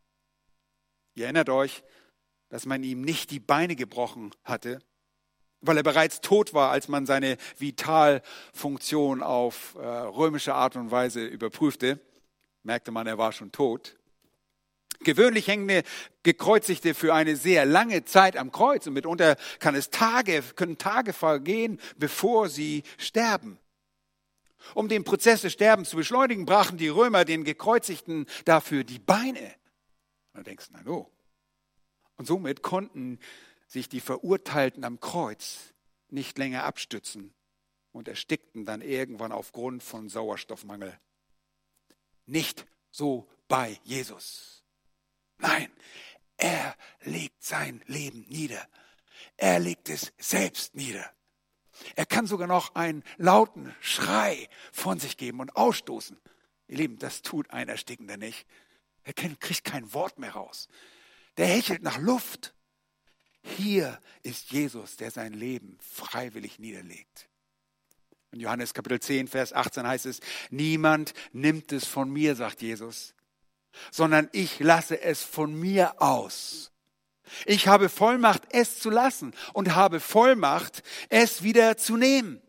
Ihr 1.15 1.25
erinnert 1.25 1.49
euch, 1.49 1.83
dass 2.51 2.67
man 2.67 2.83
ihm 2.83 3.01
nicht 3.01 3.31
die 3.31 3.41
Beine 3.41 3.75
gebrochen 3.75 4.35
hatte, 4.45 4.81
weil 5.61 5.77
er 5.77 5.83
bereits 5.83 6.21
tot 6.21 6.55
war, 6.55 6.71
als 6.71 6.89
man 6.89 7.07
seine 7.07 7.37
Vitalfunktion 7.59 9.23
auf 9.23 9.75
äh, 9.77 9.87
römische 9.87 10.55
Art 10.55 10.77
und 10.77 10.91
Weise 10.91 11.25
überprüfte. 11.25 12.01
Merkte 12.63 12.91
man, 12.91 13.07
er 13.07 13.19
war 13.19 13.33
schon 13.33 13.53
tot. 13.53 13.97
Gewöhnlich 15.01 15.47
hängen 15.47 15.85
Gekreuzigte 16.25 16.93
für 16.93 17.15
eine 17.15 17.37
sehr 17.37 17.65
lange 17.65 18.05
Zeit 18.05 18.37
am 18.37 18.51
Kreuz 18.51 18.87
und 18.87 18.95
mitunter 18.95 19.37
kann 19.61 19.77
es 19.77 19.91
Tage, 19.91 20.43
können 20.57 20.77
Tage 20.77 21.13
vergehen, 21.13 21.81
bevor 21.97 22.49
sie 22.49 22.83
sterben. 22.97 23.59
Um 24.75 24.89
den 24.89 25.05
Prozess 25.05 25.43
des 25.43 25.53
Sterbens 25.53 25.91
zu 25.91 25.97
beschleunigen, 25.97 26.47
brachen 26.47 26.79
die 26.79 26.89
Römer 26.89 27.25
den 27.25 27.45
Gekreuzigten 27.45 28.27
dafür 28.45 28.83
die 28.83 28.99
Beine. 28.99 29.55
Und 30.33 30.41
du 30.41 30.43
denkst, 30.43 30.67
na 30.73 30.83
no. 30.83 31.11
Und 32.17 32.27
somit 32.27 32.63
konnten 32.63 33.21
sich 33.69 33.89
die 33.89 34.01
Verurteilten 34.01 34.85
am 34.85 34.99
Kreuz 34.99 35.75
nicht 36.09 36.39
länger 36.39 36.65
abstützen 36.65 37.33
und 37.93 38.09
erstickten 38.09 38.65
dann 38.65 38.81
irgendwann 38.81 39.31
aufgrund 39.31 39.83
von 39.83 40.09
Sauerstoffmangel. 40.09 40.99
Nicht 42.27 42.67
so 42.91 43.29
bei 43.47 43.79
Jesus. 43.85 44.65
Nein, 45.39 45.71
er 46.37 46.75
legt 47.03 47.43
sein 47.45 47.83
Leben 47.87 48.25
nieder. 48.29 48.67
Er 49.37 49.61
legt 49.61 49.89
es 49.89 50.13
selbst 50.19 50.75
nieder. 50.75 51.11
Er 51.95 52.07
kann 52.07 52.27
sogar 52.27 52.49
noch 52.49 52.75
einen 52.75 53.05
lauten 53.19 53.75
Schrei 53.81 54.49
von 54.73 54.99
sich 54.99 55.17
geben 55.17 55.41
und 55.41 55.55
ausstoßen. 55.57 56.19
Ihr 56.67 56.77
Lieben, 56.77 56.99
das 56.99 57.23
tut 57.23 57.51
ein 57.51 57.69
Erstickender 57.69 58.17
nicht. 58.17 58.47
Er 59.05 59.13
kriegt 59.13 59.65
kein 59.65 59.93
Wort 59.95 60.19
mehr 60.19 60.33
raus. 60.33 60.69
Der 61.37 61.47
hechelt 61.47 61.83
nach 61.83 61.99
Luft. 61.99 62.55
Hier 63.43 63.99
ist 64.23 64.51
Jesus, 64.51 64.97
der 64.97 65.11
sein 65.11 65.33
Leben 65.33 65.79
freiwillig 65.81 66.59
niederlegt. 66.59 67.29
In 68.31 68.41
Johannes 68.41 68.75
Kapitel 68.75 69.01
10, 69.01 69.29
Vers 69.29 69.53
18 69.53 69.87
heißt 69.87 70.07
es, 70.07 70.21
niemand 70.51 71.15
nimmt 71.33 71.73
es 71.73 71.87
von 71.87 72.11
mir, 72.11 72.35
sagt 72.35 72.61
Jesus, 72.61 73.15
sondern 73.91 74.29
ich 74.33 74.61
lasse 74.61 75.01
es 75.01 75.23
von 75.23 75.59
mir 75.59 76.01
aus. 76.03 76.73
Ich 77.47 77.69
habe 77.69 77.89
Vollmacht, 77.89 78.43
es 78.51 78.81
zu 78.81 78.91
lassen 78.91 79.35
und 79.53 79.75
habe 79.75 80.01
Vollmacht, 80.01 80.83
es 81.09 81.43
wieder 81.43 81.77
zu 81.77 81.97
nehmen. 81.97 82.41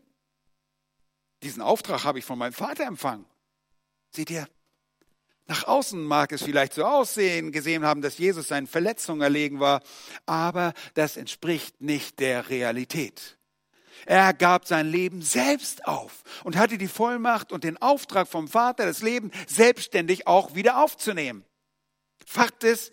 Diesen 1.42 1.62
Auftrag 1.62 2.04
habe 2.04 2.18
ich 2.18 2.24
von 2.24 2.38
meinem 2.38 2.52
Vater 2.52 2.84
empfangen. 2.84 3.24
Seht 4.10 4.30
ihr, 4.30 4.48
nach 5.46 5.64
außen 5.64 6.02
mag 6.02 6.32
es 6.32 6.42
vielleicht 6.42 6.74
so 6.74 6.84
aussehen, 6.84 7.50
gesehen 7.50 7.84
haben, 7.84 8.02
dass 8.02 8.18
Jesus 8.18 8.48
seinen 8.48 8.66
Verletzungen 8.66 9.20
erlegen 9.20 9.58
war, 9.58 9.82
aber 10.26 10.74
das 10.94 11.16
entspricht 11.16 11.80
nicht 11.80 12.20
der 12.20 12.48
Realität. 12.48 13.36
Er 14.06 14.32
gab 14.32 14.66
sein 14.66 14.88
Leben 14.88 15.22
selbst 15.22 15.84
auf 15.86 16.22
und 16.44 16.56
hatte 16.56 16.78
die 16.78 16.88
Vollmacht 16.88 17.52
und 17.52 17.64
den 17.64 17.76
Auftrag 17.78 18.28
vom 18.28 18.48
Vater, 18.48 18.86
das 18.86 19.02
Leben 19.02 19.30
selbstständig 19.46 20.26
auch 20.26 20.54
wieder 20.54 20.82
aufzunehmen. 20.82 21.44
Fakt 22.26 22.64
ist, 22.64 22.92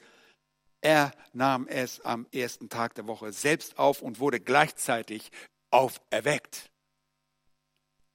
er 0.82 1.12
nahm 1.34 1.68
es 1.68 2.02
am 2.02 2.28
ersten 2.32 2.70
Tag 2.70 2.95
der 2.95 3.08
Woche 3.08 3.32
selbst 3.32 3.78
auf 3.78 4.02
und 4.02 4.20
wurde 4.20 4.39
gleichzeitig 4.39 5.32
auferweckt. 5.72 6.70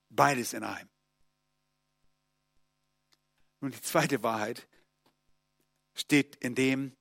Beides 0.09 0.53
in 0.53 0.65
einem. 0.65 0.92
Nun, 3.63 3.71
die 3.71 3.81
zweite 3.81 4.23
Wahrheit 4.25 4.67
steht 5.95 6.35
in 6.37 6.57
dem, 6.57 6.97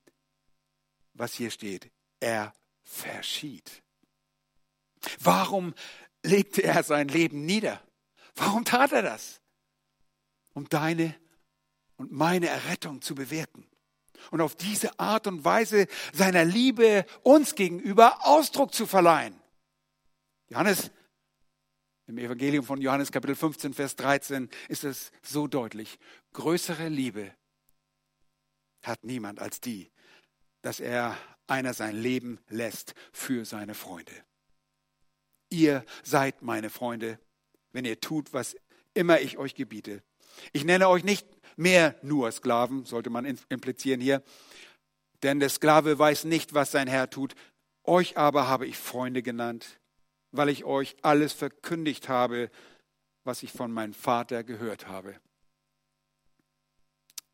was 1.12 1.34
hier 1.34 1.50
steht. 1.50 1.90
Er 2.20 2.54
verschied. 2.84 3.82
Warum 5.18 5.74
legte 6.22 6.62
er 6.62 6.84
sein 6.84 7.08
Leben 7.08 7.44
nieder? 7.44 7.82
Warum 8.36 8.64
tat 8.64 8.92
er 8.92 9.02
das? 9.02 9.40
Um 10.54 10.68
deine 10.68 11.16
und 11.96 12.12
meine 12.12 12.46
Errettung 12.46 13.02
zu 13.02 13.16
bewirken 13.16 13.66
und 14.30 14.40
auf 14.40 14.54
diese 14.54 15.00
Art 15.00 15.26
und 15.26 15.44
Weise 15.44 15.88
seiner 16.12 16.44
Liebe 16.44 17.06
uns 17.24 17.56
gegenüber 17.56 18.24
Ausdruck 18.24 18.72
zu 18.72 18.86
verleihen. 18.86 19.34
Johannes 20.48 20.92
im 22.06 22.18
Evangelium 22.18 22.64
von 22.64 22.80
Johannes 22.80 23.12
Kapitel 23.12 23.34
15, 23.34 23.74
Vers 23.74 23.96
13 23.96 24.48
ist 24.68 24.84
es 24.84 25.12
so 25.22 25.46
deutlich. 25.46 25.98
Größere 26.32 26.88
Liebe 26.88 27.32
hat 28.82 29.04
niemand 29.04 29.38
als 29.38 29.60
die, 29.60 29.90
dass 30.62 30.80
er 30.80 31.16
einer 31.46 31.74
sein 31.74 31.96
Leben 31.96 32.38
lässt 32.48 32.94
für 33.12 33.44
seine 33.44 33.74
Freunde. 33.74 34.12
Ihr 35.50 35.84
seid 36.02 36.42
meine 36.42 36.70
Freunde, 36.70 37.18
wenn 37.72 37.84
ihr 37.84 38.00
tut, 38.00 38.32
was 38.32 38.56
immer 38.94 39.20
ich 39.20 39.38
euch 39.38 39.54
gebiete. 39.54 40.02
Ich 40.52 40.64
nenne 40.64 40.88
euch 40.88 41.04
nicht 41.04 41.26
mehr 41.56 41.94
nur 42.02 42.32
Sklaven, 42.32 42.84
sollte 42.84 43.10
man 43.10 43.24
implizieren 43.48 44.00
hier, 44.00 44.22
denn 45.22 45.40
der 45.40 45.50
Sklave 45.50 45.98
weiß 45.98 46.24
nicht, 46.24 46.54
was 46.54 46.72
sein 46.72 46.88
Herr 46.88 47.10
tut. 47.10 47.34
Euch 47.84 48.16
aber 48.16 48.48
habe 48.48 48.66
ich 48.66 48.78
Freunde 48.78 49.22
genannt, 49.22 49.80
weil 50.32 50.48
ich 50.48 50.64
euch 50.64 50.96
alles 51.02 51.32
verkündigt 51.32 52.08
habe, 52.08 52.50
was 53.24 53.42
ich 53.42 53.52
von 53.52 53.70
meinem 53.70 53.94
Vater 53.94 54.42
gehört 54.42 54.88
habe. 54.88 55.20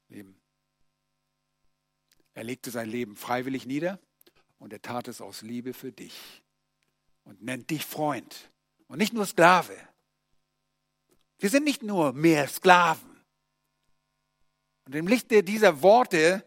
Leben. 0.09 0.39
Er 2.35 2.45
legte 2.45 2.71
sein 2.71 2.89
Leben 2.89 3.17
freiwillig 3.17 3.67
nieder 3.67 3.99
und 4.59 4.73
er 4.73 4.83
tat 4.83 5.09
es 5.09 5.21
aus 5.21 5.43
Liebe 5.43 5.73
für 5.73 5.93
dich 5.93 6.43
und 7.25 7.43
nennt 7.43 7.71
dich 7.71 7.85
Freund 7.85 8.51
und 8.89 8.99
nicht 8.99 9.13
nur 9.13 9.27
Sklave. 9.27 9.77
Wir 11.39 11.51
sind 11.51 11.65
nicht 11.65 11.83
nur 11.83 12.13
mehr 12.13 12.49
Sklaven. 12.49 13.25
Und 14.87 14.95
im 14.95 15.07
Lichte 15.07 15.45
dieser 15.45 15.83
Worte 15.83 16.45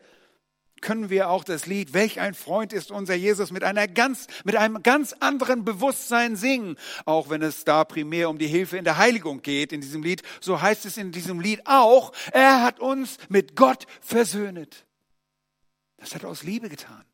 können 0.82 1.09
wir 1.09 1.29
auch 1.29 1.43
das 1.43 1.67
Lied 1.67 1.93
Welch 1.93 2.19
ein 2.19 2.34
Freund 2.34 2.73
ist 2.73 2.91
unser 2.91 3.15
Jesus 3.15 3.51
mit 3.51 3.63
einer 3.63 3.88
ganz 3.88 4.27
mit 4.43 4.55
einem 4.55 4.84
ganz 4.84 5.13
anderen 5.13 5.63
Bewusstsein 5.63 6.36
singen, 6.36 6.75
auch 7.05 7.29
wenn 7.29 7.41
es 7.41 7.63
da 7.63 7.84
primär 7.84 8.29
um 8.29 8.38
die 8.38 8.47
Hilfe 8.47 8.77
in 8.77 8.84
der 8.84 8.97
Heiligung 8.97 9.41
geht 9.41 9.71
in 9.71 9.82
diesem 9.82 10.03
Lied, 10.03 10.23
so 10.41 10.61
heißt 10.61 10.86
es 10.86 10.97
in 10.97 11.11
diesem 11.11 11.39
Lied 11.39 11.61
auch, 11.65 12.11
er 12.32 12.63
hat 12.63 12.79
uns 12.79 13.17
mit 13.29 13.55
Gott 13.55 13.86
versöhnet. 14.01 14.86
Das 15.97 16.15
hat 16.15 16.23
er 16.23 16.29
aus 16.29 16.43
Liebe 16.43 16.67
getan. 16.67 17.05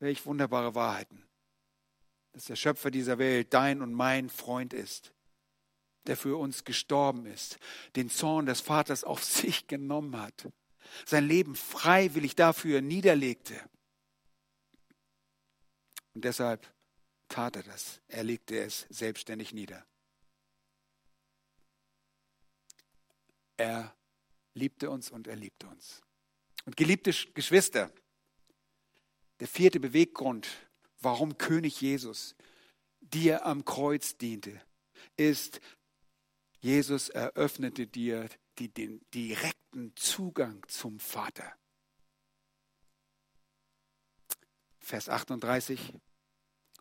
Welch 0.00 0.24
wunderbare 0.26 0.74
Wahrheiten. 0.74 1.24
Dass 2.32 2.44
der 2.44 2.56
Schöpfer 2.56 2.90
dieser 2.90 3.18
Welt 3.18 3.52
dein 3.52 3.82
und 3.82 3.92
mein 3.92 4.28
Freund 4.28 4.72
ist. 4.72 5.12
der 6.06 6.16
für 6.16 6.38
uns 6.38 6.64
gestorben 6.64 7.26
ist, 7.26 7.58
den 7.94 8.08
Zorn 8.08 8.46
des 8.46 8.62
Vaters 8.62 9.04
auf 9.04 9.22
sich 9.38 9.66
genommen 9.66 10.18
hat, 10.18 10.48
sein 11.06 11.26
Leben 11.26 11.54
freiwillig 11.54 12.36
dafür 12.36 12.80
niederlegte. 12.80 13.60
Und 16.14 16.24
deshalb 16.24 16.72
tat 17.28 17.56
er 17.56 17.62
das. 17.62 18.00
Er 18.08 18.24
legte 18.24 18.58
es 18.58 18.86
selbstständig 18.88 19.52
nieder. 19.52 19.84
Er 23.56 23.94
liebte 24.54 24.90
uns 24.90 25.10
und 25.10 25.26
er 25.26 25.36
liebte 25.36 25.66
uns. 25.66 26.02
Und 26.64 26.76
geliebte 26.76 27.12
Geschwister, 27.34 27.92
der 29.40 29.48
vierte 29.48 29.80
Beweggrund, 29.80 30.48
warum 31.00 31.38
König 31.38 31.80
Jesus 31.80 32.34
dir 33.00 33.46
am 33.46 33.64
Kreuz 33.64 34.16
diente, 34.16 34.60
ist, 35.16 35.60
Jesus 36.60 37.08
eröffnete 37.08 37.86
dir 37.86 38.28
die, 38.58 38.68
den 38.68 39.00
direkten 39.12 39.94
Zugang 39.96 40.64
zum 40.68 40.98
Vater. 40.98 41.56
Vers 44.78 45.08
38. 45.08 45.94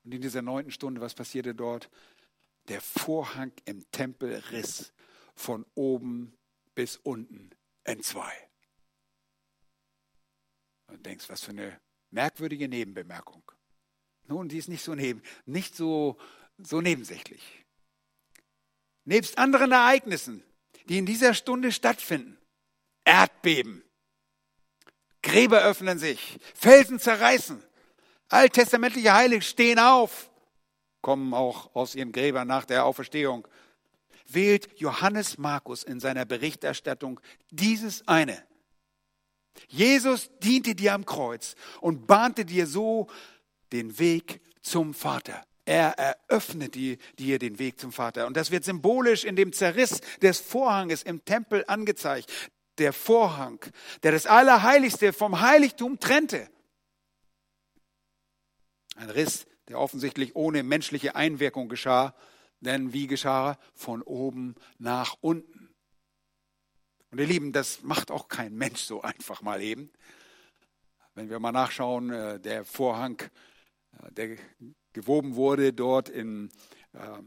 Und 0.04 0.14
in 0.14 0.22
dieser 0.22 0.42
neunten 0.42 0.72
Stunde, 0.72 1.02
was 1.02 1.14
passierte 1.14 1.54
dort? 1.54 1.90
Der 2.70 2.82
Vorhang 2.82 3.52
im 3.66 3.90
Tempel 3.92 4.36
riss 4.52 4.94
von 5.36 5.66
oben 5.76 6.38
bis 6.74 6.98
unten 6.98 7.52
in 7.86 8.02
zwei. 8.04 8.34
Und 10.88 11.06
denkst, 11.06 11.30
was 11.30 11.44
für 11.44 11.52
eine 11.52 11.80
merkwürdige 12.12 12.68
Nebenbemerkung. 12.68 13.44
Nun, 14.28 14.50
die 14.50 14.58
ist 14.58 14.70
nicht 14.70 14.84
so, 14.84 14.96
neben, 14.96 15.22
nicht 15.46 15.76
so, 15.76 16.18
so 16.58 16.82
nebensächlich. 16.82 17.66
Nebst 19.06 19.38
anderen 19.38 19.72
Ereignissen, 19.72 20.44
die 20.90 20.98
in 20.98 21.06
dieser 21.06 21.34
Stunde 21.34 21.72
stattfinden, 21.72 22.38
Erdbeben, 23.04 23.84
Gräber 25.22 25.64
öffnen 25.64 26.00
sich, 26.00 26.40
Felsen 26.54 27.00
zerreißen, 27.00 27.62
alttestamentliche 28.30 29.14
Heilige 29.14 29.42
stehen 29.42 29.80
auf, 29.80 30.30
kommen 31.02 31.34
auch 31.34 31.74
aus 31.76 31.96
ihren 31.96 32.12
Gräbern 32.12 32.48
nach 32.48 32.66
der 32.66 32.86
Auferstehung. 32.86 33.48
Wählt 34.28 34.78
Johannes 34.78 35.38
Markus 35.38 35.84
in 35.84 36.02
seiner 36.02 36.26
Berichterstattung 36.26 37.22
dieses 37.50 38.06
eine. 38.08 38.44
Jesus 39.70 40.30
diente 40.40 40.76
dir 40.76 40.94
am 40.94 41.06
Kreuz 41.06 41.56
und 41.80 42.08
bahnte 42.08 42.44
dir 42.44 42.68
so 42.68 43.08
den 43.72 43.98
Weg 44.00 44.42
zum 44.62 44.94
Vater. 44.94 45.46
Er 45.68 46.00
eröffnet 46.00 46.76
dir 46.76 47.40
den 47.40 47.60
Weg 47.60 47.78
zum 47.78 47.92
Vater. 47.92 48.26
Und 48.26 48.38
das 48.38 48.52
wird 48.52 48.64
symbolisch 48.64 49.26
in 49.26 49.36
dem 49.36 49.52
Zerriss 49.52 50.00
des 50.22 50.40
Vorhanges 50.40 51.04
im 51.04 51.26
Tempel 51.26 51.66
angezeigt. 51.68 52.32
Der 52.78 52.94
Vorhang, 52.94 53.60
der 54.02 54.14
das 54.14 54.28
Allerheiligste 54.28 55.12
vom 55.12 55.42
Heiligtum 55.42 56.00
trennte. 56.00 56.50
Ein 58.96 59.10
Riss, 59.10 59.46
der 59.68 59.78
offensichtlich 59.78 60.38
ohne 60.38 60.64
menschliche 60.64 61.18
Einwirkung 61.18 61.68
geschah, 61.68 62.16
denn 62.62 62.94
wie 62.94 63.08
geschah? 63.08 63.60
Von 63.74 64.02
oben 64.04 64.56
nach 64.78 65.18
unten. 65.20 65.76
Und 67.12 67.20
ihr 67.20 67.28
Lieben, 67.28 67.52
das 67.52 67.84
macht 67.84 68.10
auch 68.10 68.30
kein 68.30 68.56
Mensch 68.56 68.84
so 68.84 69.02
einfach 69.02 69.42
mal 69.42 69.62
eben. 69.62 69.92
Wenn 71.14 71.30
wir 71.30 71.40
mal 71.40 71.52
nachschauen, 71.52 72.10
äh, 72.10 72.40
der 72.40 72.64
Vorhang, 72.64 73.22
äh, 74.02 74.12
der 74.14 74.38
gewoben 74.98 75.36
wurde 75.36 75.74
dort 75.74 76.10
in, 76.10 76.50
äh, 76.94 77.20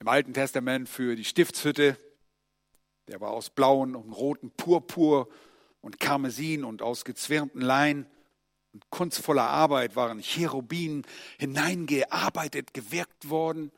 im 0.00 0.08
Alten 0.08 0.34
Testament 0.34 0.88
für 0.88 1.14
die 1.14 1.24
Stiftshütte, 1.24 1.96
der 3.06 3.20
war 3.20 3.30
aus 3.30 3.50
blauen 3.50 3.94
und 3.94 4.12
roten 4.12 4.50
Purpur 4.50 5.28
und 5.80 6.00
Karmesin 6.00 6.64
und 6.64 6.82
aus 6.82 7.04
gezwirnten 7.04 7.60
Lein 7.60 8.06
und 8.72 8.90
kunstvoller 8.90 9.48
Arbeit 9.48 9.94
waren 9.94 10.20
Cherubinen 10.20 11.06
hineingearbeitet, 11.38 12.74
gewirkt 12.74 13.30
worden. 13.30 13.70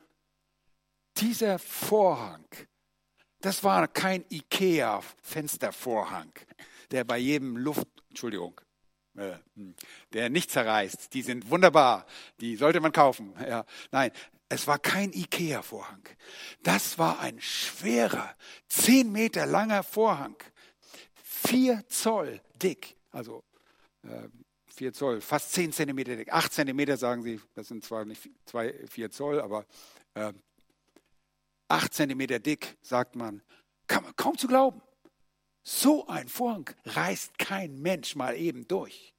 Dieser 1.19 1.59
Vorhang, 1.59 2.47
das 3.41 3.65
war 3.65 3.87
kein 3.87 4.25
IKEA-Fenstervorhang, 4.31 6.33
der 6.91 7.05
bei 7.05 7.19
jedem 7.19 7.59
Luft, 7.59 7.87
Entschuldigung, 8.09 8.59
äh, 9.17 9.35
hm, 9.55 9.75
der 10.13 10.31
nicht 10.31 10.51
zerreißt. 10.51 11.13
Die 11.15 11.23
sind 11.23 11.51
wunderbar, 11.51 12.07
die 12.41 12.57
sollte 12.57 12.81
man 12.81 12.93
kaufen. 12.93 13.35
Ja, 13.47 13.65
nein, 13.91 14.11
es 14.49 14.67
war 14.67 14.79
kein 14.79 15.13
IKEA-Vorhang. 15.13 16.09
Das 16.63 16.99
war 16.99 17.21
ein 17.21 17.41
schwerer, 17.41 18.35
zehn 18.69 19.13
Meter 19.13 19.47
langer 19.47 19.83
Vorhang, 19.83 20.37
vier 21.15 21.85
Zoll 21.89 22.41
dick, 22.63 22.97
also 23.11 23.45
äh, 24.03 24.29
4 24.75 24.93
Zoll, 24.93 25.21
fast 25.21 25.53
10 25.53 25.73
Zentimeter 25.73 26.17
dick. 26.17 26.33
8 26.33 26.53
Zentimeter 26.53 26.97
sagen 26.97 27.23
sie, 27.23 27.41
das 27.55 27.69
sind 27.69 27.85
zwar 27.85 28.05
nicht 28.05 28.29
2, 28.47 28.87
4 28.89 29.11
Zoll, 29.11 29.41
aber 29.41 29.67
äh, 30.15 30.33
8 31.69 31.95
Zentimeter 31.95 32.39
dick, 32.41 32.77
sagt 32.83 33.17
man. 33.17 33.43
Kann 33.87 34.03
man 34.03 34.17
kaum 34.17 34.37
zu 34.37 34.49
glauben. 34.49 34.81
So 35.65 36.07
ein 36.07 36.29
Vorhang 36.29 36.71
reißt 36.85 37.39
kein 37.39 37.81
Mensch 37.81 38.15
mal 38.17 38.37
eben 38.37 38.69
durch. 38.69 39.15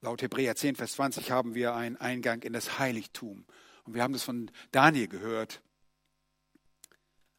Laut 0.00 0.20
Hebräer 0.20 0.56
10, 0.56 0.74
Vers 0.76 0.92
20 0.92 1.30
haben 1.30 1.54
wir 1.54 1.74
einen 1.74 1.96
Eingang 1.96 2.42
in 2.42 2.52
das 2.52 2.78
Heiligtum. 2.78 3.46
Und 3.84 3.94
wir 3.94 4.02
haben 4.02 4.12
das 4.12 4.24
von 4.24 4.50
Daniel 4.72 5.06
gehört, 5.06 5.62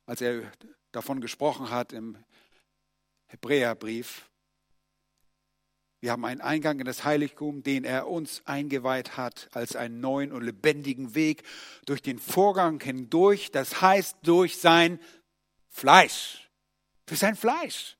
als 0.05 0.21
er 0.21 0.49
davon 0.93 1.19
gesprochen 1.19 1.69
hat 1.69 1.91
im 1.91 2.17
Hebräerbrief. 3.27 4.29
Wir 5.99 6.11
haben 6.11 6.25
einen 6.25 6.41
Eingang 6.41 6.79
in 6.79 6.85
das 6.85 7.03
Heiligtum, 7.03 7.63
den 7.63 7.83
er 7.83 8.07
uns 8.07 8.43
eingeweiht 8.45 9.17
hat 9.17 9.49
als 9.53 9.75
einen 9.75 9.99
neuen 9.99 10.31
und 10.31 10.43
lebendigen 10.43 11.15
Weg 11.15 11.41
durch 11.85 12.03
den 12.03 12.19
Vorgang 12.19 12.79
hindurch, 12.79 13.51
das 13.51 13.81
heißt 13.81 14.17
durch 14.21 14.57
sein 14.57 14.99
Fleisch. 15.69 16.49
Durch 17.07 17.19
sein 17.19 17.35
Fleisch. 17.35 17.97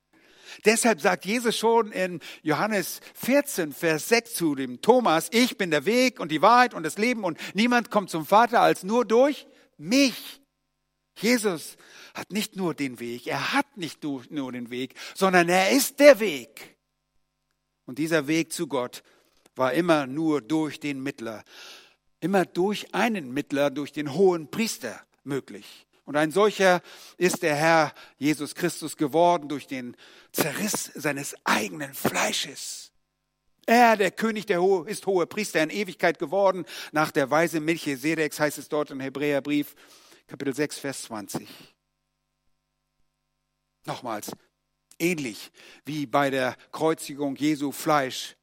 Deshalb 0.66 1.02
sagt 1.02 1.26
Jesus 1.26 1.58
schon 1.58 1.92
in 1.92 2.20
Johannes 2.44 3.02
14, 3.16 3.74
Vers 3.74 4.10
6 4.10 4.34
zu 4.36 4.56
dem 4.56 4.82
Thomas, 4.82 5.30
ich 5.32 5.58
bin 5.58 5.72
der 5.72 5.86
Weg 5.86 6.20
und 6.20 6.32
die 6.32 6.42
Wahrheit 6.42 6.74
und 6.74 6.84
das 6.84 6.98
Leben 6.98 7.24
und 7.24 7.40
niemand 7.56 7.90
kommt 7.90 8.10
zum 8.10 8.26
Vater 8.26 8.62
als 8.62 8.84
nur 8.84 9.06
durch 9.06 9.48
mich. 9.78 10.42
Jesus 11.20 11.78
hat 12.14 12.32
nicht 12.32 12.56
nur 12.56 12.76
den 12.76 13.00
Weg, 13.00 13.28
er 13.28 13.54
hat 13.54 13.78
nicht 13.78 14.04
nur 14.04 14.52
den 14.52 14.70
Weg, 14.70 14.94
sondern 15.16 15.50
er 15.50 15.72
ist 15.72 16.00
der 16.00 16.20
Weg. 16.20 16.77
Und 17.88 17.98
dieser 17.98 18.28
Weg 18.28 18.54
zu 18.54 18.68
Gott 18.68 19.02
war 19.56 19.74
immer 19.74 20.06
nur 20.06 20.42
durch 20.42 20.80
den 20.80 21.02
Mittler, 21.02 21.44
immer 22.20 22.46
durch 22.46 22.94
einen 22.94 23.34
Mittler, 23.34 23.72
durch 23.72 23.92
den 23.92 24.14
hohen 24.14 24.52
Priester 24.52 25.02
möglich. 25.24 25.88
Und 26.06 26.16
ein 26.16 26.32
solcher 26.32 26.82
ist 27.18 27.44
der 27.44 27.56
Herr 27.56 27.94
Jesus 28.18 28.56
Christus 28.56 28.98
geworden 28.98 29.50
durch 29.50 29.68
den 29.68 29.96
Zerriss 30.32 30.92
seines 30.96 31.36
eigenen 31.44 31.94
Fleisches. 31.94 32.92
Er, 33.66 33.98
der 33.98 34.12
König, 34.12 34.46
der 34.46 34.62
Hohe, 34.62 34.88
ist 34.90 35.06
hohe 35.06 35.26
Priester 35.26 35.62
in 35.62 35.70
Ewigkeit 35.70 36.20
geworden. 36.20 36.66
Nach 36.92 37.12
der 37.12 37.30
Weise 37.30 37.60
Melchisedeks 37.60 38.40
heißt 38.40 38.58
es 38.58 38.70
dort 38.70 38.92
im 38.92 39.00
Hebräerbrief, 39.00 39.76
Kapitel 40.28 40.54
6, 40.54 40.80
Vers 40.80 41.04
20. 41.04 41.48
Nochmals, 43.86 44.32
ähnlich 45.00 45.52
wie 45.86 46.06
bei 46.06 46.30
der 46.30 46.56
Kreuzigung 46.72 47.36
Jesu 47.36 47.72
Fleisch 47.72 48.36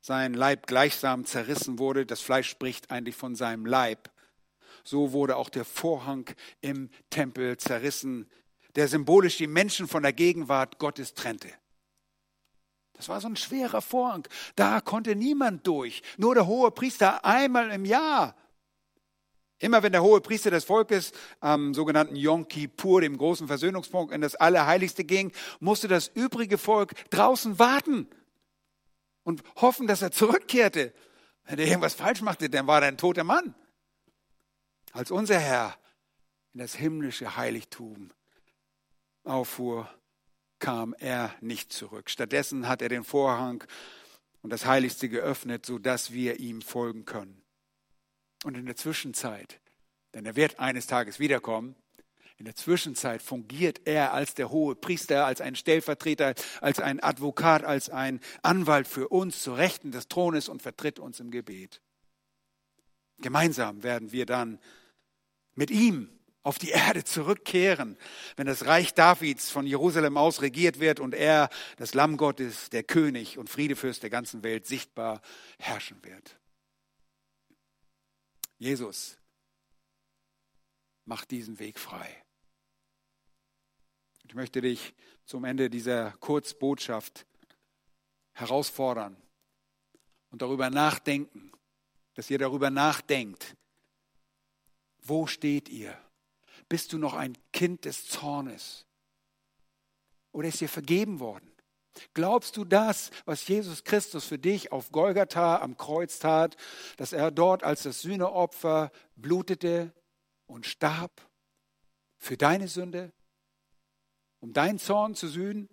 sein 0.00 0.34
Leib 0.34 0.66
gleichsam 0.66 1.24
zerrissen 1.26 1.78
wurde, 1.78 2.06
das 2.06 2.20
Fleisch 2.20 2.48
spricht 2.48 2.90
eigentlich 2.90 3.16
von 3.16 3.34
seinem 3.34 3.66
Leib, 3.66 4.10
so 4.82 5.12
wurde 5.12 5.36
auch 5.36 5.50
der 5.50 5.64
Vorhang 5.64 6.28
im 6.60 6.90
Tempel 7.10 7.58
zerrissen, 7.58 8.30
der 8.76 8.88
symbolisch 8.88 9.36
die 9.36 9.46
Menschen 9.46 9.88
von 9.88 10.02
der 10.02 10.12
Gegenwart 10.12 10.78
Gottes 10.78 11.14
trennte. 11.14 11.48
Das 12.94 13.08
war 13.08 13.20
so 13.20 13.28
ein 13.28 13.36
schwerer 13.36 13.80
Vorhang. 13.80 14.28
Da 14.56 14.80
konnte 14.82 15.16
niemand 15.16 15.66
durch. 15.66 16.02
Nur 16.18 16.34
der 16.34 16.46
hohe 16.46 16.70
Priester 16.70 17.24
einmal 17.24 17.70
im 17.70 17.86
Jahr. 17.86 18.36
Immer 19.60 19.82
wenn 19.82 19.92
der 19.92 20.02
hohe 20.02 20.22
Priester 20.22 20.50
des 20.50 20.64
Volkes 20.64 21.12
am 21.40 21.74
sogenannten 21.74 22.16
Yom 22.16 22.48
Kippur, 22.48 23.02
dem 23.02 23.18
großen 23.18 23.46
Versöhnungspunkt, 23.46 24.12
in 24.12 24.22
das 24.22 24.34
Allerheiligste 24.34 25.04
ging, 25.04 25.32
musste 25.60 25.86
das 25.86 26.08
übrige 26.08 26.56
Volk 26.56 26.94
draußen 27.10 27.58
warten 27.58 28.08
und 29.22 29.42
hoffen, 29.56 29.86
dass 29.86 30.00
er 30.00 30.12
zurückkehrte. 30.12 30.94
Wenn 31.44 31.58
er 31.58 31.66
irgendwas 31.66 31.92
falsch 31.92 32.22
machte, 32.22 32.48
dann 32.48 32.66
war 32.66 32.80
er 32.80 32.88
ein 32.88 32.96
toter 32.96 33.22
Mann. 33.22 33.54
Als 34.92 35.10
unser 35.10 35.38
Herr 35.38 35.76
in 36.54 36.60
das 36.60 36.74
himmlische 36.74 37.36
Heiligtum 37.36 38.10
auffuhr, 39.24 39.90
kam 40.58 40.94
er 40.98 41.34
nicht 41.42 41.70
zurück. 41.70 42.08
Stattdessen 42.08 42.66
hat 42.66 42.80
er 42.80 42.88
den 42.88 43.04
Vorhang 43.04 43.62
und 44.40 44.50
das 44.50 44.64
Heiligste 44.64 45.10
geöffnet, 45.10 45.66
sodass 45.66 46.12
wir 46.12 46.40
ihm 46.40 46.62
folgen 46.62 47.04
können. 47.04 47.39
Und 48.44 48.56
in 48.56 48.66
der 48.66 48.76
Zwischenzeit 48.76 49.60
Denn 50.14 50.26
er 50.26 50.36
wird 50.36 50.58
eines 50.58 50.86
Tages 50.86 51.20
wiederkommen. 51.20 51.76
In 52.36 52.46
der 52.46 52.54
Zwischenzeit 52.54 53.20
fungiert 53.22 53.82
er 53.84 54.14
als 54.14 54.34
der 54.34 54.50
hohe 54.50 54.74
Priester, 54.74 55.26
als 55.26 55.42
ein 55.42 55.56
Stellvertreter, 55.56 56.34
als 56.62 56.80
ein 56.80 57.02
Advokat, 57.02 57.64
als 57.64 57.90
ein 57.90 58.18
Anwalt 58.42 58.88
für 58.88 59.08
uns 59.08 59.42
zu 59.42 59.52
Rechten 59.52 59.92
des 59.92 60.08
Thrones 60.08 60.48
und 60.48 60.62
vertritt 60.62 60.98
uns 60.98 61.20
im 61.20 61.30
Gebet. 61.30 61.82
Gemeinsam 63.18 63.82
werden 63.82 64.12
wir 64.12 64.24
dann 64.24 64.58
mit 65.54 65.70
ihm 65.70 66.08
auf 66.42 66.58
die 66.58 66.70
Erde 66.70 67.04
zurückkehren, 67.04 67.98
wenn 68.36 68.46
das 68.46 68.64
Reich 68.64 68.94
Davids 68.94 69.50
von 69.50 69.66
Jerusalem 69.66 70.16
aus 70.16 70.40
regiert 70.40 70.80
wird 70.80 70.98
und 70.98 71.14
er, 71.14 71.50
das 71.76 71.92
Lamm 71.92 72.16
Gottes, 72.16 72.70
der 72.70 72.82
König 72.82 73.36
und 73.36 73.50
Friedefürst 73.50 74.02
der 74.02 74.08
ganzen 74.08 74.42
Welt, 74.42 74.66
sichtbar 74.66 75.20
herrschen 75.58 76.02
wird. 76.02 76.39
Jesus 78.60 79.16
macht 81.06 81.30
diesen 81.30 81.58
Weg 81.58 81.78
frei. 81.78 82.24
Ich 84.24 84.34
möchte 84.34 84.60
dich 84.60 84.94
zum 85.24 85.44
Ende 85.44 85.70
dieser 85.70 86.12
Kurzbotschaft 86.18 87.26
herausfordern 88.34 89.16
und 90.30 90.42
darüber 90.42 90.68
nachdenken, 90.68 91.50
dass 92.14 92.28
ihr 92.28 92.38
darüber 92.38 92.68
nachdenkt, 92.68 93.56
wo 94.98 95.26
steht 95.26 95.70
ihr? 95.70 95.98
Bist 96.68 96.92
du 96.92 96.98
noch 96.98 97.14
ein 97.14 97.38
Kind 97.52 97.86
des 97.86 98.06
Zornes? 98.08 98.84
Oder 100.32 100.48
ist 100.48 100.60
dir 100.60 100.68
vergeben 100.68 101.18
worden? 101.18 101.49
Glaubst 102.14 102.56
du 102.56 102.64
das, 102.64 103.10
was 103.24 103.46
Jesus 103.46 103.84
Christus 103.84 104.24
für 104.24 104.38
dich 104.38 104.72
auf 104.72 104.92
Golgatha 104.92 105.60
am 105.60 105.76
Kreuz 105.76 106.18
tat, 106.18 106.56
dass 106.96 107.12
er 107.12 107.30
dort 107.30 107.62
als 107.62 107.82
das 107.82 108.02
Sühneopfer 108.02 108.90
blutete 109.16 109.92
und 110.46 110.66
starb 110.66 111.20
für 112.18 112.36
deine 112.36 112.68
Sünde, 112.68 113.12
um 114.40 114.52
deinen 114.52 114.78
Zorn 114.78 115.14
zu 115.14 115.28
sühnen? 115.28 115.68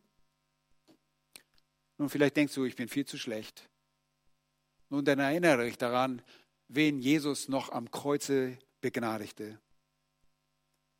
Nun, 1.97 2.09
vielleicht 2.09 2.37
denkst 2.37 2.53
du, 2.53 2.65
ich 2.65 2.75
bin 2.75 2.87
viel 2.87 3.05
zu 3.05 3.17
schlecht. 3.17 3.69
Nun, 4.89 5.03
dann 5.03 5.19
erinnere 5.19 5.65
dich 5.65 5.77
daran, 5.77 6.21
wen 6.67 6.99
Jesus 6.99 7.47
noch 7.47 7.71
am 7.71 7.91
Kreuze 7.91 8.57
begnadigte. 8.81 9.59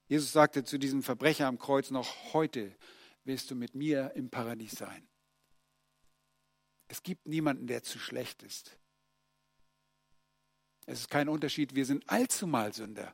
Jesus 0.07 0.31
sagte 0.31 0.63
zu 0.63 0.77
diesem 0.77 1.03
Verbrecher 1.03 1.47
am 1.47 1.59
Kreuz 1.59 1.91
noch, 1.91 2.33
heute 2.33 2.75
wirst 3.23 3.51
du 3.51 3.55
mit 3.55 3.75
mir 3.75 4.13
im 4.15 4.29
Paradies 4.29 4.71
sein. 4.71 5.06
Es 6.87 7.03
gibt 7.03 7.27
niemanden, 7.27 7.67
der 7.67 7.83
zu 7.83 7.99
schlecht 7.99 8.43
ist. 8.43 8.77
Es 10.85 11.01
ist 11.01 11.09
kein 11.09 11.27
Unterschied, 11.27 11.75
wir 11.75 11.85
sind 11.85 12.09
allzumal 12.09 12.73
Sünder. 12.73 13.13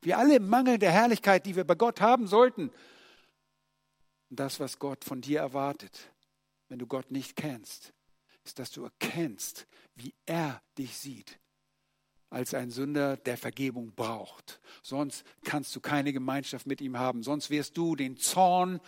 Wir 0.00 0.18
alle 0.18 0.36
im 0.36 0.48
Mangel 0.48 0.78
der 0.78 0.92
Herrlichkeit, 0.92 1.46
die 1.46 1.54
wir 1.56 1.64
bei 1.64 1.74
Gott 1.74 2.00
haben 2.00 2.26
sollten. 2.26 2.70
Und 4.30 4.40
das, 4.40 4.60
was 4.60 4.78
Gott 4.78 5.04
von 5.04 5.20
dir 5.20 5.40
erwartet, 5.40 6.10
wenn 6.68 6.78
du 6.78 6.86
Gott 6.86 7.10
nicht 7.10 7.36
kennst, 7.36 7.92
ist, 8.44 8.58
dass 8.58 8.70
du 8.70 8.84
erkennst, 8.84 9.66
wie 9.94 10.14
er 10.26 10.62
dich 10.78 10.96
sieht 10.96 11.38
als 12.32 12.54
ein 12.54 12.70
Sünder, 12.70 13.18
der 13.18 13.36
Vergebung 13.36 13.94
braucht. 13.94 14.60
Sonst 14.82 15.24
kannst 15.44 15.76
du 15.76 15.80
keine 15.80 16.14
Gemeinschaft 16.14 16.66
mit 16.66 16.80
ihm 16.80 16.98
haben. 16.98 17.22
Sonst 17.22 17.50
wirst 17.50 17.76
du 17.76 17.94
den 17.94 18.16
Zorn, 18.16 18.80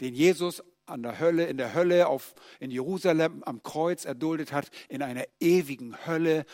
den 0.00 0.14
Jesus 0.14 0.64
an 0.88 1.02
der 1.02 1.18
Hölle, 1.18 1.46
in 1.46 1.56
der 1.56 1.74
Hölle 1.74 2.08
auf, 2.08 2.34
in 2.60 2.70
Jerusalem 2.70 3.42
am 3.44 3.62
Kreuz 3.62 4.04
erduldet 4.04 4.52
hat, 4.52 4.70
in 4.88 5.02
einer 5.02 5.24
ewigen 5.40 6.06
Hölle 6.06 6.44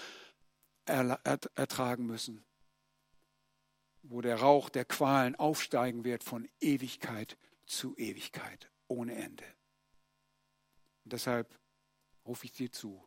ertragen 0.86 2.06
müssen, 2.06 2.44
wo 4.02 4.20
der 4.20 4.40
Rauch 4.40 4.68
der 4.68 4.84
Qualen 4.84 5.34
aufsteigen 5.36 6.04
wird 6.04 6.24
von 6.24 6.48
Ewigkeit 6.60 7.38
zu 7.66 7.96
Ewigkeit, 7.96 8.70
ohne 8.88 9.14
Ende. 9.14 9.44
Und 11.04 11.12
deshalb 11.12 11.58
rufe 12.26 12.44
ich 12.44 12.52
dir 12.52 12.70
zu, 12.70 13.02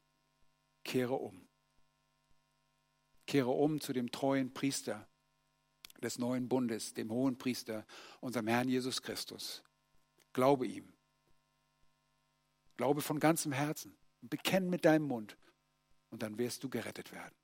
kehre 0.84 1.13
um. 1.13 1.47
Kehre 3.25 3.51
um 3.51 3.82
zu 3.82 3.93
dem 3.93 4.11
treuen 4.11 4.53
Priester 4.53 5.07
des 6.01 6.17
neuen 6.17 6.47
Bundes, 6.47 6.93
dem 6.93 7.11
hohen 7.11 7.38
Priester, 7.38 7.86
unserem 8.21 8.47
Herrn 8.47 8.69
Jesus 8.69 9.01
Christus. 9.01 9.63
Glaube 10.34 10.67
ihm. 10.67 10.97
Glaube 12.78 13.01
von 13.01 13.19
ganzem 13.19 13.51
Herzen. 13.51 13.97
Bekenn 14.21 14.69
mit 14.69 14.86
deinem 14.86 15.07
Mund. 15.07 15.38
Und 16.09 16.23
dann 16.23 16.38
wirst 16.38 16.63
du 16.63 16.69
gerettet 16.69 17.11
werden. 17.11 17.36